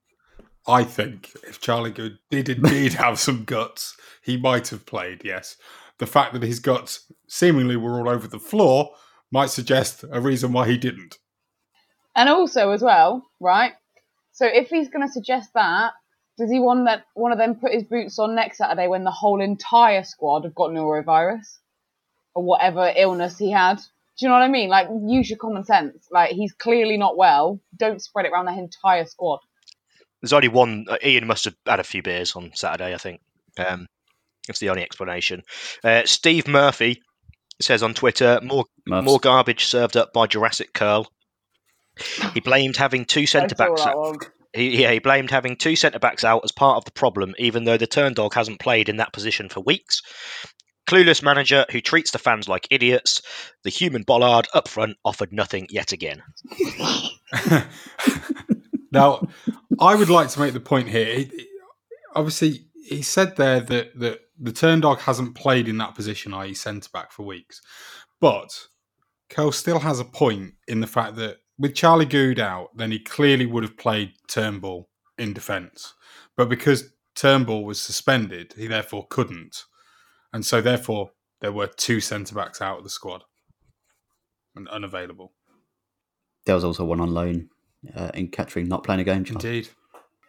I 0.66 0.84
think 0.84 1.30
if 1.44 1.60
Charlie 1.60 1.90
Goode 1.90 2.18
did 2.30 2.48
indeed 2.48 2.92
have 2.94 3.18
some 3.18 3.44
guts, 3.44 3.96
he 4.22 4.36
might 4.36 4.68
have 4.68 4.84
played. 4.84 5.22
Yes, 5.24 5.56
the 5.98 6.06
fact 6.06 6.34
that 6.34 6.42
his 6.42 6.60
guts 6.60 7.10
seemingly 7.26 7.76
were 7.76 7.98
all 7.98 8.08
over 8.08 8.28
the 8.28 8.38
floor 8.38 8.90
might 9.30 9.50
suggest 9.50 10.04
a 10.10 10.20
reason 10.20 10.52
why 10.52 10.68
he 10.68 10.76
didn't. 10.76 11.18
And 12.14 12.28
also, 12.28 12.70
as 12.70 12.82
well, 12.82 13.24
right? 13.40 13.72
So 14.38 14.46
if 14.46 14.68
he's 14.68 14.88
going 14.88 15.04
to 15.04 15.12
suggest 15.12 15.52
that, 15.54 15.94
does 16.38 16.48
he 16.48 16.60
want 16.60 16.84
that 16.84 17.06
one 17.14 17.32
of 17.32 17.38
them 17.38 17.56
put 17.56 17.72
his 17.72 17.82
boots 17.82 18.20
on 18.20 18.36
next 18.36 18.58
Saturday 18.58 18.86
when 18.86 19.02
the 19.02 19.10
whole 19.10 19.40
entire 19.40 20.04
squad 20.04 20.44
have 20.44 20.54
got 20.54 20.70
norovirus 20.70 21.58
or 22.36 22.44
whatever 22.44 22.92
illness 22.96 23.36
he 23.36 23.50
had? 23.50 23.78
Do 23.78 23.82
you 24.20 24.28
know 24.28 24.34
what 24.34 24.44
I 24.44 24.48
mean? 24.48 24.68
Like, 24.68 24.86
use 25.08 25.28
your 25.28 25.40
common 25.40 25.64
sense. 25.64 26.06
Like, 26.12 26.30
he's 26.30 26.52
clearly 26.52 26.96
not 26.96 27.16
well. 27.16 27.58
Don't 27.76 28.00
spread 28.00 28.26
it 28.26 28.28
around 28.30 28.44
the 28.44 28.56
entire 28.56 29.06
squad. 29.06 29.40
There's 30.22 30.32
only 30.32 30.46
one. 30.46 30.86
Uh, 30.88 30.98
Ian 31.04 31.26
must 31.26 31.44
have 31.44 31.56
had 31.66 31.80
a 31.80 31.84
few 31.84 32.04
beers 32.04 32.36
on 32.36 32.52
Saturday, 32.54 32.94
I 32.94 32.98
think. 32.98 33.20
Um, 33.58 33.88
that's 34.46 34.60
the 34.60 34.70
only 34.70 34.82
explanation. 34.82 35.42
Uh, 35.82 36.02
Steve 36.04 36.46
Murphy 36.46 37.02
says 37.60 37.82
on 37.82 37.92
Twitter, 37.92 38.38
more 38.44 38.66
more 38.86 39.18
garbage 39.18 39.64
served 39.64 39.96
up 39.96 40.12
by 40.12 40.28
Jurassic 40.28 40.72
Curle. 40.72 41.08
He 42.34 42.40
blamed 42.40 42.76
having 42.76 43.04
two 43.04 43.26
centre 43.26 43.54
backs 43.54 43.82
out. 43.82 44.26
He, 44.52 44.82
yeah, 44.82 44.92
he 44.92 44.98
blamed 44.98 45.30
having 45.30 45.56
two 45.56 45.76
centre 45.76 45.98
backs 45.98 46.24
out 46.24 46.42
as 46.44 46.52
part 46.52 46.76
of 46.78 46.84
the 46.84 46.90
problem, 46.90 47.34
even 47.38 47.64
though 47.64 47.76
the 47.76 47.86
turn 47.86 48.14
dog 48.14 48.34
hasn't 48.34 48.60
played 48.60 48.88
in 48.88 48.96
that 48.96 49.12
position 49.12 49.48
for 49.48 49.60
weeks. 49.60 50.02
Clueless 50.88 51.22
manager 51.22 51.66
who 51.70 51.82
treats 51.82 52.12
the 52.12 52.18
fans 52.18 52.48
like 52.48 52.66
idiots. 52.70 53.20
The 53.62 53.70
human 53.70 54.04
bollard 54.04 54.48
up 54.54 54.68
front 54.68 54.96
offered 55.04 55.32
nothing 55.32 55.66
yet 55.68 55.92
again. 55.92 56.22
now, 58.90 59.28
I 59.78 59.94
would 59.94 60.08
like 60.08 60.28
to 60.30 60.40
make 60.40 60.54
the 60.54 60.60
point 60.60 60.88
here. 60.88 61.26
Obviously, 62.14 62.68
he 62.82 63.02
said 63.02 63.36
there 63.36 63.60
that, 63.60 63.98
that 63.98 64.20
the 64.38 64.52
turn 64.52 64.80
dog 64.80 65.00
hasn't 65.00 65.34
played 65.34 65.68
in 65.68 65.76
that 65.78 65.94
position, 65.94 66.32
i.e., 66.32 66.54
centre 66.54 66.88
back, 66.90 67.12
for 67.12 67.24
weeks. 67.24 67.60
But 68.18 68.68
Curle 69.28 69.52
still 69.52 69.80
has 69.80 70.00
a 70.00 70.04
point 70.04 70.54
in 70.66 70.80
the 70.80 70.86
fact 70.86 71.16
that 71.16 71.38
with 71.58 71.74
Charlie 71.74 72.06
Goode 72.06 72.40
out, 72.40 72.76
then 72.76 72.90
he 72.92 72.98
clearly 72.98 73.46
would 73.46 73.62
have 73.62 73.76
played 73.76 74.12
Turnbull 74.28 74.88
in 75.16 75.32
defence. 75.32 75.94
But 76.36 76.48
because 76.48 76.92
Turnbull 77.14 77.64
was 77.64 77.80
suspended, 77.80 78.54
he 78.56 78.66
therefore 78.66 79.06
couldn't. 79.08 79.64
And 80.32 80.46
so 80.46 80.60
therefore 80.60 81.10
there 81.40 81.52
were 81.52 81.66
two 81.66 82.00
centre 82.00 82.34
backs 82.34 82.60
out 82.60 82.78
of 82.78 82.84
the 82.84 82.90
squad. 82.90 83.24
and 84.54 84.68
unavailable. 84.68 85.32
There 86.46 86.54
was 86.54 86.64
also 86.64 86.84
one 86.84 87.00
on 87.00 87.12
loan 87.12 87.48
uh, 87.94 88.10
in 88.14 88.28
Kettering, 88.28 88.68
not 88.68 88.84
playing 88.84 89.00
a 89.00 89.04
game. 89.04 89.24
Charles. 89.24 89.44
Indeed. 89.44 89.68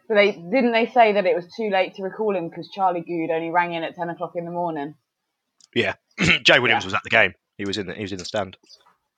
But 0.07 0.15
they 0.15 0.31
didn't 0.31 0.71
they 0.71 0.87
say 0.87 1.13
that 1.13 1.25
it 1.25 1.35
was 1.35 1.45
too 1.55 1.69
late 1.69 1.95
to 1.95 2.03
recall 2.03 2.35
him 2.35 2.49
because 2.49 2.69
Charlie 2.69 3.01
Goode 3.01 3.29
only 3.29 3.51
rang 3.51 3.73
in 3.73 3.83
at 3.83 3.95
ten 3.95 4.09
o'clock 4.09 4.33
in 4.35 4.45
the 4.45 4.51
morning. 4.51 4.95
Yeah, 5.75 5.93
Jay 6.43 6.59
Williams 6.59 6.83
was 6.83 6.95
at 6.95 7.03
the 7.03 7.11
game. 7.11 7.33
He 7.57 7.65
was 7.65 7.77
in 7.77 7.85
the 7.87 7.93
he 7.93 8.01
was 8.01 8.11
in 8.11 8.17
the 8.17 8.25
stand. 8.25 8.57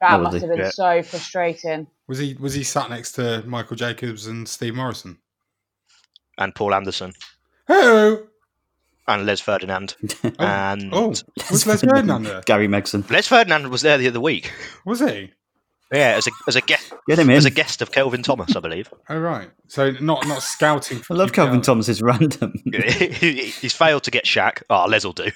That 0.02 0.20
Oh, 0.20 0.24
must 0.24 0.38
have 0.40 0.50
been 0.50 0.58
Yeah. 0.60 0.70
so 0.72 1.04
frustrating. 1.04 1.88
Was 2.08 2.18
he 2.18 2.34
was 2.40 2.54
he 2.54 2.64
sat 2.64 2.90
next 2.90 3.14
to 3.14 3.44
Michael 3.46 3.76
Jacobs 3.76 4.28
and 4.28 4.48
Steve 4.50 4.76
Morrison? 4.76 5.20
And 6.38 6.56
Paul 6.56 6.74
Anderson 6.74 7.14
Hello. 7.68 8.24
and 9.08 9.26
Les 9.26 9.40
Ferdinand. 9.40 9.96
Oh, 10.24 10.32
and 10.40 10.90
Oh, 10.94 11.10
was 11.10 11.66
Les 11.68 11.82
Ferdinand 11.84 12.24
there? 12.24 12.42
Gary 12.46 12.68
Megson. 12.68 13.08
Les 13.12 13.28
Ferdinand 13.28 13.70
was 13.70 13.82
there 13.84 13.98
the 14.00 14.08
other 14.08 14.20
week. 14.22 14.52
Was 14.86 15.00
he? 15.02 15.32
Yeah, 15.94 16.16
as 16.18 16.26
a 16.26 16.32
as 16.48 16.56
a 16.56 16.62
guest 16.62 16.94
Get 17.08 17.20
him 17.20 17.30
in. 17.30 17.36
as 17.36 17.44
a 17.46 17.50
guest 17.52 17.82
of 17.82 17.92
Kelvin 17.92 18.24
Thomas, 18.24 18.56
I 18.56 18.60
believe. 18.62 18.90
Oh 19.10 19.20
right. 19.20 19.52
So 19.68 19.92
not 20.00 20.26
not 20.28 20.42
scouting. 20.42 21.02
I 21.12 21.14
love 21.14 21.34
Kelvin 21.34 21.60
QPR. 21.60 21.64
Thomas 21.64 21.90
is 21.90 22.02
random. 22.02 22.54
He's 22.74 23.74
failed 23.74 24.04
to 24.04 24.12
get 24.12 24.26
Shaq. 24.26 24.64
Oh, 24.70 24.86
Les 24.88 25.04
will 25.06 25.12
do. 25.14 25.30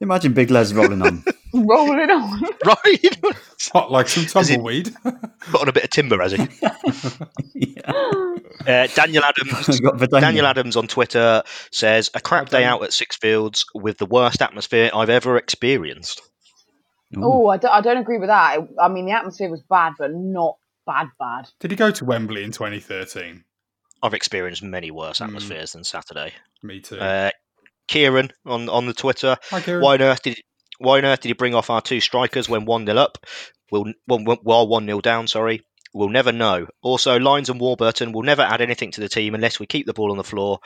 Imagine 0.00 0.32
Big 0.34 0.50
Les 0.50 0.72
rolling 0.72 1.02
on. 1.02 1.24
Rolling 1.64 2.10
on. 2.10 2.42
Right, 2.64 3.18
Hot 3.72 3.90
like 3.90 4.08
some 4.08 4.26
tumbleweed. 4.26 4.94
put 5.02 5.60
on 5.60 5.68
a 5.68 5.72
bit 5.72 5.84
of 5.84 5.90
timber, 5.90 6.20
has 6.20 6.32
he? 6.32 7.76
Uh, 7.86 8.86
Daniel 8.88 9.22
Adams. 9.24 9.80
Daniel 10.10 10.46
Adams 10.46 10.76
on 10.76 10.88
Twitter 10.88 11.42
says 11.70 12.10
a 12.14 12.20
crap 12.20 12.48
day 12.48 12.64
out 12.64 12.82
at 12.82 12.90
Sixfields 12.90 13.64
with 13.74 13.98
the 13.98 14.06
worst 14.06 14.42
atmosphere 14.42 14.90
I've 14.92 15.10
ever 15.10 15.36
experienced. 15.36 16.22
Oh, 17.16 17.46
I 17.48 17.56
don't, 17.56 17.70
I 17.70 17.80
don't 17.80 17.98
agree 17.98 18.18
with 18.18 18.28
that. 18.28 18.58
I 18.80 18.88
mean, 18.88 19.06
the 19.06 19.12
atmosphere 19.12 19.48
was 19.48 19.62
bad, 19.62 19.92
but 19.98 20.10
not 20.12 20.56
bad, 20.86 21.08
bad. 21.18 21.48
Did 21.60 21.70
he 21.70 21.76
go 21.76 21.90
to 21.92 22.04
Wembley 22.04 22.42
in 22.42 22.50
2013? 22.50 23.44
I've 24.02 24.14
experienced 24.14 24.62
many 24.62 24.90
worse 24.90 25.20
atmospheres 25.20 25.72
than 25.72 25.84
Saturday. 25.84 26.32
Me 26.62 26.80
too. 26.80 26.98
Uh, 26.98 27.30
Kieran 27.88 28.32
on 28.44 28.68
on 28.68 28.86
the 28.86 28.92
Twitter. 28.92 29.36
Hi, 29.50 29.60
Kieran. 29.60 29.82
Why 29.82 29.94
on 29.94 30.02
earth 30.02 30.22
did 30.22 30.40
why 30.78 30.98
on 30.98 31.04
earth 31.04 31.20
did 31.20 31.28
he 31.28 31.34
bring 31.34 31.54
off 31.54 31.70
our 31.70 31.80
two 31.80 32.00
strikers 32.00 32.48
when 32.48 32.64
one 32.64 32.86
0 32.86 32.98
up? 32.98 33.18
We'll 33.70 33.92
well, 34.06 34.38
while 34.42 34.68
one 34.68 34.86
0 34.86 35.00
down. 35.00 35.26
Sorry. 35.26 35.62
We'll 35.94 36.10
never 36.10 36.30
know. 36.30 36.66
Also, 36.82 37.18
Lines 37.18 37.48
and 37.48 37.58
Warburton 37.58 38.12
will 38.12 38.22
never 38.22 38.42
add 38.42 38.60
anything 38.60 38.90
to 38.90 39.00
the 39.00 39.08
team 39.08 39.34
unless 39.34 39.58
we 39.58 39.64
keep 39.64 39.86
the 39.86 39.94
ball 39.94 40.10
on 40.10 40.18
the 40.18 40.24
floor. 40.24 40.58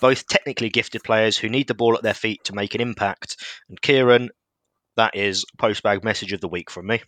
Both 0.00 0.28
technically 0.28 0.68
gifted 0.68 1.02
players 1.02 1.36
who 1.36 1.48
need 1.48 1.66
the 1.66 1.74
ball 1.74 1.96
at 1.96 2.04
their 2.04 2.14
feet 2.14 2.44
to 2.44 2.54
make 2.54 2.74
an 2.76 2.80
impact. 2.80 3.36
And 3.68 3.80
Kieran, 3.80 4.30
that 4.96 5.16
is 5.16 5.44
postbag 5.58 6.04
message 6.04 6.32
of 6.32 6.40
the 6.40 6.46
week 6.46 6.70
from 6.70 6.86
me. 6.86 7.02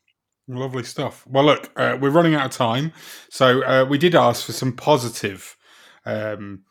Lovely 0.49 0.83
stuff. 0.83 1.25
Well, 1.27 1.45
look, 1.45 1.71
uh, 1.77 1.97
we're 2.01 2.11
running 2.11 2.35
out 2.35 2.47
of 2.47 2.53
time, 2.53 2.93
so 3.31 3.63
uh, 3.63 3.85
we 3.85 3.99
did 3.99 4.15
ask 4.15 4.47
for 4.47 4.53
some 4.53 4.73
positive 4.73 5.57
um, 6.05 6.63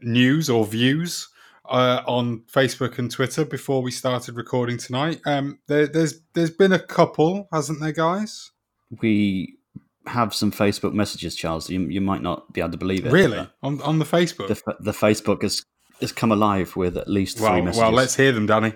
news 0.00 0.48
or 0.48 0.64
views 0.64 1.28
uh, 1.68 2.02
on 2.06 2.42
Facebook 2.52 2.98
and 2.98 3.10
Twitter 3.10 3.44
before 3.44 3.82
we 3.82 3.90
started 3.90 4.36
recording 4.36 4.78
tonight. 4.78 5.20
Um, 5.26 5.58
there, 5.66 5.86
there's 5.86 6.20
there's 6.34 6.50
been 6.50 6.72
a 6.72 6.78
couple, 6.78 7.48
hasn't 7.52 7.80
there, 7.80 7.92
guys? 7.92 8.50
We 9.02 9.58
have 10.06 10.34
some 10.34 10.50
Facebook 10.50 10.94
messages, 10.94 11.34
Charles. 11.34 11.68
You, 11.68 11.80
you 11.88 12.00
might 12.00 12.22
not 12.22 12.52
be 12.52 12.60
able 12.60 12.70
to 12.72 12.78
believe 12.78 13.06
it. 13.06 13.12
Really, 13.12 13.48
on 13.62 13.80
on 13.82 13.98
the 13.98 14.04
Facebook. 14.04 14.48
The, 14.48 14.76
the 14.80 14.92
Facebook 14.92 15.42
has, 15.42 15.62
has 16.00 16.12
come 16.12 16.32
alive 16.32 16.76
with 16.76 16.96
at 16.96 17.08
least 17.08 17.38
three 17.38 17.46
well, 17.46 17.62
messages. 17.62 17.80
well, 17.80 17.92
let's 17.92 18.16
hear 18.16 18.32
them, 18.32 18.46
Danny. 18.46 18.72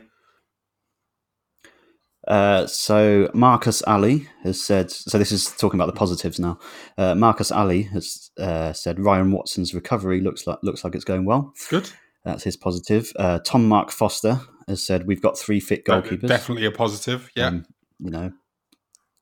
Uh, 2.28 2.66
so 2.68 3.28
Marcus 3.34 3.82
Ali 3.82 4.28
has 4.44 4.62
said. 4.62 4.90
So 4.90 5.18
this 5.18 5.32
is 5.32 5.46
talking 5.56 5.78
about 5.78 5.86
the 5.86 5.98
positives 5.98 6.38
now. 6.38 6.58
Uh, 6.96 7.14
Marcus 7.14 7.50
Ali 7.50 7.82
has 7.82 8.30
uh, 8.38 8.72
said 8.72 9.00
Ryan 9.00 9.32
Watson's 9.32 9.74
recovery 9.74 10.20
looks 10.20 10.46
like 10.46 10.58
looks 10.62 10.84
like 10.84 10.94
it's 10.94 11.04
going 11.04 11.24
well. 11.24 11.52
Good. 11.68 11.90
That's 12.24 12.44
his 12.44 12.56
positive. 12.56 13.12
Uh, 13.16 13.40
Tom 13.40 13.68
Mark 13.68 13.90
Foster 13.90 14.40
has 14.68 14.84
said 14.84 15.06
we've 15.06 15.22
got 15.22 15.38
three 15.38 15.60
fit 15.60 15.84
goalkeepers. 15.84 16.28
Definitely 16.28 16.66
a 16.66 16.70
positive. 16.70 17.30
Yeah. 17.34 17.46
Um, 17.46 17.66
you 17.98 18.10
know, 18.10 18.32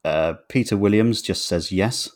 uh, 0.05 0.35
Peter 0.49 0.77
Williams 0.77 1.23
just 1.23 1.47
says 1.47 1.73
yes. 1.73 2.11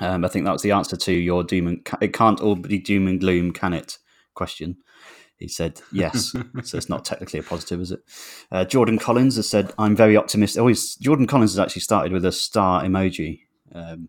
Um, 0.00 0.24
I 0.24 0.28
think 0.28 0.44
that 0.46 0.52
was 0.52 0.62
the 0.62 0.72
answer 0.72 0.96
to 0.96 1.12
your 1.12 1.44
doom 1.44 1.66
and 1.66 1.88
it 2.00 2.14
can't 2.14 2.40
all 2.40 2.56
be 2.56 2.78
doom 2.78 3.06
and 3.06 3.20
gloom, 3.20 3.52
can 3.52 3.74
it? 3.74 3.98
Question. 4.34 4.78
He 5.36 5.48
said 5.48 5.80
yes, 5.90 6.30
so 6.62 6.76
it's 6.78 6.88
not 6.88 7.04
technically 7.04 7.40
a 7.40 7.42
positive, 7.42 7.80
is 7.80 7.90
it? 7.90 8.00
Uh, 8.50 8.64
Jordan 8.64 8.96
Collins 8.96 9.36
has 9.36 9.48
said 9.48 9.72
I'm 9.76 9.96
very 9.96 10.16
optimistic. 10.16 10.60
Always, 10.60 10.94
Jordan 10.96 11.26
Collins 11.26 11.52
has 11.52 11.58
actually 11.58 11.82
started 11.82 12.12
with 12.12 12.24
a 12.24 12.30
star 12.30 12.84
emoji, 12.84 13.40
um, 13.74 14.08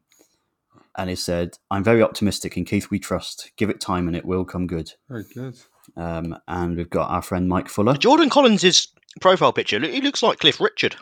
and 0.97 1.09
he 1.09 1.15
said 1.15 1.57
I'm 1.71 1.83
very 1.83 2.01
optimistic 2.01 2.57
in 2.57 2.65
Keith. 2.65 2.89
We 2.89 2.99
trust. 2.99 3.51
Give 3.57 3.69
it 3.69 3.79
time, 3.81 4.07
and 4.07 4.15
it 4.15 4.25
will 4.25 4.45
come 4.45 4.67
good. 4.67 4.91
Very 5.09 5.25
good. 5.33 5.55
Um, 5.97 6.37
and 6.47 6.77
we've 6.77 6.89
got 6.89 7.09
our 7.09 7.21
friend 7.21 7.47
Mike 7.49 7.67
Fuller. 7.69 7.95
Jordan 7.95 8.29
Collins' 8.29 8.87
profile 9.21 9.51
picture, 9.53 9.79
he 9.79 10.01
looks 10.01 10.23
like 10.23 10.39
Cliff 10.39 10.59
Richard. 10.61 10.95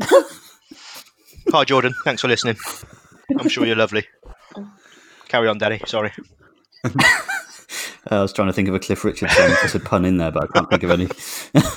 Hi, 1.52 1.64
Jordan. 1.64 1.94
Thanks 2.04 2.22
for 2.22 2.28
listening. 2.28 2.56
I'm 3.38 3.48
sure 3.48 3.64
you're 3.66 3.76
lovely. 3.76 4.06
Carry 5.28 5.48
on, 5.48 5.58
Daddy. 5.58 5.80
Sorry. 5.86 6.12
I 8.08 8.20
was 8.22 8.32
trying 8.32 8.46
to 8.46 8.52
think 8.52 8.68
of 8.68 8.74
a 8.74 8.78
Cliff 8.78 9.04
Richard 9.04 9.30
song. 9.30 9.48
There's 9.60 9.74
a 9.74 9.80
pun 9.80 10.04
in 10.04 10.18
there, 10.18 10.30
but 10.30 10.44
I 10.44 10.46
can't 10.46 10.70
think 10.70 10.82
of 10.84 10.90
any. 10.90 11.08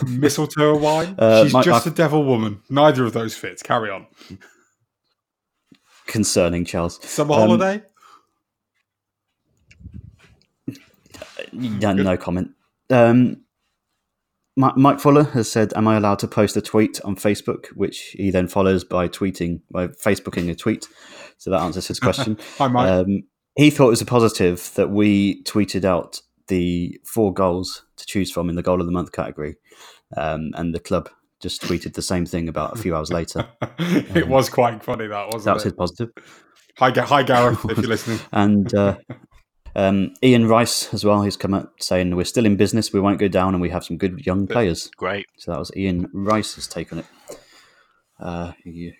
Mistletoe 0.19 0.77
wine. 0.77 1.15
Uh, 1.17 1.43
She's 1.43 1.53
my- 1.53 1.63
just 1.63 1.87
I- 1.87 1.89
a 1.89 1.93
devil 1.93 2.23
woman. 2.23 2.61
Neither 2.69 3.03
of 3.05 3.13
those 3.13 3.35
fits. 3.35 3.63
Carry 3.63 3.89
on. 3.89 4.05
Concerning 6.09 6.65
Charles. 6.65 6.99
Summer 7.07 7.35
Um, 7.35 7.39
holiday. 7.39 7.83
Yeah, 11.53 11.93
no 11.93 12.17
comment. 12.17 12.51
Um, 12.89 13.41
Mike 14.57 14.99
Fuller 14.99 15.23
has 15.23 15.49
said, 15.49 15.71
"Am 15.75 15.87
I 15.87 15.95
allowed 15.97 16.19
to 16.19 16.27
post 16.27 16.57
a 16.57 16.61
tweet 16.61 16.99
on 17.05 17.15
Facebook?" 17.15 17.67
Which 17.67 18.15
he 18.17 18.31
then 18.31 18.47
follows 18.47 18.83
by 18.83 19.07
tweeting 19.07 19.61
by 19.71 19.87
Facebooking 19.87 20.49
a 20.49 20.55
tweet. 20.55 20.87
So 21.37 21.51
that 21.51 21.61
answers 21.61 21.87
his 21.87 21.99
question. 21.99 22.37
Hi, 22.57 22.67
Mike. 22.67 22.89
Um, 22.89 23.23
he 23.55 23.69
thought 23.69 23.87
it 23.87 23.91
was 23.91 24.01
a 24.01 24.05
positive 24.05 24.71
that 24.75 24.89
we 24.89 25.43
tweeted 25.43 25.85
out 25.85 26.21
the 26.47 26.99
four 27.05 27.33
goals 27.33 27.83
to 27.97 28.05
choose 28.05 28.31
from 28.31 28.49
in 28.49 28.55
the 28.55 28.63
goal 28.63 28.79
of 28.81 28.87
the 28.87 28.91
month 28.91 29.11
category, 29.11 29.55
um, 30.17 30.51
and 30.55 30.73
the 30.73 30.79
club 30.79 31.09
just 31.39 31.61
tweeted 31.61 31.93
the 31.93 32.01
same 32.01 32.25
thing 32.25 32.49
about 32.49 32.77
a 32.77 32.81
few 32.81 32.95
hours 32.95 33.11
later. 33.11 33.47
it 33.79 34.27
was 34.27 34.49
quite 34.49 34.83
funny. 34.83 35.07
That 35.07 35.27
wasn't 35.27 35.45
That 35.45 35.53
was 35.55 35.63
it? 35.63 35.69
his 35.69 35.73
positive. 35.73 36.09
Hi, 36.77 36.91
hi, 36.91 37.23
Gareth, 37.23 37.65
if 37.69 37.77
you're 37.79 37.87
listening. 37.87 38.19
And 38.31 38.73
uh, 38.73 38.97
um, 39.75 40.13
Ian 40.23 40.47
Rice 40.47 40.93
as 40.93 41.03
well. 41.05 41.21
He's 41.21 41.37
come 41.37 41.53
up 41.53 41.73
saying 41.81 42.15
we're 42.15 42.23
still 42.25 42.45
in 42.45 42.55
business. 42.57 42.93
We 42.93 42.99
won't 42.99 43.19
go 43.19 43.27
down, 43.27 43.53
and 43.53 43.61
we 43.61 43.69
have 43.69 43.83
some 43.83 43.97
good 43.97 44.25
young 44.25 44.47
players. 44.47 44.89
Great. 44.97 45.25
So 45.37 45.51
that 45.51 45.59
was 45.59 45.71
Ian 45.75 46.07
Rice's 46.13 46.67
take 46.67 46.91
on 46.93 46.99
it. 46.99 47.05
Uh, 48.19 48.51
he 48.63 48.93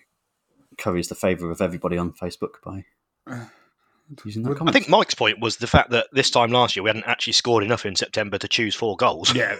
curries 0.78 1.08
the 1.08 1.14
favour 1.14 1.50
of 1.50 1.60
everybody 1.60 1.98
on 1.98 2.12
Facebook 2.12 2.54
by 2.64 2.84
using 3.26 3.36
that 3.36 3.50
I 4.66 4.72
think 4.72 4.88
Mike's 4.88 5.14
point 5.14 5.40
was 5.40 5.58
the 5.58 5.66
fact 5.66 5.90
that 5.90 6.08
this 6.12 6.30
time 6.30 6.50
last 6.50 6.74
year 6.74 6.82
we 6.82 6.88
hadn't 6.88 7.04
actually 7.06 7.32
scored 7.34 7.62
enough 7.62 7.86
in 7.86 7.94
September 7.94 8.38
to 8.38 8.48
choose 8.48 8.74
four 8.74 8.96
goals. 8.96 9.32
Yeah, 9.34 9.56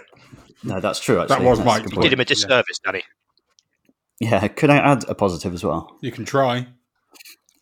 no, 0.65 0.81
that's 0.81 1.01
true. 1.01 1.21
Actually, 1.21 1.37
That 1.39 1.45
was 1.49 1.59
That's 1.59 1.67
Mike's 1.67 1.87
a 1.87 1.89
good 1.91 1.97
You 1.97 2.03
did 2.03 2.13
him 2.13 2.21
a 2.21 2.25
disservice, 2.25 2.79
Danny. 2.85 3.03
Yeah, 4.19 4.49
could 4.49 4.71
I 4.71 4.77
add 4.79 5.05
a 5.09 5.15
positive 5.15 5.55
as 5.55 5.65
well? 5.65 5.97
you 6.01 6.11
can 6.13 6.25
try. 6.25 6.67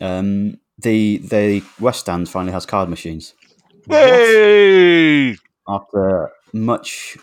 Um, 0.01 0.59
the 0.79 1.19
the 1.19 1.63
West 1.81 2.01
Stand 2.01 2.29
finally 2.29 2.53
has 2.53 2.65
card 2.65 2.89
machines 2.89 3.35
Hey! 3.89 5.37
after 5.69 6.31
much 6.53 7.17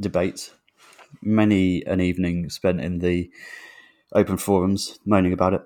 debate, 0.00 0.52
many 1.22 1.84
an 1.86 2.00
evening 2.00 2.50
spent 2.50 2.80
in 2.80 2.98
the 2.98 3.30
open 4.12 4.36
forums 4.36 4.98
moaning 5.06 5.32
about 5.32 5.54
it. 5.54 5.62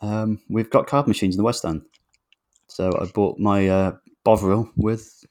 Um, 0.00 0.40
we've 0.48 0.70
got 0.70 0.86
card 0.86 1.06
machines 1.06 1.34
in 1.34 1.38
the 1.38 1.44
West 1.44 1.64
End, 1.64 1.82
so 2.76 2.92
I 3.00 3.06
bought 3.06 3.38
my 3.38 3.68
uh, 3.68 3.92
Bovril 4.22 4.70
with 4.76 5.24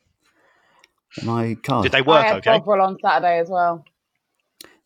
my 1.21 1.55
card. 1.61 1.83
Did 1.83 1.91
they 1.91 1.99
I 1.99 2.01
work 2.01 2.25
had 2.25 2.37
okay? 2.37 2.57
Bovril 2.57 2.81
on 2.81 2.97
Saturday 2.99 3.37
as 3.37 3.49
well. 3.49 3.85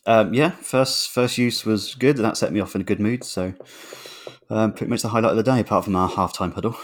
Um, 0.05 0.33
yeah, 0.33 0.49
first 0.49 1.09
first 1.09 1.37
use 1.37 1.65
was 1.65 1.95
good, 1.95 2.17
and 2.17 2.25
that 2.25 2.35
set 2.35 2.51
me 2.51 2.59
off 2.59 2.75
in 2.75 2.81
a 2.81 2.83
good 2.83 2.99
mood. 2.99 3.23
So, 3.23 3.53
um, 4.49 4.73
pretty 4.73 4.89
much 4.89 5.03
the 5.03 5.09
highlight 5.09 5.31
of 5.31 5.37
the 5.37 5.43
day, 5.43 5.61
apart 5.61 5.85
from 5.85 5.95
our 5.95 6.09
halftime 6.09 6.53
huddle. 6.53 6.75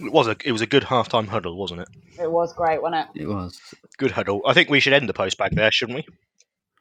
It 0.00 0.12
was 0.12 0.28
a 0.28 0.36
it 0.44 0.52
was 0.52 0.60
a 0.60 0.68
good 0.68 0.84
halftime 0.84 1.26
huddle, 1.26 1.56
wasn't 1.56 1.80
it? 1.80 1.88
It 2.20 2.30
was 2.30 2.52
great, 2.52 2.80
wasn't 2.80 3.08
it? 3.16 3.22
It 3.22 3.26
was. 3.26 3.60
Good 3.98 4.12
huddle. 4.12 4.40
I 4.46 4.54
think 4.54 4.70
we 4.70 4.78
should 4.78 4.92
end 4.92 5.08
the 5.08 5.14
post 5.14 5.36
back 5.36 5.50
there, 5.50 5.72
shouldn't 5.72 5.96
we? 5.96 6.06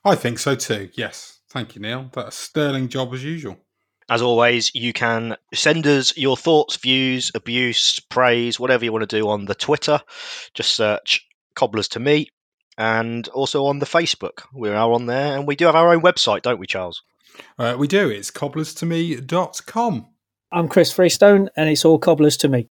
I 0.05 0.13
think 0.13 0.37
so 0.37 0.53
too. 0.53 0.89
Yes. 0.93 1.39
Thank 1.49 1.75
you, 1.75 1.81
Neil. 1.81 2.09
That's 2.13 2.37
a 2.37 2.41
sterling 2.41 2.87
job 2.87 3.13
as 3.13 3.23
usual. 3.23 3.57
As 4.09 4.21
always, 4.21 4.73
you 4.75 4.93
can 4.93 5.35
send 5.53 5.87
us 5.87 6.15
your 6.17 6.35
thoughts, 6.37 6.75
views, 6.77 7.31
abuse, 7.35 7.99
praise, 7.99 8.59
whatever 8.59 8.83
you 8.85 8.91
want 8.91 9.07
to 9.07 9.19
do 9.19 9.29
on 9.29 9.45
the 9.45 9.55
Twitter. 9.55 9.99
Just 10.53 10.75
search 10.75 11.25
Cobblers 11.55 11.87
to 11.89 11.99
Me. 11.99 12.29
and 12.77 13.27
also 13.29 13.65
on 13.65 13.79
the 13.79 13.85
Facebook. 13.85 14.43
We 14.53 14.69
are 14.69 14.91
on 14.91 15.05
there, 15.05 15.37
and 15.37 15.47
we 15.47 15.55
do 15.55 15.65
have 15.65 15.75
our 15.75 15.93
own 15.93 16.01
website, 16.01 16.41
don't 16.41 16.59
we, 16.59 16.65
Charles? 16.65 17.03
Uh, 17.59 17.75
we 17.77 17.87
do. 17.87 18.09
It's 18.09 18.31
cobblerstome.com. 18.31 20.07
I'm 20.51 20.67
Chris 20.67 20.91
Freestone, 20.93 21.49
and 21.55 21.69
it's 21.69 21.85
all 21.85 21.99
cobblers 21.99 22.37
to 22.37 22.47
me. 22.47 22.69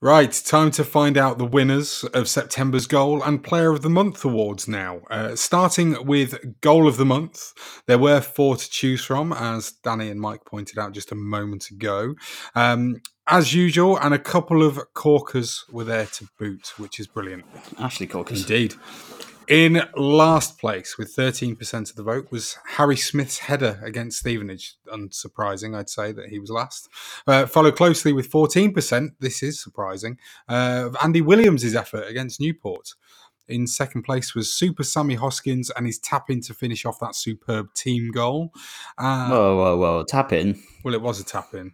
Right, 0.00 0.30
time 0.30 0.70
to 0.72 0.84
find 0.84 1.18
out 1.18 1.38
the 1.38 1.44
winners 1.44 2.04
of 2.14 2.28
September's 2.28 2.86
Goal 2.86 3.20
and 3.20 3.42
Player 3.42 3.72
of 3.72 3.82
the 3.82 3.90
Month 3.90 4.24
awards 4.24 4.68
now. 4.68 5.00
Uh, 5.10 5.34
starting 5.34 6.06
with 6.06 6.60
Goal 6.60 6.86
of 6.86 6.98
the 6.98 7.04
Month, 7.04 7.52
there 7.88 7.98
were 7.98 8.20
four 8.20 8.54
to 8.54 8.70
choose 8.70 9.04
from, 9.04 9.32
as 9.32 9.72
Danny 9.72 10.08
and 10.08 10.20
Mike 10.20 10.44
pointed 10.44 10.78
out 10.78 10.92
just 10.92 11.10
a 11.10 11.16
moment 11.16 11.70
ago. 11.70 12.14
Um, 12.54 13.02
as 13.26 13.52
usual, 13.52 13.98
and 13.98 14.14
a 14.14 14.20
couple 14.20 14.62
of 14.62 14.78
corkers 14.94 15.64
were 15.68 15.82
there 15.82 16.06
to 16.06 16.28
boot, 16.38 16.74
which 16.78 17.00
is 17.00 17.08
brilliant. 17.08 17.44
Ashley 17.76 18.06
Corkers. 18.06 18.42
Indeed. 18.42 18.76
In 19.48 19.80
last 19.96 20.58
place, 20.58 20.98
with 20.98 21.16
13% 21.16 21.88
of 21.88 21.96
the 21.96 22.02
vote, 22.02 22.30
was 22.30 22.58
Harry 22.76 22.98
Smith's 22.98 23.38
header 23.38 23.80
against 23.82 24.18
Stevenage. 24.18 24.74
Unsurprising, 24.92 25.74
I'd 25.74 25.88
say, 25.88 26.12
that 26.12 26.28
he 26.28 26.38
was 26.38 26.50
last. 26.50 26.90
Uh, 27.26 27.46
followed 27.46 27.74
closely 27.74 28.12
with 28.12 28.30
14%, 28.30 29.12
this 29.20 29.42
is 29.42 29.62
surprising, 29.62 30.18
uh, 30.50 30.84
of 30.88 30.96
Andy 31.02 31.22
Williams' 31.22 31.74
effort 31.74 32.06
against 32.08 32.42
Newport. 32.42 32.90
In 33.48 33.66
second 33.66 34.02
place 34.02 34.34
was 34.34 34.52
Super 34.52 34.82
Sammy 34.82 35.14
Hoskins 35.14 35.70
and 35.70 35.86
his 35.86 35.98
tap 35.98 36.28
in 36.28 36.42
to 36.42 36.52
finish 36.52 36.84
off 36.84 37.00
that 37.00 37.14
superb 37.14 37.72
team 37.72 38.10
goal. 38.10 38.52
Uh, 38.98 39.28
whoa, 39.28 39.56
whoa, 39.56 39.76
whoa. 39.78 40.04
Tap 40.04 40.34
in. 40.34 40.62
Well, 40.84 40.92
it 40.92 41.00
was 41.00 41.20
a 41.20 41.24
tap 41.24 41.54
in. 41.54 41.72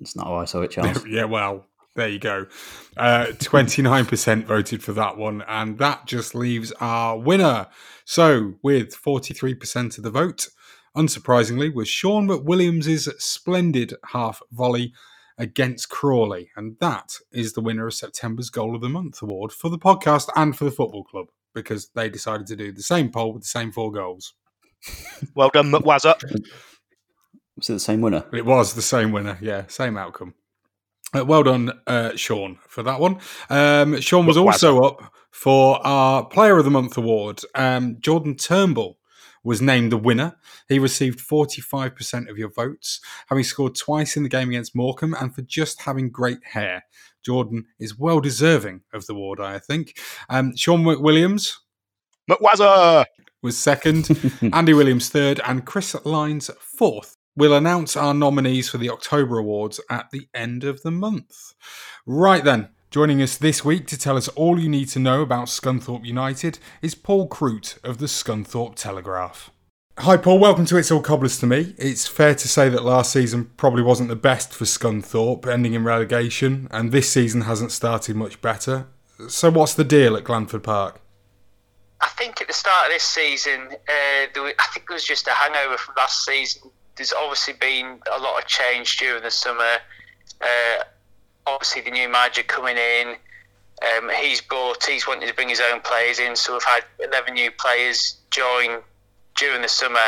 It's 0.00 0.16
not 0.16 0.26
how 0.26 0.34
I 0.34 0.46
saw 0.46 0.62
it, 0.62 0.72
Charles. 0.72 1.06
yeah, 1.08 1.24
well, 1.24 1.66
there 1.94 2.08
you 2.08 2.18
go. 2.18 2.46
Uh, 2.96 3.26
29% 3.34 4.44
voted 4.44 4.82
for 4.82 4.92
that 4.92 5.16
one. 5.16 5.42
And 5.46 5.78
that 5.78 6.06
just 6.06 6.34
leaves 6.34 6.72
our 6.80 7.18
winner. 7.18 7.68
So, 8.04 8.54
with 8.62 8.94
43% 8.94 9.98
of 9.98 10.04
the 10.04 10.10
vote, 10.10 10.48
unsurprisingly, 10.96 11.72
was 11.72 11.88
Shaun 11.88 12.28
McWilliams' 12.28 13.08
splendid 13.20 13.94
half 14.12 14.40
volley 14.50 14.92
against 15.38 15.88
Crawley. 15.88 16.50
And 16.56 16.76
that 16.80 17.16
is 17.30 17.52
the 17.52 17.60
winner 17.60 17.86
of 17.86 17.94
September's 17.94 18.50
Goal 18.50 18.74
of 18.74 18.80
the 18.80 18.88
Month 18.88 19.22
award 19.22 19.52
for 19.52 19.68
the 19.68 19.78
podcast 19.78 20.28
and 20.36 20.56
for 20.56 20.64
the 20.64 20.70
football 20.70 21.04
club 21.04 21.26
because 21.54 21.88
they 21.94 22.08
decided 22.08 22.46
to 22.46 22.56
do 22.56 22.72
the 22.72 22.82
same 22.82 23.10
poll 23.10 23.32
with 23.32 23.42
the 23.42 23.48
same 23.48 23.72
four 23.72 23.92
goals. 23.92 24.34
Well 25.36 25.50
done, 25.50 25.70
McWazza. 25.70 26.16
Was 27.56 27.70
it 27.70 27.74
the 27.74 27.80
same 27.80 28.00
winner? 28.00 28.24
It 28.32 28.44
was 28.44 28.74
the 28.74 28.82
same 28.82 29.12
winner. 29.12 29.38
Yeah, 29.40 29.66
same 29.68 29.96
outcome. 29.96 30.34
Uh, 31.14 31.24
well 31.24 31.42
done, 31.42 31.72
uh, 31.86 32.16
Shaun, 32.16 32.58
for 32.68 32.82
that 32.82 33.00
one. 33.00 33.18
Um, 33.50 34.00
Shaun 34.00 34.26
was 34.26 34.36
also 34.36 34.80
up 34.80 35.12
for 35.30 35.84
our 35.86 36.24
Player 36.24 36.58
of 36.58 36.64
the 36.64 36.70
Month 36.70 36.96
award. 36.96 37.40
Um, 37.54 37.98
Jordan 38.00 38.36
Turnbull 38.36 38.98
was 39.44 39.60
named 39.60 39.92
the 39.92 39.98
winner. 39.98 40.36
He 40.68 40.78
received 40.78 41.18
45% 41.18 42.30
of 42.30 42.38
your 42.38 42.50
votes, 42.50 43.00
having 43.26 43.44
scored 43.44 43.74
twice 43.74 44.16
in 44.16 44.22
the 44.22 44.28
game 44.28 44.48
against 44.50 44.76
Morecambe 44.76 45.16
and 45.20 45.34
for 45.34 45.42
just 45.42 45.82
having 45.82 46.10
great 46.10 46.38
hair. 46.44 46.84
Jordan 47.22 47.66
is 47.78 47.98
well 47.98 48.20
deserving 48.20 48.82
of 48.92 49.06
the 49.06 49.14
award, 49.14 49.40
I 49.40 49.58
think. 49.58 49.98
Um, 50.28 50.56
Shaun 50.56 50.82
McWilliams 50.82 51.56
McWazza 52.30 53.04
was 53.42 53.58
second, 53.58 54.08
Andy 54.52 54.72
Williams 54.72 55.08
third, 55.08 55.40
and 55.44 55.66
Chris 55.66 55.94
Lines 56.04 56.50
fourth. 56.60 57.16
We'll 57.34 57.54
announce 57.54 57.96
our 57.96 58.12
nominees 58.12 58.68
for 58.68 58.76
the 58.76 58.90
October 58.90 59.38
Awards 59.38 59.80
at 59.88 60.10
the 60.10 60.28
end 60.34 60.64
of 60.64 60.82
the 60.82 60.90
month. 60.90 61.54
Right 62.04 62.44
then, 62.44 62.68
joining 62.90 63.22
us 63.22 63.38
this 63.38 63.64
week 63.64 63.86
to 63.86 63.98
tell 63.98 64.18
us 64.18 64.28
all 64.28 64.60
you 64.60 64.68
need 64.68 64.90
to 64.90 64.98
know 64.98 65.22
about 65.22 65.46
Scunthorpe 65.46 66.04
United 66.04 66.58
is 66.82 66.94
Paul 66.94 67.26
Croot 67.26 67.78
of 67.82 67.96
the 67.96 68.06
Scunthorpe 68.06 68.74
Telegraph. 68.74 69.50
Hi, 70.00 70.18
Paul. 70.18 70.40
Welcome 70.40 70.66
to 70.66 70.76
It's 70.76 70.90
All 70.90 71.00
Cobblers 71.00 71.38
to 71.38 71.46
Me. 71.46 71.74
It's 71.78 72.06
fair 72.06 72.34
to 72.34 72.48
say 72.48 72.68
that 72.68 72.84
last 72.84 73.10
season 73.10 73.50
probably 73.56 73.82
wasn't 73.82 74.10
the 74.10 74.16
best 74.16 74.52
for 74.52 74.66
Scunthorpe, 74.66 75.46
ending 75.46 75.72
in 75.72 75.84
relegation, 75.84 76.68
and 76.70 76.92
this 76.92 77.10
season 77.10 77.42
hasn't 77.42 77.72
started 77.72 78.14
much 78.14 78.42
better. 78.42 78.88
So, 79.28 79.50
what's 79.50 79.72
the 79.72 79.84
deal 79.84 80.18
at 80.18 80.24
Glanford 80.24 80.64
Park? 80.64 81.00
I 82.02 82.08
think 82.08 82.42
at 82.42 82.48
the 82.48 82.52
start 82.52 82.88
of 82.88 82.92
this 82.92 83.04
season, 83.04 83.68
uh, 83.70 84.42
was, 84.42 84.52
I 84.58 84.66
think 84.74 84.84
it 84.90 84.92
was 84.92 85.04
just 85.04 85.26
a 85.28 85.30
hangover 85.30 85.78
from 85.78 85.94
last 85.96 86.26
season 86.26 86.70
there's 86.96 87.12
obviously 87.12 87.54
been 87.54 88.00
a 88.12 88.20
lot 88.20 88.40
of 88.40 88.46
change 88.46 88.96
during 88.98 89.22
the 89.22 89.30
summer. 89.30 89.78
Uh, 90.40 90.84
obviously, 91.46 91.82
the 91.82 91.90
new 91.90 92.08
manager 92.08 92.42
coming 92.42 92.76
in, 92.76 93.16
um, 93.82 94.10
he's 94.20 94.40
brought, 94.40 94.84
he's 94.84 95.06
wanted 95.06 95.26
to 95.26 95.34
bring 95.34 95.48
his 95.48 95.60
own 95.60 95.80
players 95.80 96.18
in. 96.18 96.36
So 96.36 96.52
we've 96.52 96.62
had 96.64 96.84
11 97.04 97.34
new 97.34 97.50
players 97.50 98.16
join 98.30 98.80
during 99.36 99.62
the 99.62 99.68
summer, 99.68 99.98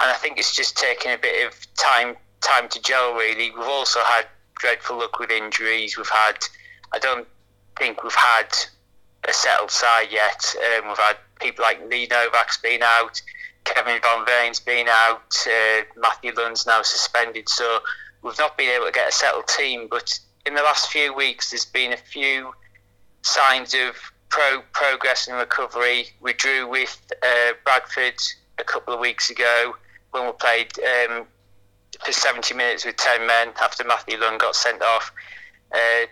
and 0.00 0.10
I 0.10 0.14
think 0.14 0.38
it's 0.38 0.54
just 0.54 0.76
taken 0.76 1.12
a 1.12 1.18
bit 1.18 1.46
of 1.46 1.54
time 1.76 2.16
time 2.40 2.68
to 2.68 2.82
gel. 2.82 3.14
Really, 3.14 3.50
we've 3.50 3.66
also 3.66 4.00
had 4.00 4.26
dreadful 4.56 4.98
luck 4.98 5.18
with 5.18 5.30
injuries. 5.30 5.96
We've 5.96 6.08
had, 6.08 6.36
I 6.92 6.98
don't 6.98 7.26
think 7.78 8.02
we've 8.02 8.14
had 8.14 8.54
a 9.28 9.32
settled 9.32 9.70
side 9.70 10.08
yet. 10.10 10.54
Um, 10.56 10.88
we've 10.88 10.98
had 10.98 11.16
people 11.40 11.64
like 11.64 11.80
Lee 11.88 12.06
Novak's 12.10 12.58
been 12.58 12.82
out. 12.82 13.20
Kevin 13.64 13.98
Van 14.02 14.26
Veen's 14.26 14.60
been 14.60 14.86
out, 14.88 15.34
uh, 15.46 15.82
Matthew 15.96 16.32
Lund's 16.36 16.66
now 16.66 16.82
suspended, 16.82 17.48
so 17.48 17.80
we've 18.22 18.38
not 18.38 18.56
been 18.56 18.70
able 18.70 18.86
to 18.86 18.92
get 18.92 19.08
a 19.08 19.12
settled 19.12 19.48
team. 19.48 19.88
But 19.90 20.18
in 20.46 20.54
the 20.54 20.62
last 20.62 20.90
few 20.90 21.14
weeks, 21.14 21.50
there's 21.50 21.64
been 21.64 21.92
a 21.92 21.96
few 21.96 22.52
signs 23.22 23.74
of 23.74 23.96
pro 24.28 24.62
progress 24.72 25.28
and 25.28 25.36
recovery. 25.36 26.08
We 26.20 26.32
drew 26.34 26.68
with 26.68 27.00
uh, 27.22 27.52
Bradford 27.64 28.20
a 28.58 28.64
couple 28.64 28.94
of 28.94 29.00
weeks 29.00 29.30
ago 29.30 29.74
when 30.10 30.26
we 30.26 30.32
played 30.32 30.72
um, 30.78 31.26
for 32.04 32.12
70 32.12 32.54
minutes 32.54 32.84
with 32.84 32.96
10 32.96 33.26
men 33.26 33.48
after 33.60 33.84
Matthew 33.84 34.18
Lund 34.18 34.40
got 34.40 34.54
sent 34.54 34.82
off. 34.82 35.12
Uh, 35.72 36.06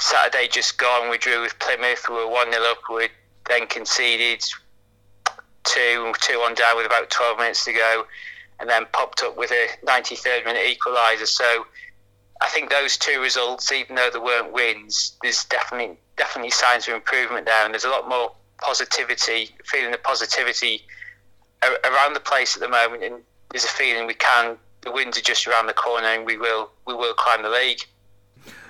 Saturday 0.00 0.48
just 0.48 0.78
gone, 0.78 1.10
we 1.10 1.18
drew 1.18 1.42
with 1.42 1.58
Plymouth. 1.58 2.08
We 2.08 2.16
were 2.16 2.28
1 2.28 2.52
0 2.52 2.64
up. 2.64 2.78
We 2.92 3.08
then 3.48 3.66
conceded 3.66 4.44
two, 5.68 6.12
two 6.20 6.38
on 6.38 6.54
down 6.54 6.76
with 6.76 6.86
about 6.86 7.10
12 7.10 7.38
minutes 7.38 7.64
to 7.64 7.72
go, 7.72 8.04
and 8.60 8.68
then 8.68 8.86
popped 8.92 9.22
up 9.22 9.36
with 9.36 9.50
a 9.52 9.68
93rd 9.86 10.44
minute 10.44 10.62
equaliser. 10.64 11.26
So 11.26 11.66
I 12.40 12.48
think 12.48 12.70
those 12.70 12.96
two 12.96 13.20
results, 13.20 13.70
even 13.72 13.96
though 13.96 14.10
there 14.10 14.22
weren't 14.22 14.52
wins, 14.52 15.16
there's 15.22 15.44
definitely 15.44 15.98
definitely 16.16 16.50
signs 16.50 16.88
of 16.88 16.94
improvement 16.94 17.46
there, 17.46 17.64
and 17.64 17.72
there's 17.72 17.84
a 17.84 17.90
lot 17.90 18.08
more 18.08 18.32
positivity, 18.60 19.54
feeling 19.64 19.92
the 19.92 19.98
positivity 19.98 20.82
around 21.84 22.14
the 22.14 22.20
place 22.20 22.56
at 22.56 22.60
the 22.60 22.68
moment, 22.68 23.02
and 23.02 23.22
there's 23.50 23.64
a 23.64 23.68
feeling 23.68 24.06
we 24.06 24.14
can. 24.14 24.56
The 24.82 24.92
wins 24.92 25.18
are 25.18 25.22
just 25.22 25.46
around 25.46 25.66
the 25.66 25.72
corner, 25.72 26.06
and 26.06 26.26
we 26.26 26.36
will 26.36 26.70
we 26.86 26.94
will 26.94 27.14
climb 27.14 27.42
the 27.42 27.50
league. 27.50 27.80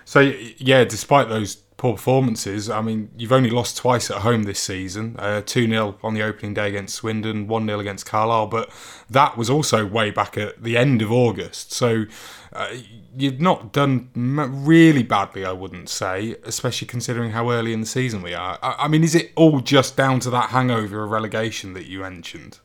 So 0.05 0.21
yeah, 0.21 0.85
despite 0.85 1.29
those 1.29 1.63
poor 1.79 1.93
performances. 1.93 2.69
I 2.69 2.83
mean, 2.83 3.11
you've 3.17 3.33
only 3.33 3.51
lost 3.51 3.77
twice 3.77 4.11
at 4.11 4.19
home 4.19 4.43
this 4.43 4.59
season 4.59 5.15
uh, 5.19 5.43
2 5.47 5.65
uh, 5.65 5.69
0 5.69 5.99
on 6.03 6.13
the 6.13 6.23
opening 6.23 6.53
day 6.53 6.69
against 6.69 6.97
Swindon, 6.97 7.47
1 7.47 7.67
0 7.67 7.79
against 7.79 8.05
Carlisle, 8.05 8.49
but 8.49 8.69
that 9.09 9.37
was 9.37 9.49
also 9.49 9.87
way 9.87 10.11
back 10.11 10.37
at 10.37 10.63
the 10.63 10.77
end 10.77 11.01
of 11.01 11.13
August. 11.13 11.73
So 11.73 12.05
uh, 12.53 12.75
you've 13.17 13.41
not 13.41 13.73
done 13.73 14.11
really 14.15 15.05
badly, 15.05 15.45
I 15.45 15.53
wouldn't 15.53 15.89
say, 15.89 16.35
especially 16.45 16.89
considering 16.89 17.31
how 17.31 17.51
early 17.53 17.73
in 17.73 17.81
the 17.81 17.87
season 17.87 18.23
we 18.23 18.35
are. 18.35 18.59
I, 18.61 18.75
I 18.81 18.89
mean, 18.89 19.05
is 19.05 19.15
it 19.15 19.31
all 19.37 19.61
just 19.61 19.97
down 19.97 20.19
to 20.21 20.31
that 20.31 20.51
hangover 20.51 21.05
of 21.05 21.11
relegation 21.11 21.75
that 21.75 21.87
you 21.87 22.01
mentioned? 22.01 22.59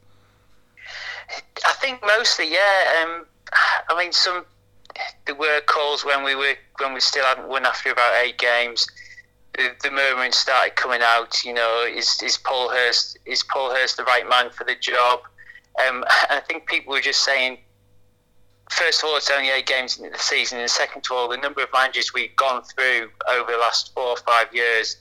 I 1.65 1.73
think 1.73 2.01
mostly, 2.01 2.51
yeah. 2.51 3.03
Um, 3.03 3.25
I 3.89 3.97
mean, 3.97 4.11
some 4.11 4.45
there 5.25 5.35
were 5.35 5.61
calls 5.61 6.03
when 6.03 6.23
we 6.23 6.35
were 6.35 6.55
when 6.79 6.93
we 6.93 6.99
still 6.99 7.25
hadn't 7.25 7.47
won 7.47 7.65
after 7.65 7.91
about 7.91 8.13
eight 8.23 8.37
games. 8.37 8.87
The, 9.55 9.69
the 9.83 9.91
murmuring 9.91 10.31
started 10.31 10.75
coming 10.75 11.01
out. 11.03 11.43
You 11.43 11.53
know, 11.53 11.85
is 11.87 12.21
is 12.23 12.37
Paul 12.37 12.69
Hurst 12.69 13.17
is 13.25 13.43
Paul 13.43 13.71
Hurst 13.71 13.97
the 13.97 14.03
right 14.03 14.27
man 14.27 14.49
for 14.49 14.63
the 14.63 14.75
job? 14.75 15.21
Um, 15.87 15.97
and 16.29 16.37
I 16.37 16.39
think 16.39 16.67
people 16.67 16.93
were 16.93 17.01
just 17.01 17.23
saying, 17.23 17.59
first 18.69 19.03
of 19.03 19.09
all, 19.09 19.17
it's 19.17 19.29
only 19.29 19.49
eight 19.49 19.65
games 19.65 19.97
into 19.97 20.09
the 20.09 20.19
season, 20.19 20.59
and 20.59 20.69
second 20.69 21.05
of 21.05 21.15
all, 21.15 21.29
the 21.29 21.37
number 21.37 21.61
of 21.61 21.69
managers 21.73 22.13
we've 22.13 22.35
gone 22.35 22.63
through 22.63 23.09
over 23.29 23.51
the 23.51 23.57
last 23.57 23.93
four 23.93 24.09
or 24.09 24.17
five 24.17 24.53
years, 24.53 24.97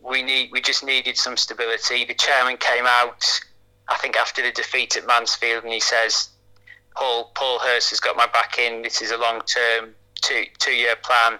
we 0.00 0.22
need 0.22 0.50
we 0.52 0.60
just 0.60 0.84
needed 0.84 1.16
some 1.16 1.36
stability. 1.36 2.04
The 2.04 2.14
chairman 2.14 2.56
came 2.56 2.86
out, 2.86 3.24
I 3.88 3.96
think, 3.96 4.16
after 4.16 4.42
the 4.42 4.50
defeat 4.50 4.96
at 4.96 5.06
Mansfield, 5.06 5.64
and 5.64 5.72
he 5.72 5.80
says 5.80 6.28
Paul 6.96 7.30
Paul 7.34 7.58
Hurst 7.60 7.90
has 7.90 8.00
got 8.00 8.16
my 8.16 8.26
back 8.26 8.58
in. 8.58 8.82
This 8.82 9.00
is 9.00 9.10
a 9.10 9.16
long 9.16 9.40
term 9.42 9.94
two 10.22 10.44
two 10.58 10.72
year 10.74 10.96
plan, 10.96 11.38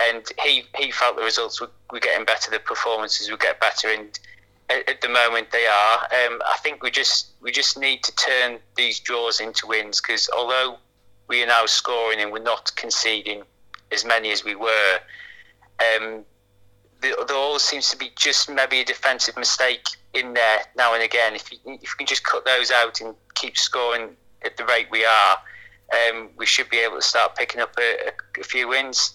and 0.00 0.24
he 0.42 0.64
he 0.76 0.90
felt 0.90 1.16
the 1.16 1.22
results 1.22 1.60
were, 1.60 1.70
were 1.92 2.00
getting 2.00 2.24
better, 2.24 2.50
the 2.50 2.58
performances 2.58 3.30
would 3.30 3.40
get 3.40 3.60
better, 3.60 3.88
and 3.88 4.18
at, 4.68 4.88
at 4.88 5.00
the 5.00 5.08
moment 5.08 5.50
they 5.50 5.66
are. 5.66 5.98
Um, 5.98 6.40
I 6.48 6.56
think 6.62 6.82
we 6.82 6.90
just 6.90 7.32
we 7.40 7.50
just 7.50 7.78
need 7.78 8.02
to 8.04 8.14
turn 8.14 8.58
these 8.76 9.00
draws 9.00 9.40
into 9.40 9.66
wins 9.66 10.00
because 10.00 10.28
although 10.36 10.76
we 11.28 11.42
are 11.42 11.46
now 11.46 11.66
scoring 11.66 12.20
and 12.20 12.32
we're 12.32 12.42
not 12.42 12.72
conceding 12.76 13.42
as 13.92 14.04
many 14.04 14.30
as 14.30 14.44
we 14.44 14.54
were, 14.54 14.98
um, 15.80 16.24
there, 17.00 17.14
there 17.26 17.36
always 17.36 17.62
seems 17.62 17.90
to 17.90 17.96
be 17.96 18.10
just 18.16 18.50
maybe 18.50 18.80
a 18.80 18.84
defensive 18.84 19.36
mistake 19.36 19.84
in 20.14 20.34
there 20.34 20.60
now 20.76 20.94
and 20.94 21.02
again. 21.02 21.34
If 21.34 21.50
you, 21.52 21.58
if 21.64 21.82
you 21.82 21.96
can 21.98 22.06
just 22.06 22.24
cut 22.24 22.44
those 22.44 22.70
out 22.70 23.00
and 23.00 23.14
keep 23.34 23.56
scoring 23.56 24.16
at 24.44 24.56
the 24.56 24.64
rate 24.64 24.88
we 24.90 25.04
are, 25.04 25.36
um, 26.08 26.30
we 26.36 26.46
should 26.46 26.68
be 26.68 26.78
able 26.78 26.96
to 26.96 27.02
start 27.02 27.36
picking 27.36 27.60
up 27.60 27.74
a, 27.78 28.08
a, 28.08 28.40
a 28.40 28.44
few 28.44 28.68
wins. 28.68 29.14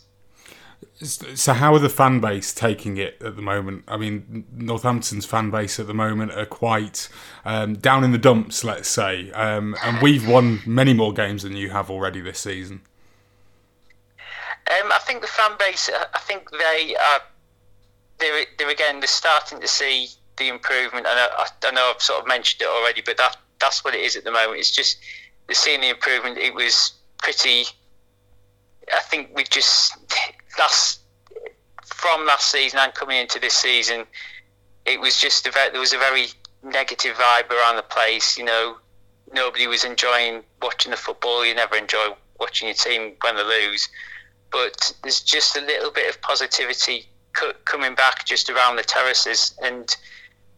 So, 0.94 1.54
how 1.54 1.74
are 1.74 1.80
the 1.80 1.90
fan 1.90 2.20
base 2.20 2.54
taking 2.54 2.98
it 2.98 3.22
at 3.22 3.36
the 3.36 3.42
moment? 3.42 3.84
I 3.88 3.98
mean, 3.98 4.46
Northampton's 4.54 5.26
fan 5.26 5.52
base 5.52 5.80
at 5.80 5.88
the 5.88 5.94
moment 5.94 6.32
are 6.34 6.46
quite 6.46 7.10
um, 7.44 7.76
down 7.76 8.04
in 8.04 8.12
the 8.12 8.18
dumps, 8.18 8.64
let's 8.64 8.90
say, 8.90 9.32
um, 9.32 9.76
and 9.84 10.02
we've 10.02 10.28
won 10.28 10.62
many 10.66 10.94
more 10.94 11.14
games 11.14 11.44
than 11.44 11.56
you 11.56 11.70
have 11.70 11.90
already 11.90 12.22
this 12.22 12.40
season. 12.40 12.82
Um, 14.68 14.92
I 14.92 15.00
think 15.00 15.22
the 15.22 15.28
fan 15.28 15.52
base, 15.60 15.90
I 15.94 16.20
think 16.20 16.50
they 16.50 16.96
are, 16.96 17.22
they're, 18.18 18.46
they're 18.58 18.70
again, 18.70 19.00
they're 19.00 19.08
starting 19.08 19.62
to 19.62 19.68
see 19.68 20.08
the 20.38 20.48
improvement. 20.50 21.06
And 21.06 21.20
I, 21.20 21.48
I 21.64 21.72
know 21.72 21.92
I've 21.94 22.02
sort 22.02 22.22
of 22.22 22.28
mentioned 22.28 22.62
it 22.62 22.68
already, 22.68 23.02
but 23.06 23.18
that 23.18 23.38
that's 23.60 23.84
what 23.84 23.96
it 23.96 24.02
is 24.02 24.16
at 24.16 24.24
the 24.24 24.32
moment. 24.32 24.60
It's 24.60 24.72
just 24.72 24.98
they're 25.48 25.56
seeing 25.56 25.82
the 25.82 25.90
improvement. 25.90 26.38
It 26.38 26.54
was 26.54 26.94
pretty. 27.18 27.66
I 28.94 29.00
think 29.00 29.32
we 29.36 29.44
just 29.44 30.05
last 30.60 31.02
from 31.84 32.26
last 32.26 32.52
season 32.52 32.80
and 32.80 32.94
coming 32.94 33.18
into 33.18 33.40
this 33.40 33.54
season, 33.54 34.06
it 34.86 35.00
was 35.00 35.20
just 35.20 35.48
a 35.48 35.52
very, 35.52 35.72
there 35.72 35.80
was 35.80 35.94
a 35.94 35.98
very 35.98 36.28
negative 36.64 37.16
vibe 37.16 37.50
around 37.52 37.76
the 37.76 37.84
place. 37.84 38.38
You 38.38 38.46
know, 38.46 38.78
nobody 39.34 39.68
was 39.68 39.84
enjoying 39.84 40.44
watching 40.62 40.92
the 40.92 40.98
football. 40.98 41.46
You 41.46 41.56
never 41.56 41.76
enjoy 41.76 42.10
watching 42.40 42.68
your 42.68 42.76
team 42.76 43.14
when 43.22 43.36
they 43.36 43.44
lose, 43.44 43.88
but 44.52 44.94
there's 45.04 45.22
just 45.22 45.56
a 45.58 45.62
little 45.62 45.92
bit 45.92 46.10
of 46.10 46.22
positivity 46.22 47.08
coming 47.66 47.96
back 47.96 48.26
just 48.26 48.50
around 48.50 48.78
the 48.78 48.84
terraces 48.84 49.54
and 49.62 49.98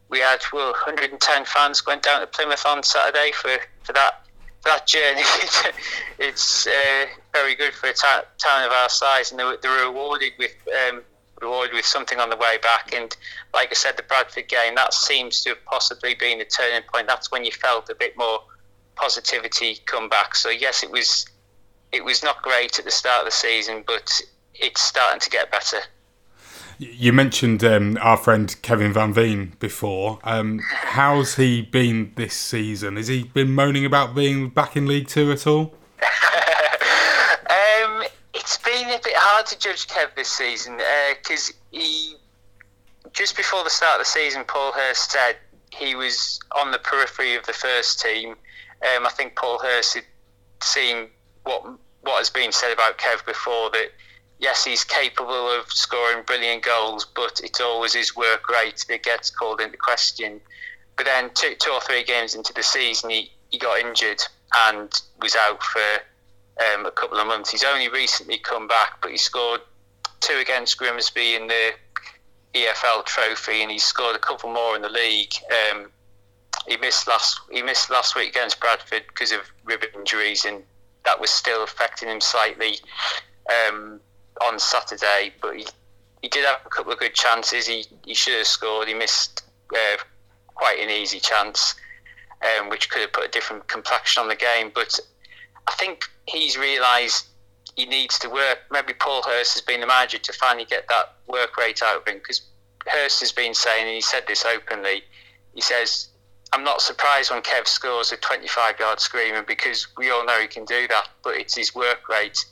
we 0.09 0.19
had 0.19 0.39
well 0.53 0.71
110 0.71 1.45
fans 1.45 1.85
went 1.85 2.03
down 2.03 2.21
to 2.21 2.27
Plymouth 2.27 2.65
on 2.65 2.83
Saturday 2.83 3.31
for, 3.33 3.57
for 3.83 3.93
that 3.93 4.25
for 4.61 4.69
that 4.69 4.87
journey. 4.87 5.21
it's 6.19 6.67
uh, 6.67 7.05
very 7.41 7.55
good 7.55 7.73
for 7.73 7.87
a 7.87 7.93
town 7.93 8.65
of 8.65 8.71
our 8.71 8.89
size, 8.89 9.31
and 9.31 9.39
they 9.39 9.43
were, 9.43 9.57
they 9.61 9.69
were 9.69 9.85
rewarded 9.91 10.33
with 10.39 10.55
um, 10.89 11.01
rewarded 11.41 11.73
with 11.73 11.85
something 11.85 12.19
on 12.19 12.29
the 12.29 12.37
way 12.37 12.57
back. 12.61 12.93
And 12.93 13.15
like 13.53 13.69
I 13.71 13.75
said, 13.75 13.97
the 13.97 14.03
Bradford 14.03 14.47
game 14.47 14.75
that 14.75 14.93
seems 14.93 15.41
to 15.43 15.49
have 15.49 15.63
possibly 15.65 16.15
been 16.15 16.39
the 16.39 16.45
turning 16.45 16.81
point. 16.91 17.07
That's 17.07 17.31
when 17.31 17.45
you 17.45 17.51
felt 17.51 17.89
a 17.89 17.95
bit 17.95 18.17
more 18.17 18.39
positivity 18.95 19.79
come 19.85 20.09
back. 20.09 20.35
So 20.35 20.49
yes, 20.49 20.83
it 20.83 20.91
was 20.91 21.27
it 21.91 22.03
was 22.03 22.23
not 22.23 22.41
great 22.41 22.79
at 22.79 22.85
the 22.85 22.91
start 22.91 23.19
of 23.21 23.25
the 23.25 23.31
season, 23.31 23.83
but 23.85 24.11
it's 24.55 24.81
starting 24.81 25.19
to 25.19 25.29
get 25.29 25.51
better. 25.51 25.79
You 26.79 27.11
mentioned 27.11 27.63
um, 27.63 27.97
our 28.01 28.17
friend 28.17 28.55
Kevin 28.61 28.93
Van 28.93 29.11
Veen 29.11 29.53
before. 29.59 30.19
Um, 30.23 30.59
how's 30.69 31.35
he 31.35 31.61
been 31.61 32.13
this 32.15 32.33
season? 32.33 32.97
Has 32.97 33.07
he 33.07 33.23
been 33.23 33.51
moaning 33.51 33.85
about 33.85 34.13
being 34.15 34.49
back 34.49 34.75
in 34.75 34.85
League 34.85 35.07
Two 35.07 35.31
at 35.31 35.47
all? 35.47 35.73
it's 38.47 38.57
been 38.59 38.87
a 38.87 38.99
bit 39.03 39.13
hard 39.13 39.45
to 39.45 39.59
judge 39.59 39.87
Kev 39.87 40.15
this 40.15 40.29
season 40.29 40.79
because 41.19 41.49
uh, 41.49 41.53
he 41.71 42.15
just 43.11 43.35
before 43.35 43.65
the 43.65 43.69
start 43.69 43.99
of 43.99 44.05
the 44.05 44.09
season, 44.09 44.45
Paul 44.45 44.71
Hurst 44.71 45.11
said 45.11 45.35
he 45.73 45.95
was 45.95 46.39
on 46.57 46.71
the 46.71 46.79
periphery 46.79 47.35
of 47.35 47.45
the 47.45 47.51
first 47.51 47.99
team. 47.99 48.29
Um, 48.29 49.05
I 49.05 49.09
think 49.09 49.35
Paul 49.35 49.59
Hurst 49.59 49.95
had 49.95 50.05
seen 50.63 51.09
what 51.43 51.61
what 52.01 52.19
has 52.19 52.29
been 52.29 52.53
said 52.53 52.71
about 52.71 52.97
Kev 52.97 53.25
before 53.25 53.69
that 53.71 53.89
yes, 54.39 54.63
he's 54.63 54.85
capable 54.85 55.51
of 55.51 55.69
scoring 55.69 56.23
brilliant 56.25 56.63
goals, 56.63 57.05
but 57.05 57.41
it's 57.43 57.59
always 57.59 57.93
his 57.93 58.15
work 58.15 58.47
rate 58.47 58.85
that 58.87 59.03
gets 59.03 59.29
called 59.29 59.59
into 59.59 59.77
question. 59.77 60.39
But 60.95 61.05
then 61.05 61.31
two, 61.33 61.55
two 61.59 61.71
or 61.71 61.81
three 61.81 62.05
games 62.05 62.33
into 62.33 62.53
the 62.53 62.63
season, 62.63 63.09
he, 63.09 63.31
he 63.49 63.57
got 63.57 63.79
injured 63.79 64.21
and 64.55 64.89
was 65.21 65.35
out 65.35 65.61
for 65.61 65.81
um, 66.59 66.85
a 66.85 66.91
couple 66.91 67.19
of 67.19 67.27
months. 67.27 67.51
He's 67.51 67.63
only 67.63 67.89
recently 67.89 68.37
come 68.37 68.67
back, 68.67 69.01
but 69.01 69.11
he 69.11 69.17
scored 69.17 69.61
two 70.19 70.37
against 70.41 70.77
Grimsby 70.77 71.35
in 71.35 71.47
the 71.47 71.71
EFL 72.53 73.05
Trophy, 73.05 73.61
and 73.61 73.71
he 73.71 73.79
scored 73.79 74.15
a 74.15 74.19
couple 74.19 74.51
more 74.51 74.75
in 74.75 74.81
the 74.81 74.89
league. 74.89 75.33
Um, 75.71 75.91
he 76.67 76.77
missed 76.77 77.07
last 77.07 77.39
he 77.51 77.61
missed 77.61 77.89
last 77.89 78.15
week 78.15 78.29
against 78.29 78.59
Bradford 78.59 79.03
because 79.07 79.31
of 79.31 79.41
rib 79.63 79.83
injuries, 79.95 80.45
and 80.45 80.63
that 81.05 81.19
was 81.19 81.29
still 81.29 81.63
affecting 81.63 82.09
him 82.09 82.21
slightly. 82.21 82.79
Um, 83.69 84.01
on 84.41 84.59
Saturday, 84.59 85.33
but 85.41 85.55
he, 85.55 85.65
he 86.21 86.27
did 86.27 86.45
have 86.45 86.59
a 86.65 86.69
couple 86.69 86.91
of 86.91 86.99
good 86.99 87.13
chances. 87.13 87.67
He, 87.67 87.85
he 88.05 88.13
should 88.13 88.33
have 88.37 88.47
scored. 88.47 88.87
He 88.87 88.93
missed 88.93 89.43
uh, 89.73 89.97
quite 90.55 90.79
an 90.79 90.89
easy 90.89 91.19
chance, 91.19 91.75
um, 92.41 92.69
which 92.69 92.89
could 92.89 93.01
have 93.01 93.13
put 93.13 93.25
a 93.25 93.29
different 93.29 93.67
complexion 93.67 94.21
on 94.21 94.29
the 94.29 94.35
game. 94.35 94.71
But 94.73 94.99
I 95.67 95.71
think 95.73 96.05
he's 96.27 96.57
realised 96.57 97.27
he 97.75 97.85
needs 97.85 98.19
to 98.19 98.29
work. 98.29 98.59
Maybe 98.71 98.93
Paul 98.93 99.23
Hurst 99.23 99.53
has 99.53 99.61
been 99.61 99.81
the 99.81 99.87
manager 99.87 100.17
to 100.17 100.33
finally 100.33 100.65
get 100.65 100.87
that 100.89 101.15
work 101.27 101.57
rate 101.57 101.81
out 101.83 102.01
of 102.01 102.07
him 102.07 102.19
because 102.19 102.41
Hurst 102.87 103.19
has 103.19 103.31
been 103.31 103.53
saying, 103.53 103.85
and 103.85 103.95
he 103.95 104.01
said 104.01 104.23
this 104.27 104.45
openly, 104.45 105.03
he 105.53 105.61
says, 105.61 106.09
I'm 106.53 106.63
not 106.63 106.81
surprised 106.81 107.31
when 107.31 107.41
Kev 107.41 107.67
scores 107.67 108.11
a 108.11 108.17
25 108.17 108.79
yard 108.79 108.99
screamer 108.99 109.43
because 109.43 109.87
we 109.97 110.09
all 110.09 110.25
know 110.25 110.39
he 110.39 110.47
can 110.47 110.65
do 110.65 110.87
that, 110.87 111.09
but 111.23 111.35
it's 111.35 111.55
his 111.55 111.75
work 111.75 112.07
rate 112.09 112.45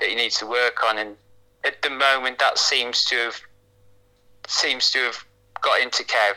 that 0.00 0.08
he 0.08 0.14
needs 0.14 0.38
to 0.38 0.46
work 0.46 0.82
on. 0.84 0.98
And 0.98 1.16
at 1.64 1.80
the 1.82 1.90
moment, 1.90 2.38
that 2.38 2.58
seems 2.58 3.04
to 3.06 3.16
have 3.16 3.40
seems 4.48 4.90
to 4.92 4.98
have 5.00 5.24
got 5.60 5.80
into 5.80 6.02
Kev, 6.04 6.34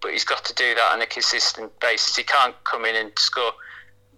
but 0.00 0.12
he's 0.12 0.24
got 0.24 0.44
to 0.44 0.54
do 0.54 0.74
that 0.74 0.92
on 0.92 1.00
a 1.00 1.06
consistent 1.06 1.78
basis. 1.80 2.14
He 2.14 2.22
can't 2.22 2.54
come 2.64 2.84
in 2.84 2.94
and 2.94 3.10
score, 3.18 3.52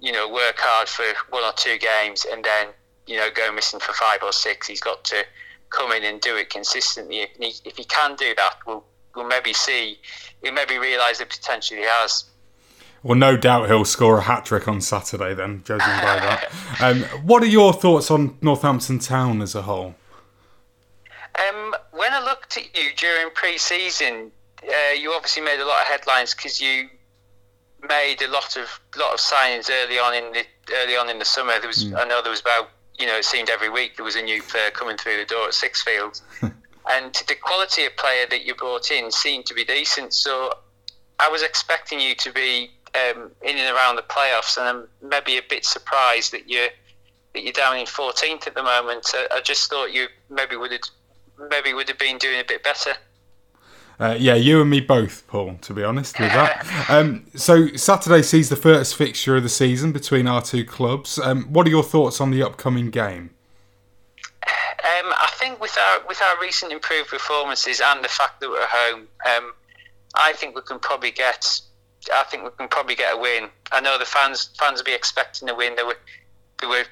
you 0.00 0.12
know, 0.12 0.28
work 0.28 0.56
hard 0.58 0.88
for 0.88 1.04
one 1.30 1.44
or 1.44 1.52
two 1.52 1.78
games 1.78 2.26
and 2.30 2.44
then 2.44 2.68
you 3.06 3.16
know 3.16 3.28
go 3.34 3.52
missing 3.52 3.80
for 3.80 3.92
five 3.92 4.22
or 4.22 4.32
six. 4.32 4.66
He's 4.66 4.80
got 4.80 5.04
to 5.04 5.24
come 5.70 5.92
in 5.92 6.04
and 6.04 6.20
do 6.20 6.36
it 6.36 6.50
consistently. 6.50 7.20
If 7.20 7.30
he, 7.38 7.68
if 7.68 7.76
he 7.76 7.84
can 7.84 8.16
do 8.16 8.34
that, 8.36 8.56
we'll 8.66 8.84
we'll 9.16 9.26
maybe 9.26 9.52
see, 9.52 9.98
he'll 10.42 10.52
maybe 10.52 10.78
realise 10.78 11.18
the 11.18 11.26
potential 11.26 11.76
he 11.76 11.84
has. 11.84 12.24
Well, 13.02 13.16
no 13.16 13.36
doubt 13.36 13.68
he'll 13.68 13.84
score 13.84 14.18
a 14.18 14.22
hat 14.22 14.44
trick 14.46 14.66
on 14.68 14.80
Saturday, 14.80 15.34
then, 15.34 15.62
judging 15.64 15.86
by 15.86 16.18
that. 16.20 16.52
Um, 16.78 17.04
what 17.24 17.42
are 17.42 17.46
your 17.46 17.72
thoughts 17.72 18.10
on 18.10 18.36
Northampton 18.42 18.98
Town 18.98 19.40
as 19.40 19.54
a 19.54 19.62
whole? 19.62 19.94
Um, 21.38 21.74
when 21.92 22.12
I 22.12 22.22
looked 22.22 22.58
at 22.58 22.64
you 22.76 22.90
during 22.96 23.30
pre 23.30 23.56
season, 23.56 24.30
uh, 24.62 24.92
you 24.92 25.12
obviously 25.12 25.42
made 25.42 25.60
a 25.60 25.64
lot 25.64 25.80
of 25.80 25.86
headlines 25.86 26.34
because 26.34 26.60
you 26.60 26.88
made 27.88 28.22
a 28.22 28.28
lot 28.28 28.56
of 28.56 28.80
lot 28.96 29.12
of 29.12 29.20
signings 29.20 29.70
early 29.70 29.98
on 29.98 30.14
in 30.14 30.32
the 30.32 30.44
early 30.74 30.96
on 30.96 31.08
in 31.08 31.18
the 31.18 31.24
summer. 31.24 31.58
There 31.58 31.68
was 31.68 31.84
mm. 31.84 31.98
I 31.98 32.04
know 32.06 32.22
there 32.22 32.30
was 32.30 32.40
about 32.40 32.70
you 32.98 33.06
know 33.06 33.16
it 33.16 33.24
seemed 33.24 33.50
every 33.50 33.68
week 33.68 33.96
there 33.96 34.04
was 34.04 34.16
a 34.16 34.22
new 34.22 34.42
player 34.42 34.70
coming 34.70 34.96
through 34.96 35.18
the 35.18 35.24
door 35.24 35.46
at 35.46 35.52
Sixfields, 35.52 36.22
and 36.42 37.14
the 37.28 37.34
quality 37.34 37.84
of 37.84 37.96
player 37.96 38.26
that 38.30 38.44
you 38.44 38.54
brought 38.54 38.90
in 38.90 39.10
seemed 39.10 39.46
to 39.46 39.54
be 39.54 39.64
decent. 39.64 40.12
So 40.14 40.52
I 41.18 41.28
was 41.28 41.42
expecting 41.42 42.00
you 42.00 42.14
to 42.16 42.32
be 42.32 42.70
um, 42.94 43.30
in 43.42 43.56
and 43.56 43.74
around 43.76 43.96
the 43.96 44.02
playoffs, 44.02 44.56
and 44.56 44.66
I'm 44.68 44.88
maybe 45.08 45.38
a 45.38 45.42
bit 45.48 45.64
surprised 45.64 46.32
that 46.32 46.48
you're 46.48 46.68
that 47.34 47.42
you're 47.42 47.52
down 47.52 47.76
in 47.76 47.84
14th 47.84 48.46
at 48.46 48.54
the 48.54 48.62
moment. 48.62 49.06
I, 49.14 49.26
I 49.36 49.40
just 49.40 49.68
thought 49.68 49.92
you 49.92 50.06
maybe 50.30 50.56
would 50.56 50.72
have 50.72 50.80
maybe 51.50 51.74
would 51.74 51.88
have 51.88 51.98
been 51.98 52.18
doing 52.18 52.40
a 52.40 52.44
bit 52.44 52.62
better. 52.62 52.94
Uh, 53.98 54.16
yeah, 54.18 54.34
you 54.34 54.60
and 54.60 54.68
me 54.68 54.80
both, 54.80 55.26
Paul. 55.26 55.56
To 55.62 55.72
be 55.72 55.82
honest 55.82 56.18
with 56.18 56.32
that. 56.32 56.66
um, 56.90 57.26
so 57.34 57.68
Saturday 57.76 58.22
sees 58.22 58.48
the 58.48 58.56
first 58.56 58.94
fixture 58.94 59.36
of 59.36 59.42
the 59.42 59.48
season 59.48 59.92
between 59.92 60.26
our 60.26 60.42
two 60.42 60.64
clubs. 60.64 61.18
Um, 61.18 61.44
what 61.44 61.66
are 61.66 61.70
your 61.70 61.82
thoughts 61.82 62.20
on 62.20 62.30
the 62.30 62.42
upcoming 62.42 62.90
game? 62.90 63.30
Um, 64.44 65.12
I 65.12 65.28
think 65.32 65.60
with 65.60 65.76
our 65.78 66.06
with 66.06 66.20
our 66.22 66.40
recent 66.40 66.72
improved 66.72 67.08
performances 67.08 67.80
and 67.84 68.04
the 68.04 68.08
fact 68.08 68.40
that 68.40 68.50
we're 68.50 68.62
at 68.62 68.68
home, 68.68 69.08
um, 69.26 69.52
I 70.14 70.32
think 70.34 70.54
we 70.54 70.62
can 70.62 70.78
probably 70.78 71.10
get 71.10 71.60
I 72.14 72.24
think 72.24 72.44
we 72.44 72.50
can 72.56 72.68
probably 72.68 72.94
get 72.94 73.14
a 73.14 73.18
win. 73.18 73.48
I 73.72 73.80
know 73.80 73.98
the 73.98 74.04
fans 74.04 74.50
fans 74.58 74.80
will 74.80 74.84
be 74.84 74.94
expecting 74.94 75.48
a 75.48 75.54
win. 75.54 75.74
There 75.76 75.86
were, 75.86 75.98
there 76.60 76.68
were 76.68 76.84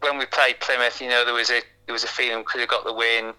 when 0.00 0.18
we 0.18 0.26
played 0.26 0.60
Plymouth. 0.60 1.00
You 1.00 1.08
know, 1.08 1.24
there 1.24 1.34
was 1.34 1.50
a 1.50 1.60
there 1.86 1.92
was 1.92 2.04
a 2.04 2.08
feeling 2.08 2.38
we 2.38 2.44
could 2.44 2.60
have 2.60 2.70
got 2.70 2.84
the 2.84 2.92
win. 2.92 3.34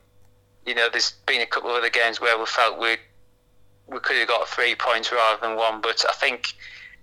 You 0.66 0.76
know, 0.76 0.90
there's 0.92 1.12
been 1.26 1.42
a 1.42 1.46
couple 1.46 1.70
of 1.70 1.78
other 1.78 1.90
games 1.90 2.20
where 2.20 2.38
we 2.38 2.46
felt 2.46 2.80
we 2.80 2.98
we 3.88 4.00
could 4.00 4.18
have 4.18 4.28
got 4.28 4.48
three 4.48 4.76
points 4.76 5.12
rather 5.12 5.40
than 5.46 5.58
one. 5.58 5.82
But 5.82 6.04
I 6.10 6.14
think 6.14 6.54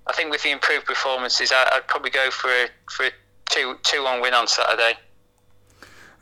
I 0.06 0.12
think 0.12 0.30
with 0.30 0.42
the 0.42 0.50
improved 0.50 0.86
performances, 0.86 1.52
I, 1.54 1.68
would 1.74 1.86
probably 1.86 2.10
go 2.10 2.30
for 2.30 2.48
a, 2.48 2.66
for 2.90 3.06
a 3.06 3.10
two 3.50 3.76
two 3.82 4.02
one 4.02 4.20
win 4.20 4.34
on 4.34 4.46
Saturday. 4.46 4.94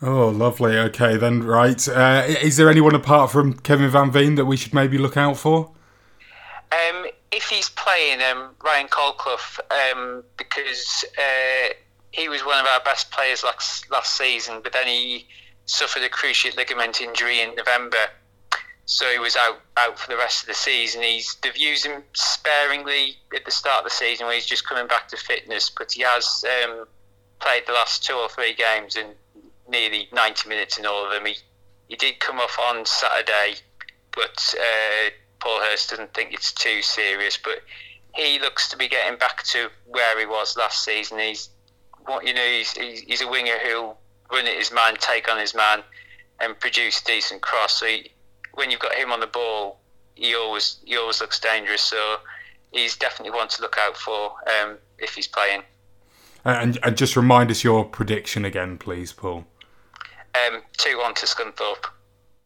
Oh, 0.02 0.28
lovely. 0.28 0.78
Okay, 0.78 1.18
then, 1.18 1.42
right. 1.42 1.86
Uh, 1.86 2.24
is 2.26 2.56
there 2.56 2.70
anyone 2.70 2.94
apart 2.94 3.30
from 3.30 3.52
Kevin 3.52 3.90
Van 3.90 4.10
Veen 4.10 4.34
that 4.36 4.46
we 4.46 4.56
should 4.56 4.72
maybe 4.72 4.96
look 4.96 5.18
out 5.18 5.36
for? 5.36 5.72
Um, 6.72 7.06
if 7.30 7.48
he's 7.48 7.68
playing 7.68 8.20
um, 8.22 8.50
Ryan 8.64 8.88
Colclough, 8.88 9.60
um, 9.70 10.24
because 10.38 11.04
uh, 11.18 11.74
he 12.12 12.30
was 12.30 12.44
one 12.46 12.58
of 12.58 12.66
our 12.66 12.80
best 12.80 13.10
players 13.10 13.44
last 13.44 13.90
last 13.90 14.16
season, 14.16 14.60
but 14.62 14.72
then 14.72 14.86
he 14.86 15.26
suffered 15.70 16.02
a 16.02 16.08
cruciate 16.08 16.56
ligament 16.56 17.00
injury 17.00 17.40
in 17.40 17.54
November. 17.54 18.08
so 18.86 19.06
he 19.10 19.18
was 19.18 19.36
out 19.36 19.60
out 19.76 19.98
for 19.98 20.08
the 20.10 20.16
rest 20.16 20.42
of 20.42 20.48
the 20.48 20.54
season. 20.54 21.02
He's 21.02 21.36
they've 21.42 21.56
used 21.56 21.86
him 21.86 22.02
sparingly 22.12 23.16
at 23.34 23.44
the 23.44 23.50
start 23.50 23.78
of 23.78 23.84
the 23.84 23.90
season 23.90 24.26
where 24.26 24.34
he's 24.34 24.46
just 24.46 24.68
coming 24.68 24.88
back 24.88 25.08
to 25.08 25.16
fitness, 25.16 25.70
but 25.70 25.92
he 25.92 26.02
has 26.02 26.44
um, 26.64 26.86
played 27.38 27.62
the 27.66 27.72
last 27.72 28.04
two 28.04 28.14
or 28.14 28.28
three 28.28 28.54
games 28.54 28.96
and 28.96 29.14
nearly 29.68 30.08
90 30.12 30.48
minutes 30.48 30.76
in 30.76 30.86
all 30.86 31.06
of 31.06 31.12
them. 31.12 31.24
He 31.26 31.36
he 31.88 31.96
did 31.96 32.18
come 32.20 32.40
off 32.40 32.58
on 32.58 32.84
Saturday, 32.84 33.54
but 34.12 34.54
uh, 34.58 35.10
Paul 35.38 35.60
Hurst 35.60 35.90
doesn't 35.90 36.14
think 36.14 36.32
it's 36.32 36.52
too 36.52 36.82
serious. 36.82 37.38
But 37.42 37.62
he 38.14 38.40
looks 38.40 38.68
to 38.70 38.76
be 38.76 38.88
getting 38.88 39.18
back 39.18 39.44
to 39.44 39.70
where 39.86 40.18
he 40.18 40.26
was 40.26 40.56
last 40.56 40.84
season. 40.84 41.20
He's 41.20 41.48
what 42.06 42.26
you 42.26 42.34
know. 42.34 42.44
He's 42.44 42.72
he's 42.72 43.22
a 43.22 43.28
winger 43.28 43.58
who'll 43.64 43.99
run 44.32 44.46
at 44.46 44.54
his 44.54 44.72
man, 44.72 44.96
take 44.98 45.30
on 45.30 45.38
his 45.38 45.54
man, 45.54 45.82
and 46.40 46.58
produce 46.58 47.02
decent 47.02 47.42
cross. 47.42 47.80
So 47.80 47.86
he, 47.86 48.10
when 48.54 48.70
you've 48.70 48.80
got 48.80 48.94
him 48.94 49.12
on 49.12 49.20
the 49.20 49.26
ball, 49.26 49.78
he 50.14 50.34
always 50.34 50.78
he 50.84 50.96
always 50.96 51.20
looks 51.20 51.38
dangerous. 51.40 51.82
So 51.82 52.16
he's 52.72 52.96
definitely 52.96 53.36
one 53.36 53.48
to 53.48 53.62
look 53.62 53.76
out 53.78 53.96
for 53.96 54.32
um, 54.60 54.78
if 54.98 55.14
he's 55.14 55.28
playing. 55.28 55.62
And, 56.44 56.78
and 56.82 56.96
just 56.96 57.16
remind 57.16 57.50
us 57.50 57.62
your 57.62 57.84
prediction 57.84 58.46
again, 58.46 58.78
please, 58.78 59.12
Paul. 59.12 59.44
Um, 60.34 60.62
two 60.78 60.98
one 60.98 61.14
to 61.14 61.26
Scunthorpe. 61.26 61.86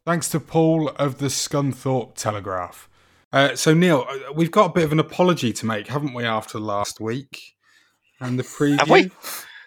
Thanks 0.05 0.29
to 0.31 0.41
Paul 0.41 0.89
of 0.91 1.19
the 1.19 1.27
Scunthorpe 1.27 2.15
Telegraph. 2.15 2.89
Uh, 3.33 3.57
so 3.57 3.75
Neil, 3.75 4.07
uh, 4.09 4.33
we've 4.33 4.51
got 4.51 4.71
a 4.71 4.73
bit 4.73 4.85
of 4.85 4.93
an 4.93 4.99
apology 5.01 5.53
to 5.53 5.67
make, 5.67 5.89
haven't 5.89 6.15
we? 6.15 6.25
After 6.25 6.59
last 6.59 7.01
week 7.01 7.57
and 8.21 8.39
the 8.39 8.43
preview, 8.43 8.79
Have 8.79 8.91
we? 8.91 9.03
a 9.05 9.11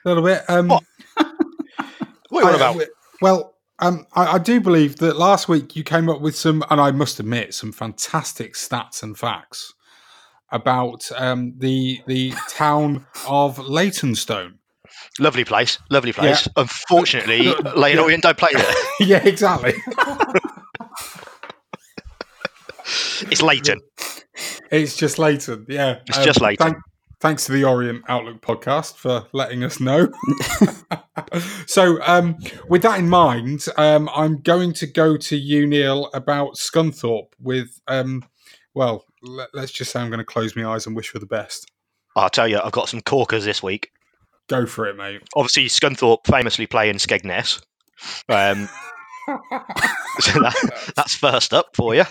little 0.06 0.24
bit. 0.24 0.44
Um, 0.50 0.70
what? 0.70 0.84
What 2.44 2.54
are 2.54 2.58
you 2.58 2.64
on 2.64 2.70
I- 2.70 2.74
about? 2.74 2.88
Well, 3.22 3.54
um, 3.80 4.06
I, 4.14 4.34
I 4.34 4.38
do 4.40 4.60
believe 4.60 4.98
that 4.98 5.18
last 5.18 5.48
week 5.48 5.76
you 5.76 5.84
came 5.84 6.10
up 6.10 6.22
with 6.22 6.36
some, 6.36 6.64
and 6.70 6.80
I 6.82 6.92
must 6.92 7.20
admit, 7.20 7.54
some 7.54 7.72
fantastic 7.72 8.54
stats 8.54 9.04
and 9.04 9.18
facts 9.18 9.74
about 10.52 11.10
um, 11.16 11.54
the 11.58 12.02
the 12.08 12.34
town 12.50 13.06
of 13.28 13.60
Leytonstone. 13.60 14.60
Lovely 15.20 15.44
place, 15.46 15.80
lovely 15.90 16.14
place. 16.14 16.48
Yeah. 16.58 16.64
Unfortunately. 16.64 17.54
Leyton 17.76 18.00
Orient 18.00 18.24
don't 18.24 18.38
play 18.38 18.50
there. 18.54 18.74
yeah, 19.00 19.24
exactly. 19.28 19.74
It's 23.30 23.42
Leyton. 23.42 23.82
It's 24.72 24.96
just 24.96 25.20
Leyton, 25.20 25.66
yeah. 25.68 25.90
Um, 25.90 25.98
It's 26.08 26.24
just 26.24 26.40
Leighton. 26.42 26.72
Thank, 26.74 26.78
thanks 27.20 27.46
to 27.46 27.52
the 27.52 27.64
Orient 27.64 28.04
Outlook 28.08 28.42
podcast 28.42 28.96
for 28.96 29.28
letting 29.34 29.64
us 29.64 29.80
know. 29.80 30.10
so, 31.68 32.02
um, 32.04 32.38
with 32.70 32.82
that 32.84 33.00
in 33.00 33.10
mind, 33.10 33.66
um, 33.78 34.10
I'm 34.14 34.42
going 34.42 34.74
to 34.74 34.88
go 34.88 35.18
to 35.18 35.38
you, 35.38 35.66
Neil, 35.68 36.10
about 36.14 36.56
Scunthorpe. 36.56 37.32
With, 37.40 37.80
um, 37.88 38.24
well, 38.74 39.06
let, 39.22 39.50
let's 39.54 39.72
just 39.72 39.92
say 39.92 40.00
I'm 40.00 40.10
going 40.10 40.20
to 40.20 40.26
close 40.26 40.56
my 40.56 40.66
eyes 40.66 40.86
and 40.86 40.96
wish 40.96 41.10
for 41.10 41.20
the 41.20 41.26
best. 41.26 41.72
I'll 42.16 42.30
tell 42.30 42.48
you, 42.48 42.60
I've 42.60 42.72
got 42.72 42.90
some 42.90 43.02
corkers 43.02 43.46
this 43.46 43.62
week. 43.62 43.92
Go 44.48 44.66
for 44.66 44.88
it, 44.88 44.96
mate. 44.96 45.22
Obviously, 45.36 45.66
Scunthorpe 45.66 46.26
famously 46.26 46.68
play 46.68 46.90
in 46.90 46.98
Skegness. 46.98 47.62
Um, 48.30 48.70
so 50.20 50.40
that, 50.40 50.94
that's 50.96 51.16
first 51.16 51.54
up 51.54 51.76
for 51.76 51.94
you. 51.94 52.06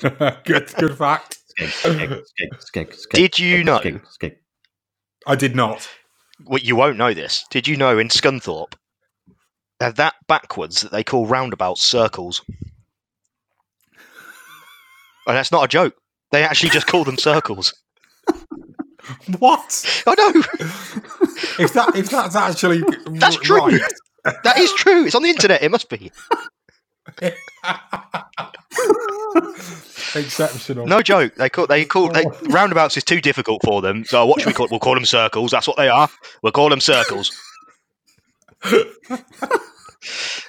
good, 0.00 0.72
good 0.74 0.96
fact. 0.96 1.38
Did 3.12 3.38
you 3.38 3.64
know? 3.64 3.80
I 5.26 5.34
did 5.34 5.56
not. 5.56 5.88
Well, 6.44 6.60
you 6.60 6.76
won't 6.76 6.98
know 6.98 7.14
this. 7.14 7.44
Did 7.50 7.66
you 7.66 7.76
know 7.76 7.98
in 7.98 8.08
Scunthorpe, 8.08 8.74
they're 9.80 9.92
that 9.92 10.14
backwards 10.28 10.82
that 10.82 10.92
they 10.92 11.02
call 11.02 11.26
roundabouts 11.26 11.82
circles? 11.82 12.42
And 15.26 15.36
that's 15.36 15.50
not 15.50 15.64
a 15.64 15.68
joke. 15.68 15.94
They 16.30 16.44
actually 16.44 16.70
just 16.70 16.86
call 16.86 17.04
them 17.04 17.18
circles. 17.18 17.74
What? 19.38 20.02
I 20.06 20.14
know. 20.16 20.42
If 21.60 21.72
that 21.74 21.92
if 21.94 22.10
that's 22.10 22.34
actually 22.34 22.82
That's 23.06 23.36
true. 23.36 23.58
right, 23.58 23.80
That 24.42 24.58
is 24.58 24.72
true. 24.72 25.04
It's 25.06 25.14
on 25.14 25.22
the 25.22 25.28
internet. 25.30 25.62
It 25.62 25.70
must 25.70 25.88
be. 25.88 26.10
exceptional. 30.14 30.86
No 30.86 31.02
joke. 31.02 31.34
They 31.36 31.48
call 31.48 31.66
they 31.66 31.84
call 31.84 32.10
they, 32.10 32.24
roundabouts 32.48 32.96
is 32.96 33.04
too 33.04 33.20
difficult 33.20 33.62
for 33.64 33.82
them. 33.82 34.04
So 34.04 34.24
what 34.26 34.40
should 34.40 34.48
we 34.48 34.54
call? 34.54 34.68
We'll 34.70 34.80
call 34.80 34.94
them 34.94 35.04
circles. 35.04 35.50
That's 35.50 35.66
what 35.66 35.76
they 35.76 35.88
are. 35.88 36.08
We'll 36.42 36.52
call 36.52 36.68
them 36.68 36.80
circles. 36.80 37.32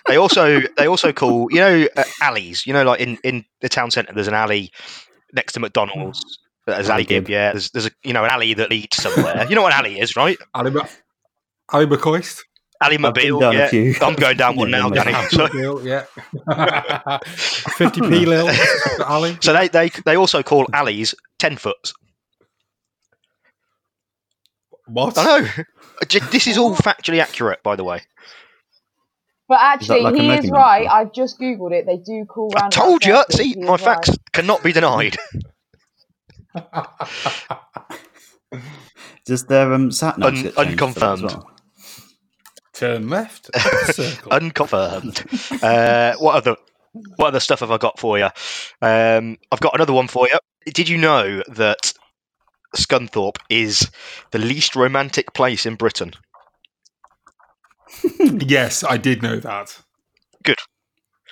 they 0.08 0.18
also 0.18 0.62
they 0.78 0.88
also 0.88 1.12
call 1.12 1.48
you 1.52 1.60
know 1.60 1.88
uh, 1.96 2.04
alleys. 2.22 2.66
You 2.66 2.74
know, 2.74 2.84
like 2.84 3.00
in 3.00 3.18
in 3.24 3.46
the 3.62 3.70
town 3.70 3.92
centre, 3.92 4.14
there's 4.14 4.28
an 4.28 4.34
alley 4.34 4.72
next 5.34 5.54
to 5.54 5.60
McDonald's. 5.60 6.40
There's 6.66 6.90
alley 6.90 7.06
gib, 7.06 7.30
yeah. 7.30 7.54
There's 7.54 7.72
there's 7.72 7.88
a 7.88 7.92
you 8.04 8.14
know 8.14 8.26
an 8.26 8.32
alley 8.32 8.54
that 8.56 8.70
leads 8.70 8.98
somewhere. 8.98 9.46
You 9.50 9.56
know 9.56 9.62
what 9.62 9.74
an 9.74 9.80
alley 9.80 10.00
is, 10.00 10.16
right? 10.16 10.38
Ma- 10.70 10.88
Ally 11.72 11.86
McCoist. 11.86 12.42
Ali 12.82 12.98
been 12.98 13.02
Mobile. 13.02 13.40
down 13.40 13.56
a 13.56 13.60
Yeah. 13.60 13.68
few. 13.70 13.96
I'm 14.02 14.16
going 14.16 14.38
down 14.38 14.56
one 14.56 14.70
now, 14.72 14.90
Danny. 14.90 15.14
So, 15.30 15.48
yeah. 15.82 16.06
50p 16.48 18.26
Lil, 18.26 18.50
Ali. 19.06 19.38
so 19.42 19.54
they, 19.54 19.68
they 19.68 19.90
they 20.06 20.16
also 20.16 20.44
call 20.44 20.66
alleys 20.74 21.16
ten 21.40 21.58
foot. 21.58 21.92
What? 24.86 25.18
I 25.18 25.24
know. 25.24 25.48
This 26.32 26.48
is 26.48 26.58
all 26.58 26.76
factually 26.76 27.20
accurate, 27.22 27.62
by 27.64 27.76
the 27.76 27.84
way. 27.84 28.02
But 29.50 29.60
actually, 29.62 30.02
like 30.02 30.16
he 30.16 30.22
is 30.22 30.28
measurement? 30.28 30.54
right. 30.54 30.88
I've 30.90 31.14
just 31.14 31.40
googled 31.40 31.72
it. 31.74 31.86
They 31.86 31.98
do 31.98 32.26
call 32.26 32.52
I 32.56 32.70
told 32.70 33.06
you. 33.06 33.22
See, 33.32 33.56
my 33.58 33.78
facts 33.78 34.12
cannot 34.34 34.62
be 34.64 34.72
denied. 34.74 35.16
Does 39.26 39.46
their 39.46 39.74
um, 39.74 39.92
sat 39.92 40.16
navs 40.18 40.26
Un- 40.26 40.34
get 40.44 40.56
changed 40.56 40.94
for 40.94 41.00
that 41.00 41.12
as 41.14 41.24
unconfirmed. 41.24 41.57
Well? 42.82 42.92
Turn 42.92 43.10
left. 43.10 43.50
Circle. 43.94 44.32
Unconfirmed. 44.32 45.24
uh, 45.64 46.16
what 46.18 46.36
other 46.36 46.56
what 47.18 47.28
other 47.28 47.40
stuff 47.40 47.60
have 47.60 47.72
I 47.72 47.78
got 47.78 48.00
for 48.00 48.18
you? 48.18 48.30
Um, 48.82 49.38
I've 49.52 49.60
got 49.60 49.76
another 49.76 49.94
one 49.94 50.08
for 50.08 50.28
you. 50.28 50.40
Did 50.74 50.90
you 50.90 50.98
know 50.98 51.44
that 51.48 51.94
Scunthorpe 52.76 53.38
is 53.50 53.90
the 54.32 54.40
least 54.40 54.76
romantic 54.76 55.34
place 55.34 55.66
in 55.66 55.76
Britain? 55.76 56.14
yes, 58.20 58.84
I 58.84 58.98
did 58.98 59.22
know 59.22 59.40
that. 59.40 59.80
Good. 60.44 60.58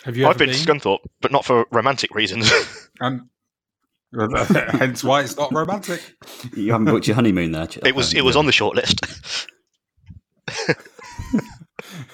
Have 0.03 0.15
you 0.15 0.25
I've 0.25 0.31
ever 0.31 0.39
been, 0.39 0.49
been? 0.49 0.57
to 0.57 0.65
Scunthorpe, 0.89 1.05
but 1.21 1.31
not 1.31 1.45
for 1.45 1.65
romantic 1.71 2.13
reasons. 2.13 2.51
Um, 3.01 3.29
hence 4.13 5.03
why 5.03 5.19
it's 5.19 5.35
not 5.35 5.51
romantic. 5.53 6.01
You 6.55 6.71
haven't 6.71 6.85
booked 6.85 7.07
your 7.07 7.15
honeymoon 7.15 7.51
there. 7.51 7.67
Ch- 7.67 7.79
it 7.83 7.93
was 7.93 8.13
um, 8.13 8.19
it 8.19 8.21
was 8.23 8.37
on 8.37 8.45
the 8.45 8.53
short 8.53 8.73
list. 8.77 9.01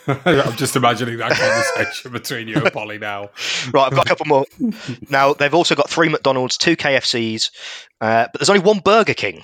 I'm 0.25 0.55
just 0.57 0.75
imagining 0.75 1.17
that 1.17 1.31
conversation 1.31 2.11
between 2.13 2.47
you 2.47 2.55
and 2.55 2.71
Polly 2.73 2.97
now. 2.97 3.29
Right, 3.71 3.85
I've 3.85 3.95
got 3.95 4.05
a 4.05 4.09
couple 4.09 4.25
more. 4.25 4.45
Now 5.09 5.33
they've 5.33 5.53
also 5.53 5.75
got 5.75 5.89
three 5.89 6.09
McDonald's, 6.09 6.57
two 6.57 6.75
KFCs, 6.75 7.51
uh, 8.01 8.27
but 8.31 8.39
there's 8.39 8.49
only 8.49 8.63
one 8.63 8.79
Burger 8.79 9.13
King. 9.13 9.43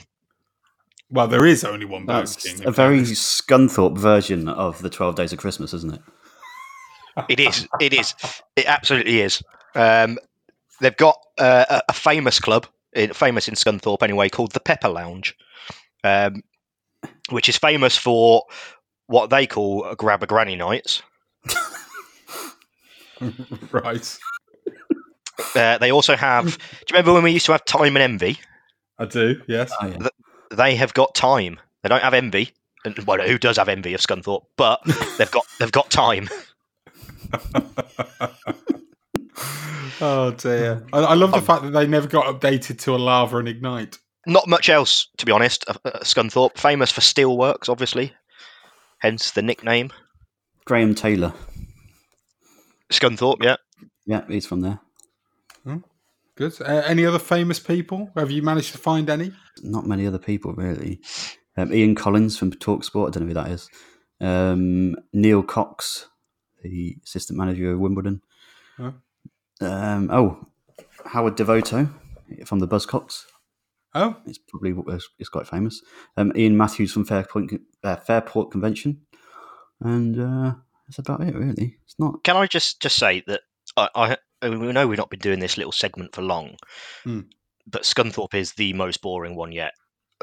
Well, 1.10 1.28
there 1.28 1.45
is 1.45 1.64
only 1.64 1.86
one 1.86 2.05
Burger 2.05 2.20
That's 2.20 2.36
King. 2.36 2.68
a 2.68 2.72
very 2.72 3.01
Scunthorpe 3.01 3.97
version 3.97 4.49
of 4.49 4.82
the 4.82 4.89
Twelve 4.89 5.16
Days 5.16 5.32
of 5.32 5.39
Christmas, 5.39 5.74
isn't 5.74 5.93
it? 5.93 6.01
It 7.30 7.39
is. 7.39 7.68
It 7.80 7.93
is. 7.93 8.14
It 8.55 8.66
absolutely 8.66 9.22
is. 9.22 9.41
Um, 9.76 10.18
they've 10.82 10.97
got 10.97 11.18
uh, 11.38 11.66
a, 11.70 11.82
a 11.89 11.93
famous 11.93 12.39
club, 12.39 12.68
famous 13.14 13.47
in 13.47 13.55
Scunthorpe 13.55 14.03
anyway, 14.03 14.30
called 14.30 14.51
the 14.51 14.60
Pepper 14.60 14.89
Lounge, 14.89 15.36
um, 16.03 16.43
which 17.30 17.49
is 17.49 17.58
famous 17.58 17.97
for 17.97 18.43
what 19.08 19.30
they 19.30 19.47
call 19.47 19.93
grab 19.95 20.24
a 20.24 20.28
granny 20.28 20.55
nights. 20.55 21.01
right. 23.72 24.18
Uh, 25.55 25.78
they 25.78 25.91
also 25.91 26.16
have. 26.16 26.45
do 26.45 26.51
you 26.51 26.93
remember 26.93 27.14
when 27.14 27.24
we 27.24 27.32
used 27.32 27.45
to 27.47 27.51
have 27.51 27.66
time 27.66 27.95
and 27.95 28.03
envy? 28.03 28.39
I 28.99 29.05
do, 29.05 29.41
yes. 29.47 29.72
Oh, 29.82 29.88
yeah. 29.88 30.08
They 30.51 30.76
have 30.76 30.93
got 30.93 31.14
time. 31.16 31.60
They 31.84 31.89
don't 31.89 32.03
have 32.03 32.14
envy. 32.14 32.51
And, 32.86 32.97
well, 32.99 33.20
who 33.20 33.38
does 33.38 33.58
have 33.58 33.70
envy 33.70 33.93
of 33.93 34.01
Scunthorpe? 34.01 34.45
But 34.55 34.82
they've 35.18 35.32
got 35.32 35.45
they've 35.60 35.72
got 35.72 35.89
time. 35.89 36.30
Oh 39.99 40.32
dear. 40.32 40.86
I, 40.93 40.99
I 40.99 41.14
love 41.16 41.32
the 41.32 41.41
fact 41.41 41.64
that 41.64 41.72
they 41.72 41.88
never 41.88 42.08
got 42.08 42.26
updated 42.26 42.80
to 42.82 42.95
a 42.95 42.97
lava 42.97 43.38
and 43.38 43.47
ignite. 43.47 43.97
Not 44.26 44.47
much 44.47 44.70
else, 44.70 45.08
to 45.18 45.26
be 45.26 45.32
honest. 45.32 45.66
Uh, 45.68 45.74
uh, 45.86 45.99
Scunthorpe, 45.99 46.58
famous 46.58 46.91
for 46.91 47.01
steelworks, 47.01 47.70
obviously, 47.70 48.14
hence 49.00 49.32
the 49.32 49.41
nickname. 49.41 49.91
Graham 50.66 50.95
Taylor. 50.95 51.34
Scunthorpe, 52.91 53.43
yeah. 53.43 53.58
Yeah, 54.06 54.24
he's 54.28 54.45
from 54.45 54.62
there. 54.62 54.80
Good. 56.38 56.62
Uh, 56.62 56.84
any 56.86 57.04
other 57.04 57.18
famous 57.18 57.60
people? 57.60 58.12
Have 58.16 58.30
you 58.30 58.43
managed 58.43 58.72
to 58.74 58.78
find 58.78 59.10
any? 59.10 59.32
Not 59.64 59.88
many 59.88 60.06
other 60.06 60.20
people, 60.20 60.54
really. 60.54 61.02
Um, 61.58 61.74
Ian 61.74 61.95
Collins 61.95 62.38
from 62.38 62.52
Talksport. 62.52 63.08
I 63.08 63.10
don't 63.10 63.24
know 63.24 63.28
who 63.30 63.34
that 63.34 63.50
is. 63.50 63.70
Um, 64.22 64.95
Neil 65.14 65.41
Cox, 65.41 66.08
the 66.62 66.95
assistant 67.04 67.39
manager 67.39 67.72
of 67.72 67.80
Wimbledon. 67.80 68.22
Huh? 68.78 68.91
Um, 69.62 70.12
oh, 70.12 70.48
Howard 71.06 71.36
Devoto 71.36 71.91
from 72.45 72.60
the 72.60 72.68
Buzzcocks. 72.68 73.24
Oh, 73.98 74.16
it's 74.26 74.38
probably 74.38 74.76
it's 75.20 75.30
quite 75.30 75.48
famous. 75.48 75.82
Um, 76.18 76.32
Ian 76.36 76.56
Matthews 76.56 76.93
from 76.93 77.06
Fairport 77.06 77.52
uh, 77.84 77.95
Fairport 77.95 78.52
Convention, 78.52 79.02
and 79.82 80.20
uh, 80.20 80.54
that's 80.88 81.00
about 81.00 81.22
it. 81.22 81.34
Really, 81.36 81.78
it's 81.84 81.95
not. 81.98 82.24
Can 82.24 82.36
I 82.38 82.45
just 82.48 82.82
just 82.82 82.98
say 82.98 83.24
that 83.28 83.41
I, 83.76 83.89
I, 83.95 84.18
I 84.41 84.50
mean, 84.50 84.60
we 84.60 84.72
know 84.72 84.88
we've 84.88 84.98
not 84.98 85.10
been 85.10 85.20
doing 85.20 85.39
this 85.39 85.58
little 85.58 85.72
segment 85.72 86.14
for 86.14 86.22
long, 86.22 86.56
Hmm. 87.04 87.22
but 87.66 87.84
Scunthorpe 87.84 88.36
is 88.36 88.54
the 88.54 88.74
most 88.74 89.02
boring 89.02 89.36
one 89.36 89.52
yet. 89.52 89.74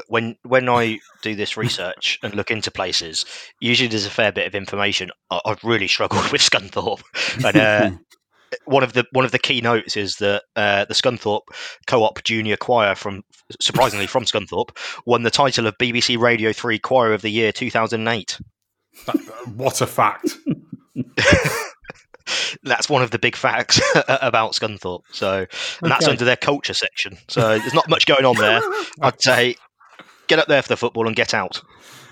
When 0.07 0.35
when 0.43 0.69
I 0.69 0.99
do 1.21 1.35
this 1.35 1.57
research 1.65 2.19
and 2.23 2.33
look 2.33 2.51
into 2.51 2.71
places, 2.71 3.25
usually 3.59 3.89
there's 3.89 4.05
a 4.05 4.09
fair 4.09 4.31
bit 4.31 4.47
of 4.47 4.55
information. 4.55 5.11
I, 5.29 5.41
I've 5.45 5.63
really 5.63 5.87
struggled 5.87 6.29
with 6.31 6.41
Scunthorpe, 6.41 7.03
and 7.43 7.57
uh, 7.57 7.91
one 8.65 8.83
of 8.83 8.93
the 8.93 9.05
one 9.11 9.25
of 9.25 9.31
the 9.31 9.39
key 9.39 9.61
notes 9.61 9.97
is 9.97 10.15
that 10.17 10.43
uh, 10.55 10.85
the 10.85 10.93
Scunthorpe 10.93 11.47
Co-op 11.87 12.23
Junior 12.23 12.57
Choir 12.57 12.95
from 12.95 13.23
surprisingly 13.59 14.07
from 14.07 14.25
Scunthorpe 14.25 14.75
won 15.05 15.23
the 15.23 15.31
title 15.31 15.67
of 15.67 15.77
BBC 15.77 16.17
Radio 16.17 16.53
Three 16.53 16.79
Choir 16.79 17.13
of 17.13 17.21
the 17.21 17.29
Year 17.29 17.51
2008. 17.51 18.39
what 19.55 19.81
a 19.81 19.87
fact! 19.87 20.37
That's 22.63 22.89
one 22.89 23.03
of 23.03 23.11
the 23.11 23.19
big 23.19 23.35
facts 23.35 23.79
about 24.07 24.53
Scunthorpe. 24.53 25.03
So, 25.11 25.45
and 25.81 25.91
that's 25.91 26.07
under 26.07 26.25
their 26.25 26.35
culture 26.35 26.73
section. 26.73 27.17
So 27.27 27.59
there's 27.59 27.73
not 27.73 27.89
much 27.89 28.07
going 28.07 28.25
on 28.25 28.35
there. 28.37 28.61
I'd 29.01 29.21
say 29.21 29.55
get 30.27 30.39
up 30.39 30.47
there 30.47 30.61
for 30.61 30.69
the 30.69 30.77
football 30.77 31.07
and 31.07 31.15
get 31.15 31.33
out. 31.33 31.61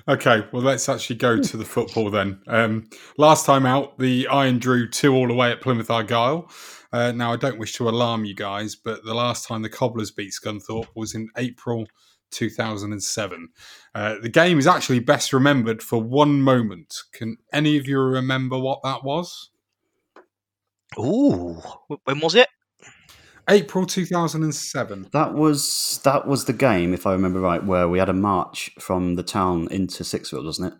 Okay, 0.06 0.46
well, 0.52 0.62
let's 0.62 0.90
actually 0.90 1.16
go 1.16 1.42
to 1.42 1.56
the 1.56 1.64
football 1.64 2.10
then. 2.10 2.42
Um, 2.48 2.90
last 3.18 3.46
time 3.46 3.66
out, 3.66 3.98
the 4.00 4.28
Iron 4.28 4.60
drew 4.60 4.90
two 4.90 5.14
all 5.14 5.32
away 5.32 5.52
at 5.52 5.62
Plymouth 5.62 5.90
Argyle. 5.90 6.52
Uh, 6.92 7.14
now, 7.14 7.32
I 7.32 7.38
don't 7.38 7.58
wish 7.58 7.74
to 7.76 7.88
alarm 7.88 8.26
you 8.26 8.36
guys, 8.36 8.76
but 8.76 9.06
the 9.06 9.14
last 9.14 9.48
time 9.48 9.62
the 9.62 9.70
Cobblers 9.70 10.12
beat 10.12 10.34
Scunthorpe 10.34 10.88
was 10.94 11.16
in 11.16 11.30
April 11.38 11.88
2007. 12.32 13.48
Uh, 13.96 14.16
the 14.22 14.28
game 14.28 14.60
is 14.60 14.68
actually 14.68 15.00
best 15.00 15.32
remembered 15.32 15.82
for 15.82 16.02
one 16.02 16.42
moment. 16.42 16.94
Can 17.14 17.38
any 17.54 17.78
of 17.78 17.88
you 17.88 18.00
remember 18.00 18.60
what 18.60 18.84
that 18.84 19.06
was? 19.06 19.52
Ooh, 21.00 21.62
when 22.04 22.20
was 22.20 22.36
it? 22.36 22.50
April 23.50 23.86
2007. 23.86 25.08
That 25.12 25.34
was 25.34 26.00
that 26.04 26.28
was 26.28 26.46
the 26.46 26.54
game, 26.54 26.94
if 26.94 27.06
I 27.06 27.12
remember 27.14 27.40
right, 27.40 27.64
where 27.64 27.88
we 27.90 28.00
had 28.00 28.10
a 28.10 28.14
march 28.14 28.72
from 28.80 29.16
the 29.16 29.24
town 29.24 29.68
into 29.72 30.04
Sixfield, 30.04 30.46
wasn't 30.46 30.74
it? 30.74 30.80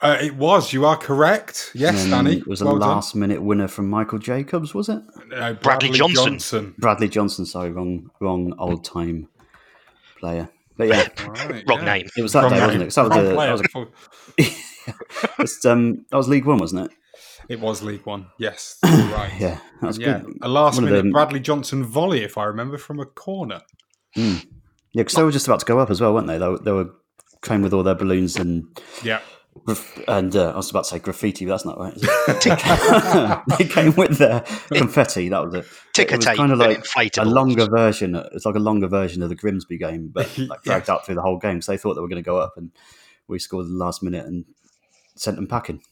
Uh, 0.00 0.18
it 0.20 0.34
was. 0.36 0.72
You 0.72 0.84
are 0.86 0.96
correct. 0.96 1.70
Yes, 1.74 2.06
Danny. 2.06 2.38
It 2.38 2.46
was 2.46 2.60
a 2.60 2.64
well 2.66 2.78
done. 2.78 2.88
last 2.88 3.14
minute 3.14 3.42
winner 3.42 3.68
from 3.68 3.88
Michael 3.88 4.18
Jacobs, 4.18 4.74
was 4.74 4.88
it? 4.88 5.00
Uh, 5.34 5.54
Bradley 5.54 5.90
Johnson. 5.90 6.74
Bradley 6.78 7.08
Johnson, 7.08 7.46
sorry, 7.46 7.70
wrong 7.70 8.10
wrong 8.20 8.54
old 8.58 8.84
time 8.84 9.28
player. 10.18 10.48
But 10.76 10.88
yeah, 10.88 11.06
Right, 11.28 11.64
Wrong 11.68 11.78
yeah. 11.80 11.84
name. 11.84 12.08
it 12.16 12.22
was 12.22 12.32
that 12.32 12.42
Wrong 12.42 12.50
day, 12.52 12.56
name. 12.58 12.66
wasn't 12.66 12.82
it? 12.82 12.86
'Cause 12.86 12.94
that 12.96 13.52
was, 13.52 13.60
a, 13.60 13.74
that 14.38 15.38
was, 15.38 15.38
a, 15.38 15.42
it's, 15.42 15.64
um, 15.64 16.04
that 16.10 16.16
was 16.16 16.28
League 16.28 16.44
One, 16.46 16.58
wasn't 16.58 16.86
it? 16.86 16.96
It 17.48 17.60
was 17.60 17.82
League 17.82 18.06
One. 18.06 18.26
Yes, 18.38 18.78
right. 18.84 19.32
Yeah, 19.38 19.58
that 19.80 19.86
was 19.86 19.98
yeah, 19.98 20.20
good. 20.20 20.38
a 20.42 20.48
last 20.48 20.76
One 20.76 20.86
minute 20.86 20.96
them- 20.98 21.10
Bradley 21.10 21.40
Johnson 21.40 21.84
volley, 21.84 22.22
if 22.22 22.38
I 22.38 22.44
remember, 22.44 22.78
from 22.78 23.00
a 23.00 23.04
corner. 23.06 23.60
Yeah, 24.14 24.38
because 24.94 25.14
they 25.14 25.22
were 25.24 25.32
just 25.32 25.46
about 25.46 25.60
to 25.60 25.66
go 25.66 25.78
up 25.80 25.90
as 25.90 26.00
well, 26.00 26.14
weren't 26.14 26.26
they? 26.28 26.38
They 26.38 26.48
were, 26.48 26.58
they 26.58 26.72
were 26.72 26.90
came 27.42 27.62
with 27.62 27.74
all 27.74 27.82
their 27.82 27.94
balloons 27.96 28.36
and 28.36 28.64
Yeah. 29.02 29.20
and 30.08 30.34
uh, 30.34 30.50
I 30.52 30.56
was 30.56 30.70
about 30.70 30.84
to 30.84 30.90
say 30.90 30.98
graffiti, 31.00 31.44
but 31.46 31.50
that's 31.50 31.64
not 31.64 31.78
right. 31.78 31.94
they 33.58 33.64
came 33.66 33.94
with 33.96 34.18
their 34.18 34.40
confetti. 34.72 35.28
That 35.28 35.44
was 35.44 35.54
it. 35.54 35.66
Ticker 35.92 36.14
it 36.14 36.18
was 36.18 36.26
tape 36.26 36.36
kind 36.36 36.52
of 36.52 36.60
and 36.60 36.82
like 36.96 37.16
a 37.18 37.24
longer 37.24 37.66
version. 37.66 38.14
It's 38.32 38.46
like 38.46 38.54
a 38.54 38.60
longer 38.60 38.86
version 38.88 39.22
of 39.22 39.28
the 39.28 39.34
Grimsby 39.34 39.78
game, 39.78 40.10
but 40.14 40.26
like 40.38 40.60
Yeah. 40.64 40.72
dragged 40.74 40.88
out 40.90 41.04
through 41.04 41.16
the 41.16 41.22
whole 41.22 41.38
game. 41.38 41.60
So 41.60 41.72
they 41.72 41.78
thought 41.78 41.94
they 41.94 42.00
were 42.00 42.08
going 42.08 42.22
to 42.22 42.26
go 42.26 42.38
up, 42.38 42.54
and 42.56 42.70
we 43.28 43.38
scored 43.38 43.66
the 43.66 43.70
last 43.72 44.02
minute 44.02 44.24
and 44.26 44.44
sent 45.16 45.36
them 45.36 45.46
packing. 45.46 45.82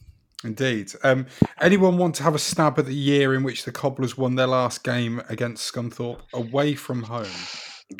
Indeed. 0.43 0.91
Um, 1.03 1.25
anyone 1.61 1.97
want 1.97 2.15
to 2.15 2.23
have 2.23 2.35
a 2.35 2.39
stab 2.39 2.77
at 2.79 2.85
the 2.85 2.93
year 2.95 3.33
in 3.33 3.43
which 3.43 3.63
the 3.65 3.71
Cobblers 3.71 4.17
won 4.17 4.35
their 4.35 4.47
last 4.47 4.83
game 4.83 5.21
against 5.29 5.71
Scunthorpe 5.73 6.21
away 6.33 6.75
from 6.75 7.03
home? 7.03 7.27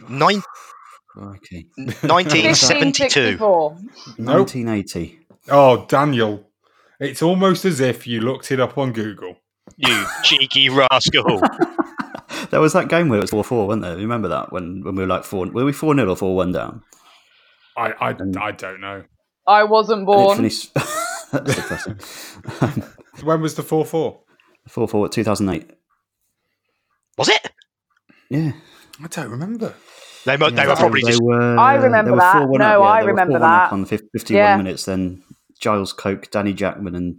Nine, 0.10 0.42
Okay, 1.16 1.66
1972. 1.78 3.38
1564. 3.38 3.78
Nope. 4.18 4.40
1980. 4.40 5.20
Oh, 5.50 5.86
Daniel. 5.88 6.50
It's 7.00 7.22
almost 7.22 7.66
as 7.66 7.80
if 7.80 8.08
you 8.08 8.22
looked 8.22 8.52
it 8.52 8.60
up 8.60 8.78
on 8.78 8.94
Google. 8.94 9.38
You 9.78 10.06
cheeky 10.24 10.70
rascal. 10.70 11.42
There 12.50 12.60
was 12.62 12.74
that 12.74 12.88
game 12.88 13.10
where 13.10 13.18
it 13.18 13.24
was 13.24 13.32
four 13.32 13.44
four, 13.44 13.66
wasn't 13.68 13.84
there? 13.84 13.96
Remember 13.96 14.28
that 14.28 14.52
when 14.52 14.82
when 14.84 14.96
we 14.96 15.02
were 15.04 15.08
like 15.08 15.24
four? 15.24 15.48
Were 15.48 15.66
we 15.66 15.72
four 15.72 15.96
0 15.96 16.08
or 16.08 16.16
four 16.16 16.36
one 16.36 16.52
down? 16.52 16.84
I, 17.76 17.92
I, 18.00 18.16
I 18.40 18.52
don't 18.52 18.80
know. 18.80 19.04
I 19.48 19.64
wasn't 19.64 20.08
And 20.08 20.46
it 20.46 20.70
born. 20.76 20.86
finished. 21.34 21.70
That's 21.70 22.36
depressing. 22.36 22.84
When 23.24 23.42
was 23.42 23.56
the 23.56 23.64
4 23.64 23.86
4? 23.86 24.20
Four 24.68 24.88
four, 24.88 25.10
two 25.10 25.24
thousand 25.24 25.50
eight. 25.50 25.70
Was 27.18 27.30
it? 27.30 27.52
Yeah. 28.30 28.54
I 29.04 29.08
don't 29.08 29.30
remember. 29.30 29.74
They, 30.26 30.38
mo- 30.38 30.50
they 30.50 30.66
were 30.66 30.76
probably 30.76 31.02
they 31.02 31.10
just. 31.12 31.22
were, 31.22 31.58
I 31.60 31.76
remember 31.76 32.16
that. 32.16 32.48
No, 32.50 32.58
yeah, 32.60 32.80
I 32.80 33.02
they 33.02 33.08
remember 33.08 33.34
4-1 33.34 33.36
up 33.36 33.42
that. 33.70 33.74
on 33.74 33.86
fif- 33.86 34.02
51 34.14 34.38
Yeah. 34.38 34.58
minutes. 34.58 34.86
Then 34.86 35.22
Giles 35.60 35.92
Coke, 35.94 36.32
Danny 36.32 36.54
Jackman, 36.54 36.96
and 36.96 37.16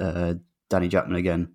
uh, 0.00 0.34
Danny 0.70 0.88
Jackman 0.88 1.16
again. 1.16 1.52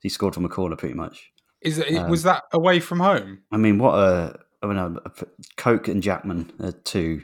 He 0.00 0.08
scored 0.08 0.34
from 0.34 0.44
a 0.44 0.48
corner, 0.48 0.76
pretty 0.76 0.94
much. 0.94 1.30
Is 1.62 1.78
it, 1.78 1.94
Um, 1.96 2.10
was 2.10 2.24
that 2.24 2.44
away 2.52 2.80
from 2.80 3.00
home? 3.00 3.40
I 3.52 3.56
mean, 3.56 3.78
what 3.78 3.94
a 3.94 4.38
I 4.62 4.66
mean, 4.66 4.76
uh, 4.78 4.90
Coke 5.56 5.86
and 5.88 6.02
Jackman 6.02 6.52
are 6.60 6.72
two 6.72 7.22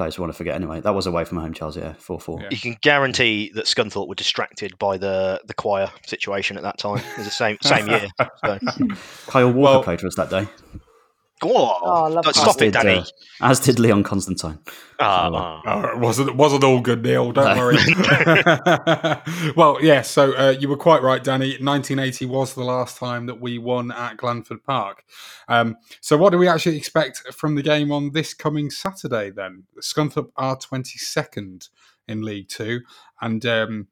players 0.00 0.16
I 0.16 0.22
want 0.22 0.32
to 0.32 0.36
forget. 0.36 0.54
Anyway, 0.54 0.80
that 0.80 0.94
was 0.94 1.06
away 1.06 1.24
from 1.26 1.36
home, 1.38 1.52
Charles. 1.52 1.76
Yeah, 1.76 1.92
four 1.92 2.18
four. 2.18 2.42
You 2.50 2.56
can 2.56 2.76
guarantee 2.80 3.50
that 3.54 3.66
Scunthorpe 3.66 4.08
were 4.08 4.14
distracted 4.14 4.78
by 4.78 4.96
the, 4.96 5.40
the 5.44 5.52
choir 5.52 5.90
situation 6.06 6.56
at 6.56 6.62
that 6.62 6.78
time. 6.78 6.96
It 6.98 7.18
was 7.18 7.26
the 7.26 7.30
same 7.30 7.58
same 7.60 7.86
year. 7.86 8.08
So. 8.18 8.58
Kyle 9.26 9.52
Walker 9.52 9.58
Well- 9.58 9.82
played 9.84 10.00
for 10.00 10.06
us 10.06 10.14
that 10.14 10.30
day. 10.30 10.48
Oh, 11.42 11.78
Oh, 11.82 12.04
I 12.04 12.08
love 12.08 12.24
don't 12.24 12.34
Kyle. 12.34 12.44
stop 12.44 12.56
it, 12.62 12.66
Did, 12.66 12.72
Danny. 12.74 12.98
uh, 12.98 13.04
as 13.40 13.60
did 13.60 13.78
Leon 13.78 14.02
Constantine. 14.02 14.58
Ah, 15.00 15.28
so, 15.30 15.34
uh, 15.34 15.38
ah. 15.40 15.62
Oh, 15.66 15.88
it 15.88 15.98
wasn't 15.98 16.36
wasn't 16.36 16.64
all 16.64 16.80
good, 16.80 17.02
Neil. 17.02 17.32
Don't 17.32 17.56
No. 17.56 17.62
worry. 17.62 17.76
well, 19.56 19.78
yeah. 19.80 20.02
So 20.02 20.32
uh, 20.36 20.50
you 20.60 20.68
were 20.68 20.76
quite 20.76 21.02
right, 21.02 21.22
Danny. 21.24 21.52
1980 21.52 22.26
was 22.26 22.52
the 22.54 22.62
last 22.64 22.98
time 22.98 23.24
that 23.26 23.40
we 23.40 23.56
won 23.58 23.90
at 23.90 24.18
Glanford 24.18 24.62
Park. 24.64 25.04
Um, 25.48 25.76
so 26.02 26.16
what 26.18 26.30
do 26.30 26.38
we 26.38 26.46
actually 26.48 26.76
expect 26.76 27.32
from 27.32 27.54
the 27.54 27.62
game 27.62 27.90
on 27.90 28.12
this 28.12 28.34
coming 28.34 28.68
Saturday? 28.70 29.30
Then 29.30 29.64
Scunthorpe 29.80 30.30
are 30.36 30.56
22nd 30.56 31.68
in 32.06 32.22
League 32.22 32.48
Two, 32.48 32.80
and 33.22 33.44
um, 33.46 33.88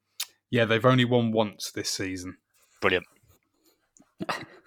yeah, 0.50 0.66
they've 0.66 0.84
only 0.84 1.06
won 1.06 1.32
once 1.32 1.70
this 1.70 1.88
season. 1.88 2.36
Brilliant. 2.82 3.06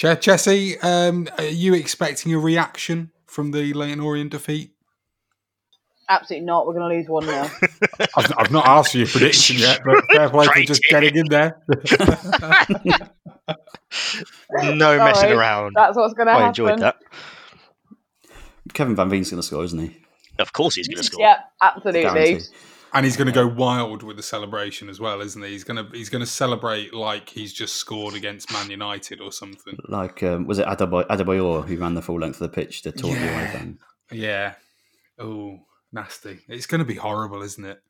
Che- 0.00 0.16
Chessie, 0.16 0.82
um, 0.82 1.28
are 1.36 1.44
you 1.44 1.74
expecting 1.74 2.32
a 2.32 2.38
reaction 2.38 3.10
from 3.26 3.50
the 3.50 3.74
Leyton 3.74 4.00
Orient 4.00 4.30
defeat? 4.30 4.70
Absolutely 6.08 6.46
not. 6.46 6.66
We're 6.66 6.72
going 6.72 6.90
to 6.90 6.96
lose 6.96 7.06
1 7.06 7.24
0. 7.24 7.50
I've, 8.16 8.32
I've 8.38 8.50
not 8.50 8.66
asked 8.66 8.94
you 8.94 9.00
your 9.00 9.08
prediction 9.08 9.58
yet, 9.58 9.82
but 9.84 10.02
fair 10.10 10.30
play 10.30 10.46
for 10.46 10.62
just 10.62 10.82
getting 10.88 11.16
in 11.16 11.26
there. 11.28 11.60
No 14.62 14.96
messing 14.98 15.32
around. 15.32 15.74
That's 15.74 15.96
what's 15.96 16.14
going 16.14 16.28
to 16.28 16.32
happen. 16.32 16.44
I 16.44 16.48
enjoyed 16.48 16.78
that. 16.78 16.96
Kevin 18.72 18.94
Van 18.96 19.10
Veen's 19.10 19.30
going 19.30 19.40
to 19.42 19.46
score, 19.46 19.64
isn't 19.64 19.78
he? 19.78 19.96
Of 20.38 20.52
course 20.52 20.76
he's 20.76 20.88
going 20.88 20.98
to 20.98 21.02
score. 21.02 21.20
Yep, 21.20 21.38
absolutely. 21.60 22.02
Guaranteed. 22.02 22.42
And 22.92 23.04
he's 23.04 23.16
going 23.16 23.26
to 23.26 23.32
go 23.32 23.46
wild 23.46 24.02
with 24.02 24.16
the 24.16 24.22
celebration 24.22 24.88
as 24.88 24.98
well, 24.98 25.20
isn't 25.20 25.40
he? 25.42 25.50
He's 25.50 25.62
going 25.64 25.84
to 25.84 25.90
he's 25.96 26.08
going 26.08 26.20
to 26.24 26.30
celebrate 26.30 26.92
like 26.92 27.28
he's 27.28 27.52
just 27.52 27.76
scored 27.76 28.14
against 28.14 28.52
Man 28.52 28.68
United 28.70 29.20
or 29.20 29.30
something. 29.30 29.78
Like, 29.88 30.22
um, 30.24 30.46
was 30.46 30.58
it 30.58 30.66
Adebayor, 30.66 31.06
Adebayor 31.06 31.64
who 31.66 31.76
ran 31.78 31.94
the 31.94 32.02
full 32.02 32.18
length 32.18 32.40
of 32.40 32.50
the 32.50 32.54
pitch 32.54 32.82
to 32.82 32.92
taunt 32.92 33.14
the 33.14 33.24
away 33.32 33.42
Yeah. 33.42 33.52
fan? 33.52 33.78
Yeah. 34.10 34.54
Oh, 35.20 35.60
nasty! 35.92 36.40
It's 36.48 36.66
going 36.66 36.80
to 36.80 36.84
be 36.84 36.94
horrible, 36.96 37.42
isn't 37.42 37.64
it? 37.64 37.80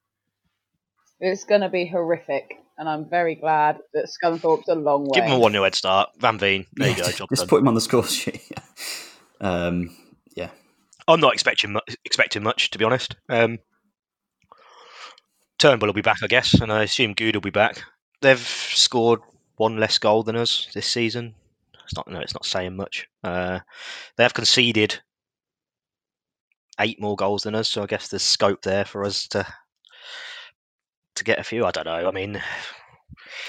It's 1.20 1.44
going 1.44 1.60
to 1.62 1.68
be 1.68 1.86
horrific. 1.86 2.50
And 2.78 2.88
I'm 2.88 3.08
very 3.08 3.34
glad 3.34 3.78
that 3.92 4.06
Scunthorpe's 4.08 4.68
a 4.68 4.74
long 4.74 5.04
way. 5.04 5.10
Give 5.20 5.24
him 5.24 5.32
a 5.32 5.38
1 5.38 5.52
0 5.52 5.64
head 5.64 5.74
start. 5.74 6.08
Van 6.18 6.38
Veen. 6.38 6.64
There 6.74 6.88
you 6.88 6.96
go. 6.96 7.10
Job 7.10 7.28
Just 7.28 7.42
done. 7.42 7.48
put 7.48 7.60
him 7.60 7.68
on 7.68 7.74
the 7.74 7.80
score 7.82 8.04
sheet. 8.04 8.40
um, 9.42 9.94
yeah. 10.34 10.48
I'm 11.06 11.20
not 11.20 11.34
expecting 11.34 11.72
mu- 11.72 11.80
expecting 12.06 12.42
much, 12.42 12.70
to 12.70 12.78
be 12.78 12.84
honest. 12.86 13.16
Um, 13.28 13.58
Turnbull 15.60 15.88
will 15.88 15.92
be 15.94 16.00
back, 16.00 16.22
I 16.22 16.26
guess, 16.26 16.54
and 16.54 16.72
I 16.72 16.82
assume 16.82 17.12
Goode 17.12 17.36
will 17.36 17.42
be 17.42 17.50
back. 17.50 17.82
They've 18.22 18.38
scored 18.38 19.20
one 19.56 19.76
less 19.76 19.98
goal 19.98 20.22
than 20.22 20.34
us 20.34 20.68
this 20.74 20.86
season. 20.86 21.34
It's 21.84 21.94
not 21.94 22.08
no, 22.08 22.18
it's 22.20 22.34
not 22.34 22.46
saying 22.46 22.76
much. 22.76 23.06
Uh, 23.22 23.60
they 24.16 24.22
have 24.22 24.34
conceded 24.34 24.98
eight 26.80 27.00
more 27.00 27.14
goals 27.14 27.42
than 27.42 27.54
us, 27.54 27.68
so 27.68 27.82
I 27.82 27.86
guess 27.86 28.08
there's 28.08 28.22
scope 28.22 28.62
there 28.62 28.84
for 28.86 29.04
us 29.04 29.28
to 29.28 29.46
to 31.16 31.24
get 31.24 31.38
a 31.38 31.44
few. 31.44 31.66
I 31.66 31.70
don't 31.72 31.86
know. 31.86 32.08
I 32.08 32.10
mean, 32.10 32.40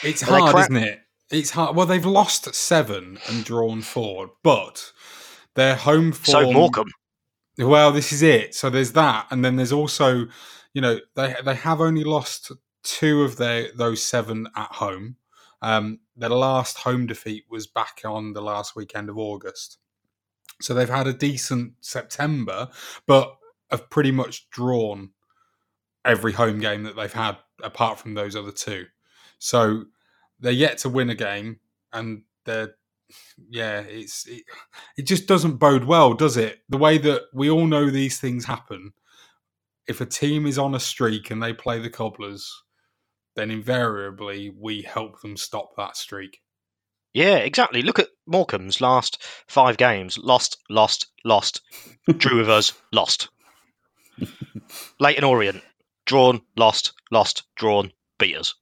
It's 0.03 0.21
hard, 0.21 0.51
crap? 0.51 0.69
isn't 0.69 0.83
it? 0.83 0.99
It's 1.29 1.51
hard. 1.51 1.75
Well, 1.77 1.85
they've 1.85 2.05
lost 2.05 2.53
seven 2.53 3.19
and 3.29 3.45
drawn 3.45 3.81
four, 3.81 4.31
but 4.43 4.91
their 5.55 5.75
home 5.75 6.11
form. 6.11 6.45
So 6.45 6.51
Morecambe. 6.51 6.91
Well, 7.57 7.91
this 7.93 8.11
is 8.11 8.21
it. 8.21 8.53
So 8.53 8.69
there's 8.69 8.91
that, 8.93 9.27
and 9.29 9.45
then 9.45 9.55
there's 9.55 9.71
also, 9.71 10.27
you 10.73 10.81
know, 10.81 10.99
they 11.15 11.35
they 11.43 11.55
have 11.55 11.81
only 11.81 12.03
lost 12.03 12.51
two 12.83 13.23
of 13.23 13.37
their 13.37 13.69
those 13.75 14.03
seven 14.03 14.47
at 14.55 14.71
home. 14.73 15.17
Um, 15.61 15.99
their 16.15 16.29
last 16.29 16.77
home 16.77 17.05
defeat 17.05 17.45
was 17.49 17.67
back 17.67 18.01
on 18.03 18.33
the 18.33 18.41
last 18.41 18.75
weekend 18.75 19.09
of 19.09 19.17
August. 19.17 19.77
So 20.59 20.73
they've 20.73 20.89
had 20.89 21.07
a 21.07 21.13
decent 21.13 21.73
September, 21.81 22.69
but 23.07 23.35
have 23.69 23.89
pretty 23.89 24.11
much 24.11 24.49
drawn 24.49 25.11
every 26.03 26.33
home 26.33 26.59
game 26.59 26.83
that 26.83 26.95
they've 26.95 27.13
had 27.13 27.37
apart 27.63 27.99
from 27.99 28.13
those 28.13 28.35
other 28.35 28.51
two. 28.51 28.85
So 29.39 29.85
they're 30.39 30.51
yet 30.51 30.79
to 30.79 30.89
win 30.89 31.09
a 31.09 31.15
game, 31.15 31.59
and 31.93 32.23
they're 32.45 32.75
yeah, 33.49 33.81
it's 33.81 34.27
it, 34.27 34.43
it 34.97 35.03
just 35.03 35.27
doesn't 35.27 35.57
bode 35.57 35.83
well, 35.83 36.13
does 36.13 36.37
it? 36.37 36.59
The 36.69 36.77
way 36.77 36.97
that 36.99 37.23
we 37.33 37.49
all 37.49 37.67
know 37.67 37.89
these 37.89 38.19
things 38.19 38.45
happen. 38.45 38.93
If 39.91 39.99
a 39.99 40.05
team 40.05 40.47
is 40.47 40.57
on 40.57 40.73
a 40.73 40.79
streak 40.79 41.31
and 41.31 41.43
they 41.43 41.51
play 41.51 41.77
the 41.77 41.89
Cobblers, 41.89 42.49
then 43.35 43.51
invariably 43.51 44.49
we 44.49 44.83
help 44.83 45.19
them 45.19 45.35
stop 45.35 45.75
that 45.75 45.97
streak. 45.97 46.39
Yeah, 47.13 47.35
exactly. 47.35 47.81
Look 47.81 47.99
at 47.99 48.07
Morecambe's 48.25 48.79
last 48.79 49.21
five 49.49 49.75
games: 49.75 50.17
lost, 50.17 50.59
lost, 50.69 51.07
lost. 51.25 51.59
Drew 52.07 52.37
with 52.37 52.49
us, 52.49 52.71
lost. 52.93 53.27
Leyton 55.01 55.25
Orient, 55.25 55.61
drawn, 56.05 56.41
lost, 56.55 56.93
lost, 57.11 57.43
drawn, 57.57 57.91
beat 58.17 58.37
us. 58.37 58.55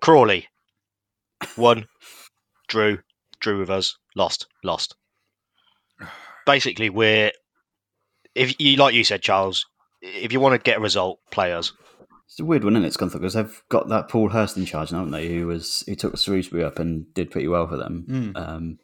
Crawley, 0.00 0.48
won, 1.58 1.88
drew, 2.68 3.00
drew 3.38 3.58
with 3.58 3.68
us, 3.68 3.98
lost, 4.16 4.46
lost. 4.64 4.94
Basically, 6.46 6.88
we're 6.88 7.32
if 8.38 8.60
you 8.60 8.76
like 8.76 8.94
you 8.94 9.04
said, 9.04 9.22
Charles, 9.22 9.66
if 10.00 10.32
you 10.32 10.40
want 10.40 10.54
to 10.54 10.58
get 10.58 10.78
a 10.78 10.80
result, 10.80 11.20
play 11.30 11.52
us. 11.52 11.72
It's 12.26 12.40
a 12.40 12.44
weird 12.44 12.64
one, 12.64 12.76
isn't 12.76 12.84
it, 12.84 12.92
Scunthorpe? 12.92 13.20
Because 13.20 13.34
they've 13.34 13.62
got 13.70 13.88
that 13.88 14.08
Paul 14.08 14.28
Hurst 14.28 14.56
in 14.56 14.66
charge, 14.66 14.92
now, 14.92 14.98
haven't 14.98 15.12
they? 15.12 15.28
Who 15.28 15.46
was 15.46 15.82
who 15.86 15.94
took 15.94 16.18
Shrewsbury 16.18 16.62
up 16.62 16.78
and 16.78 17.12
did 17.14 17.30
pretty 17.30 17.48
well 17.48 17.66
for 17.66 17.76
them. 17.76 18.06
Mm. 18.08 18.36
Um, 18.36 18.78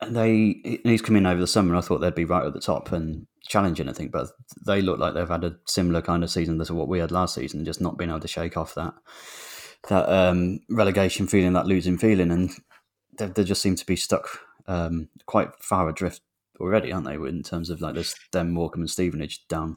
and 0.00 0.16
they 0.16 0.60
and 0.64 0.80
he's 0.84 1.02
come 1.02 1.16
in 1.16 1.26
over 1.26 1.40
the 1.40 1.46
summer. 1.46 1.70
and 1.70 1.78
I 1.78 1.80
thought 1.80 1.98
they'd 1.98 2.14
be 2.14 2.24
right 2.24 2.46
at 2.46 2.54
the 2.54 2.60
top 2.60 2.92
and 2.92 3.26
challenging. 3.48 3.88
I 3.88 3.92
think, 3.92 4.12
but 4.12 4.28
they 4.66 4.80
look 4.80 4.98
like 4.98 5.14
they've 5.14 5.28
had 5.28 5.44
a 5.44 5.56
similar 5.66 6.00
kind 6.00 6.22
of 6.22 6.30
season 6.30 6.62
to 6.62 6.74
what 6.74 6.88
we 6.88 7.00
had 7.00 7.10
last 7.10 7.34
season, 7.34 7.64
just 7.64 7.80
not 7.80 7.98
being 7.98 8.10
able 8.10 8.20
to 8.20 8.28
shake 8.28 8.56
off 8.56 8.74
that 8.76 8.94
that 9.88 10.08
um, 10.08 10.60
relegation 10.70 11.26
feeling, 11.26 11.54
that 11.54 11.66
losing 11.66 11.98
feeling, 11.98 12.30
and 12.30 12.50
they, 13.18 13.26
they 13.26 13.44
just 13.44 13.62
seem 13.62 13.74
to 13.74 13.86
be 13.86 13.96
stuck 13.96 14.28
um, 14.68 15.08
quite 15.26 15.48
far 15.60 15.88
adrift 15.88 16.22
already, 16.60 16.92
aren't 16.92 17.06
they? 17.06 17.14
In 17.14 17.42
terms 17.42 17.70
of 17.70 17.80
like 17.80 17.94
this, 17.94 18.14
them 18.32 18.50
Morecambe 18.50 18.82
and 18.82 18.90
Stevenage 18.90 19.46
down 19.48 19.76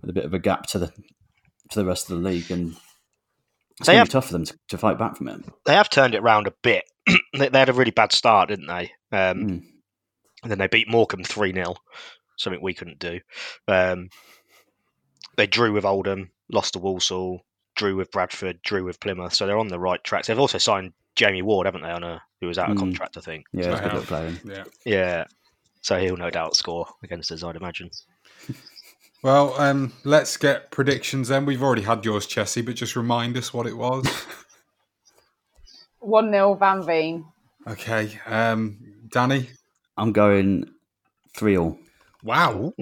with 0.00 0.10
a 0.10 0.12
bit 0.14 0.24
of 0.24 0.34
a 0.34 0.38
gap 0.38 0.66
to 0.66 0.78
the 0.78 0.92
to 1.70 1.78
the 1.80 1.84
rest 1.84 2.10
of 2.10 2.16
the 2.22 2.28
league, 2.28 2.50
and 2.50 2.76
it's 3.78 3.86
They 3.86 3.94
going 3.94 3.98
have- 3.98 4.08
to 4.08 4.10
be 4.10 4.12
tough 4.12 4.26
for 4.26 4.32
them 4.32 4.44
to, 4.44 4.58
to 4.68 4.78
fight 4.78 4.98
back 4.98 5.16
from 5.16 5.28
it. 5.28 5.40
They 5.64 5.74
have 5.74 5.90
turned 5.90 6.14
it 6.14 6.22
round 6.22 6.46
a 6.46 6.52
bit. 6.62 6.84
they, 7.36 7.48
they 7.48 7.58
had 7.58 7.68
a 7.68 7.72
really 7.74 7.90
bad 7.90 8.12
start, 8.12 8.48
didn't 8.48 8.66
they? 8.68 8.92
Um, 9.12 9.38
Mm. 9.46 9.62
And 10.42 10.50
then 10.50 10.58
they 10.58 10.68
beat 10.68 10.88
Morecambe 10.88 11.24
3 11.24 11.52
0, 11.54 11.74
something 12.36 12.60
we 12.62 12.74
couldn't 12.74 12.98
do. 13.00 13.18
Um, 13.66 14.10
they 15.36 15.46
drew 15.48 15.72
with 15.72 15.84
Oldham, 15.84 16.30
lost 16.52 16.74
to 16.74 16.78
Walsall, 16.78 17.40
drew 17.74 17.96
with 17.96 18.10
Bradford, 18.12 18.60
drew 18.62 18.84
with 18.84 19.00
Plymouth. 19.00 19.34
So 19.34 19.46
they're 19.46 19.58
on 19.58 19.68
the 19.68 19.80
right 19.80 20.02
tracks. 20.04 20.28
They've 20.28 20.38
also 20.38 20.58
signed 20.58 20.92
Jamie 21.16 21.42
Ward, 21.42 21.66
haven't 21.66 21.82
they, 21.82 21.90
on 21.90 22.04
a 22.04 22.22
who 22.40 22.46
was 22.46 22.58
out 22.58 22.70
of 22.70 22.76
Mm. 22.76 22.80
contract, 22.80 23.16
I 23.16 23.20
think. 23.22 23.46
Yeah, 23.52 23.58
it's 23.60 23.66
a 23.66 23.70
I 23.70 23.74
good 23.76 23.84
little 23.94 24.18
have. 24.20 24.44
player. 24.44 24.64
Yeah. 24.84 25.24
Yeah. 25.90 25.98
So 25.98 26.04
he'll 26.04 26.16
no 26.16 26.30
doubt 26.30 26.56
score 26.56 26.86
against 27.02 27.32
us, 27.32 27.42
I'd 27.42 27.56
imagine. 27.56 27.90
Well, 29.22 29.54
um, 29.60 29.92
let's 30.04 30.36
get 30.36 30.70
predictions 30.70 31.28
then. 31.28 31.46
We've 31.46 31.62
already 31.62 31.82
had 31.82 32.04
yours, 32.04 32.28
Chessie, 32.28 32.64
but 32.64 32.76
just 32.76 32.94
remind 32.94 33.36
us 33.36 33.52
what 33.52 33.66
it 33.66 33.76
was. 33.76 34.06
1 35.98 36.30
0 36.30 36.54
Van 36.54 36.86
Veen. 36.86 37.24
okay. 37.66 38.20
Um, 38.26 38.78
Danny? 39.08 39.48
I'm 39.96 40.12
going 40.12 40.70
three 41.34 41.56
all. 41.56 41.76
Wow. 42.22 42.72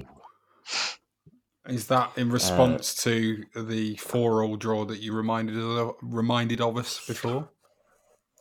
Is 1.66 1.86
that 1.86 2.12
in 2.16 2.28
response 2.30 2.94
to 3.04 3.42
the 3.56 3.96
four-all 3.96 4.56
draw 4.56 4.84
that 4.84 5.00
you 5.00 5.14
reminded 5.14 5.56
of, 5.56 5.94
reminded 6.02 6.60
of 6.60 6.76
us 6.76 7.06
before? 7.06 7.48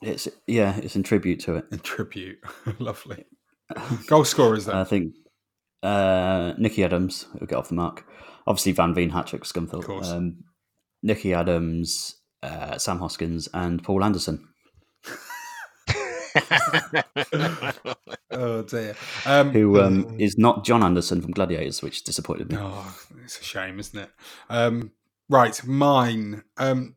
It's 0.02 0.28
yeah, 0.46 0.76
it's 0.76 0.98
in 0.98 1.04
tribute 1.04 1.40
to 1.42 1.56
it. 1.56 1.66
In 1.72 1.80
tribute, 1.80 2.40
lovely. 2.80 3.24
Goal 4.08 4.26
scorers 4.26 4.66
then. 4.66 4.76
I 4.76 4.84
think 4.84 5.14
uh, 5.82 6.54
Nicky 6.58 6.84
Adams 6.84 7.28
will 7.40 7.48
get 7.48 7.58
off 7.58 7.70
the 7.70 7.76
mark. 7.76 8.06
Obviously, 8.46 8.72
Van 8.74 8.94
Veen, 8.94 9.10
hat 9.10 9.28
trick, 9.28 9.44
Scunthorpe. 9.44 9.80
Of 9.80 9.86
course. 9.86 10.10
Um, 10.10 10.44
Nicky 11.02 11.34
Adams, 11.34 12.16
uh, 12.42 12.78
Sam 12.78 13.00
Hoskins, 13.00 13.48
and 13.54 13.84
Paul 13.84 14.04
Anderson. 14.04 14.48
oh 18.32 18.64
dear. 18.64 18.96
Um, 19.26 19.52
Who 19.52 19.80
um, 19.82 20.16
is 20.20 20.38
not 20.38 20.66
John 20.66 20.84
Anderson 20.84 21.22
from 21.22 21.32
Gladiators, 21.32 21.82
which 21.82 22.04
disappointed 22.04 22.52
me. 22.52 22.58
Oh, 22.60 22.96
it's 23.24 23.40
a 23.40 23.44
shame, 23.44 23.80
isn't 23.80 24.00
it? 24.00 24.10
Um, 24.50 24.92
right, 25.30 25.64
mine. 25.66 26.44
Um, 26.58 26.96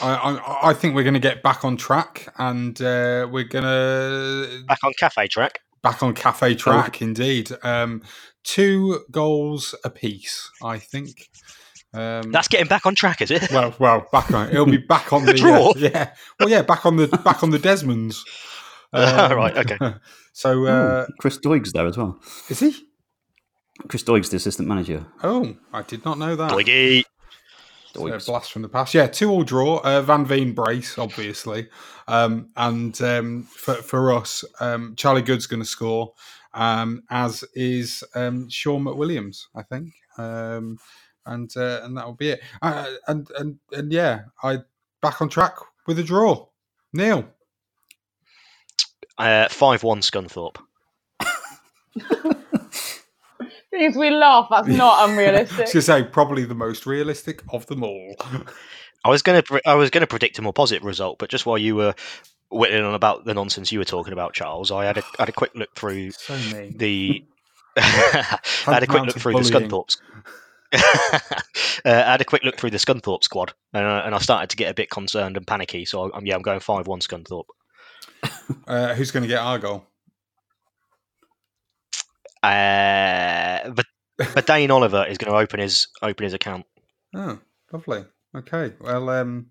I, 0.00 0.14
I, 0.14 0.70
I 0.70 0.74
think 0.74 0.94
we're 0.94 1.04
going 1.04 1.14
to 1.14 1.20
get 1.20 1.42
back 1.42 1.64
on 1.64 1.76
track, 1.76 2.32
and 2.38 2.80
uh, 2.80 3.28
we're 3.30 3.44
going 3.44 3.64
to 3.64 4.64
Back 4.66 4.84
on 4.84 4.92
cafe 4.98 5.26
track. 5.26 5.60
Back 5.82 6.02
on 6.02 6.14
cafe 6.14 6.54
track. 6.54 7.00
Indeed, 7.02 7.50
um, 7.62 8.02
two 8.44 9.00
goals 9.10 9.74
apiece. 9.84 10.50
I 10.62 10.78
think. 10.78 11.28
Um, 11.92 12.30
That's 12.30 12.46
getting 12.46 12.68
back 12.68 12.86
on 12.86 12.94
track, 12.94 13.20
is 13.20 13.32
it? 13.32 13.50
well, 13.50 13.74
well, 13.80 14.06
back 14.12 14.30
on. 14.32 14.48
It'll 14.50 14.64
be 14.64 14.76
back 14.76 15.12
on 15.12 15.26
the 15.26 15.34
Draw? 15.34 15.70
uh, 15.70 15.72
yeah. 15.76 16.14
Well, 16.38 16.48
yeah, 16.48 16.62
back 16.62 16.86
on 16.86 16.96
the 16.96 17.08
back 17.08 17.42
on 17.42 17.50
the 17.50 17.58
Desmonds. 17.58 18.18
Um, 18.92 19.32
Right, 19.36 19.56
okay. 19.56 19.78
So 20.32 20.66
uh, 20.66 21.06
Ooh, 21.08 21.12
Chris 21.20 21.36
Doig's 21.36 21.70
there 21.72 21.86
as 21.86 21.96
well. 21.96 22.18
is 22.48 22.58
he? 22.58 22.74
Chris 23.88 24.02
Doig's 24.02 24.30
the 24.30 24.36
assistant 24.36 24.66
manager. 24.68 25.06
Oh, 25.22 25.54
I 25.72 25.82
did 25.82 26.04
not 26.04 26.18
know 26.18 26.34
that. 26.34 26.50
Doigy. 26.50 27.04
So, 27.94 28.00
Doigs. 28.02 28.26
blast 28.26 28.52
from 28.52 28.62
the 28.62 28.68
past. 28.68 28.94
Yeah, 28.94 29.06
two 29.08 29.30
all 29.30 29.42
draw. 29.42 29.78
Uh, 29.78 30.00
Van 30.02 30.24
Veen 30.24 30.52
brace, 30.52 30.96
obviously, 30.98 31.68
um, 32.06 32.50
and 32.56 33.00
um, 33.02 33.42
for 33.44 33.74
for 33.74 34.12
us, 34.12 34.44
um, 34.60 34.94
Charlie 34.96 35.22
Goode's 35.22 35.46
going 35.46 35.62
to 35.62 35.68
score, 35.68 36.12
um, 36.54 37.02
as 37.10 37.42
is 37.54 38.04
um, 38.14 38.48
Shaun 38.48 38.84
McWilliams, 38.84 39.46
I 39.56 39.62
think, 39.62 39.92
um, 40.18 40.78
and 41.26 41.50
uh, 41.56 41.80
and 41.82 41.96
that 41.96 42.06
will 42.06 42.14
be 42.14 42.30
it. 42.30 42.40
Uh, 42.62 42.86
and 43.08 43.28
and 43.38 43.58
and 43.72 43.92
yeah, 43.92 44.22
I 44.42 44.58
back 45.02 45.20
on 45.20 45.28
track 45.28 45.56
with 45.86 45.98
a 45.98 46.04
draw. 46.04 46.46
Neil, 46.92 47.24
Uh, 49.18 49.48
5 49.48 49.82
1 49.82 50.00
Scunthorpe. 50.00 50.56
Things 53.70 53.96
we 53.96 54.10
laugh, 54.10 54.48
that's 54.50 54.68
not 54.68 54.98
I 54.98 55.02
was 55.04 55.12
unrealistic. 55.12 55.56
going 55.56 55.68
to 55.68 55.82
say 55.82 56.02
probably 56.02 56.44
the 56.44 56.54
most 56.54 56.86
realistic 56.86 57.42
of 57.52 57.66
them 57.66 57.84
all. 57.84 58.16
I 59.04 59.08
was 59.08 59.22
going 59.22 59.42
to 59.42 59.60
I 59.64 59.74
was 59.74 59.90
going 59.90 60.02
to 60.02 60.06
predict 60.06 60.38
a 60.38 60.42
more 60.42 60.52
positive 60.52 60.84
result, 60.84 61.18
but 61.18 61.30
just 61.30 61.46
while 61.46 61.58
you 61.58 61.76
were 61.76 61.94
whittling 62.50 62.84
on 62.84 62.94
about 62.94 63.24
the 63.24 63.34
nonsense 63.34 63.70
you 63.70 63.78
were 63.78 63.84
talking 63.84 64.12
about, 64.12 64.34
Charles, 64.34 64.70
I 64.70 64.84
had 64.84 64.98
a 64.98 65.02
had 65.18 65.28
a 65.28 65.32
quick 65.32 65.52
look 65.54 65.74
through 65.74 66.10
so 66.10 66.36
the 66.74 67.24
I 67.76 68.38
had 68.66 68.82
a 68.82 68.86
quick 68.86 69.04
look 69.04 69.16
of 69.16 69.22
through 69.22 69.34
the. 69.34 69.40
Scunthorpe's. 69.40 70.00
uh, 70.72 70.78
I 71.84 72.10
had 72.12 72.20
a 72.20 72.24
quick 72.24 72.44
look 72.44 72.56
through 72.56 72.70
the 72.70 72.78
Scunthorpe 72.78 73.24
squad, 73.24 73.52
and, 73.72 73.84
I 73.84 74.00
and 74.00 74.14
I 74.14 74.18
started 74.18 74.50
to 74.50 74.56
get 74.56 74.70
a 74.70 74.74
bit 74.74 74.90
concerned 74.90 75.36
and 75.36 75.46
panicky. 75.46 75.84
So 75.84 76.12
I'm 76.12 76.26
yeah, 76.26 76.34
I'm 76.34 76.42
going 76.42 76.60
five 76.60 76.86
one 76.86 77.00
Scunthorpe. 77.00 77.46
Uh, 78.66 78.94
who's 78.94 79.10
going 79.10 79.22
to 79.22 79.28
get 79.28 79.38
our 79.38 79.58
goal? 79.58 79.86
Uh, 82.42 83.70
but 83.70 83.86
but 84.34 84.46
Dane 84.46 84.70
Oliver 84.70 85.04
is 85.08 85.18
going 85.18 85.32
to 85.32 85.38
open 85.38 85.60
his 85.60 85.88
open 86.02 86.24
his 86.24 86.34
account. 86.34 86.66
Oh, 87.14 87.38
lovely. 87.72 88.04
Okay. 88.34 88.72
Well, 88.80 89.10
um, 89.10 89.46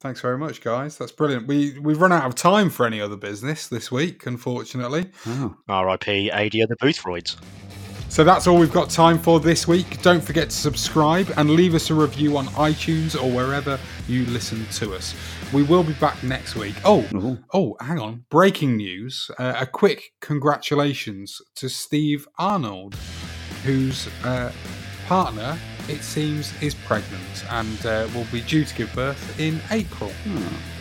thanks 0.00 0.20
very 0.20 0.38
much, 0.38 0.60
guys. 0.60 0.96
That's 0.98 1.12
brilliant. 1.12 1.46
We 1.46 1.78
we've 1.78 2.00
run 2.00 2.12
out 2.12 2.24
of 2.24 2.34
time 2.34 2.70
for 2.70 2.86
any 2.86 3.00
other 3.00 3.16
business 3.16 3.68
this 3.68 3.90
week, 3.92 4.26
unfortunately. 4.26 5.10
Oh. 5.26 5.56
R.I.P. 5.68 6.30
AD 6.30 6.52
the 6.52 6.76
Boothroids. 6.80 7.36
So 8.08 8.24
that's 8.24 8.48
all 8.48 8.58
we've 8.58 8.72
got 8.72 8.90
time 8.90 9.20
for 9.20 9.38
this 9.38 9.68
week. 9.68 10.02
Don't 10.02 10.22
forget 10.22 10.50
to 10.50 10.56
subscribe 10.56 11.32
and 11.36 11.50
leave 11.50 11.76
us 11.76 11.90
a 11.90 11.94
review 11.94 12.36
on 12.36 12.46
iTunes 12.48 13.14
or 13.14 13.30
wherever 13.30 13.78
you 14.08 14.26
listen 14.26 14.66
to 14.66 14.94
us. 14.94 15.14
We 15.52 15.64
will 15.64 15.82
be 15.82 15.94
back 15.94 16.22
next 16.22 16.54
week. 16.54 16.74
Oh, 16.84 17.04
Ooh. 17.14 17.38
oh, 17.52 17.76
hang 17.80 17.98
on. 17.98 18.24
Breaking 18.30 18.76
news. 18.76 19.30
Uh, 19.38 19.54
a 19.58 19.66
quick 19.66 20.12
congratulations 20.20 21.42
to 21.56 21.68
Steve 21.68 22.28
Arnold, 22.38 22.94
whose 23.64 24.08
uh, 24.24 24.52
partner, 25.06 25.58
it 25.88 26.02
seems, 26.02 26.52
is 26.62 26.74
pregnant 26.74 27.44
and 27.50 27.84
uh, 27.84 28.06
will 28.14 28.26
be 28.30 28.42
due 28.42 28.64
to 28.64 28.74
give 28.76 28.94
birth 28.94 29.40
in 29.40 29.60
April. 29.72 30.12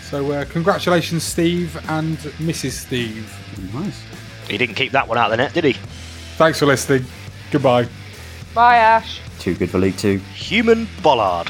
So, 0.04 0.32
uh, 0.32 0.46
congratulations, 0.46 1.24
Steve 1.24 1.76
and 1.90 2.18
Mrs. 2.18 2.72
Steve. 2.72 3.34
Nice. 3.74 4.04
He 4.48 4.58
didn't 4.58 4.76
keep 4.76 4.92
that 4.92 5.08
one 5.08 5.18
out 5.18 5.26
of 5.26 5.32
the 5.32 5.38
net, 5.38 5.54
did 5.54 5.64
he? 5.64 5.74
Thanks 6.38 6.60
for 6.60 6.68
listening. 6.68 7.06
Goodbye. 7.52 7.88
Bye, 8.54 8.78
Ash. 8.78 9.20
Too 9.40 9.56
good 9.56 9.70
for 9.72 9.80
League 9.80 9.98
Two. 9.98 10.18
Human 10.36 10.88
bollard. 11.02 11.50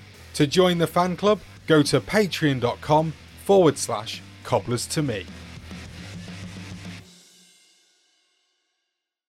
To 0.35 0.47
join 0.47 0.77
the 0.77 0.87
fan 0.87 1.17
club, 1.17 1.39
go 1.67 1.83
to 1.83 1.99
patreon.com 1.99 3.13
forward 3.45 3.77
slash 3.77 4.21
cobblers 4.43 4.87
to 4.87 5.01
me. 5.01 5.25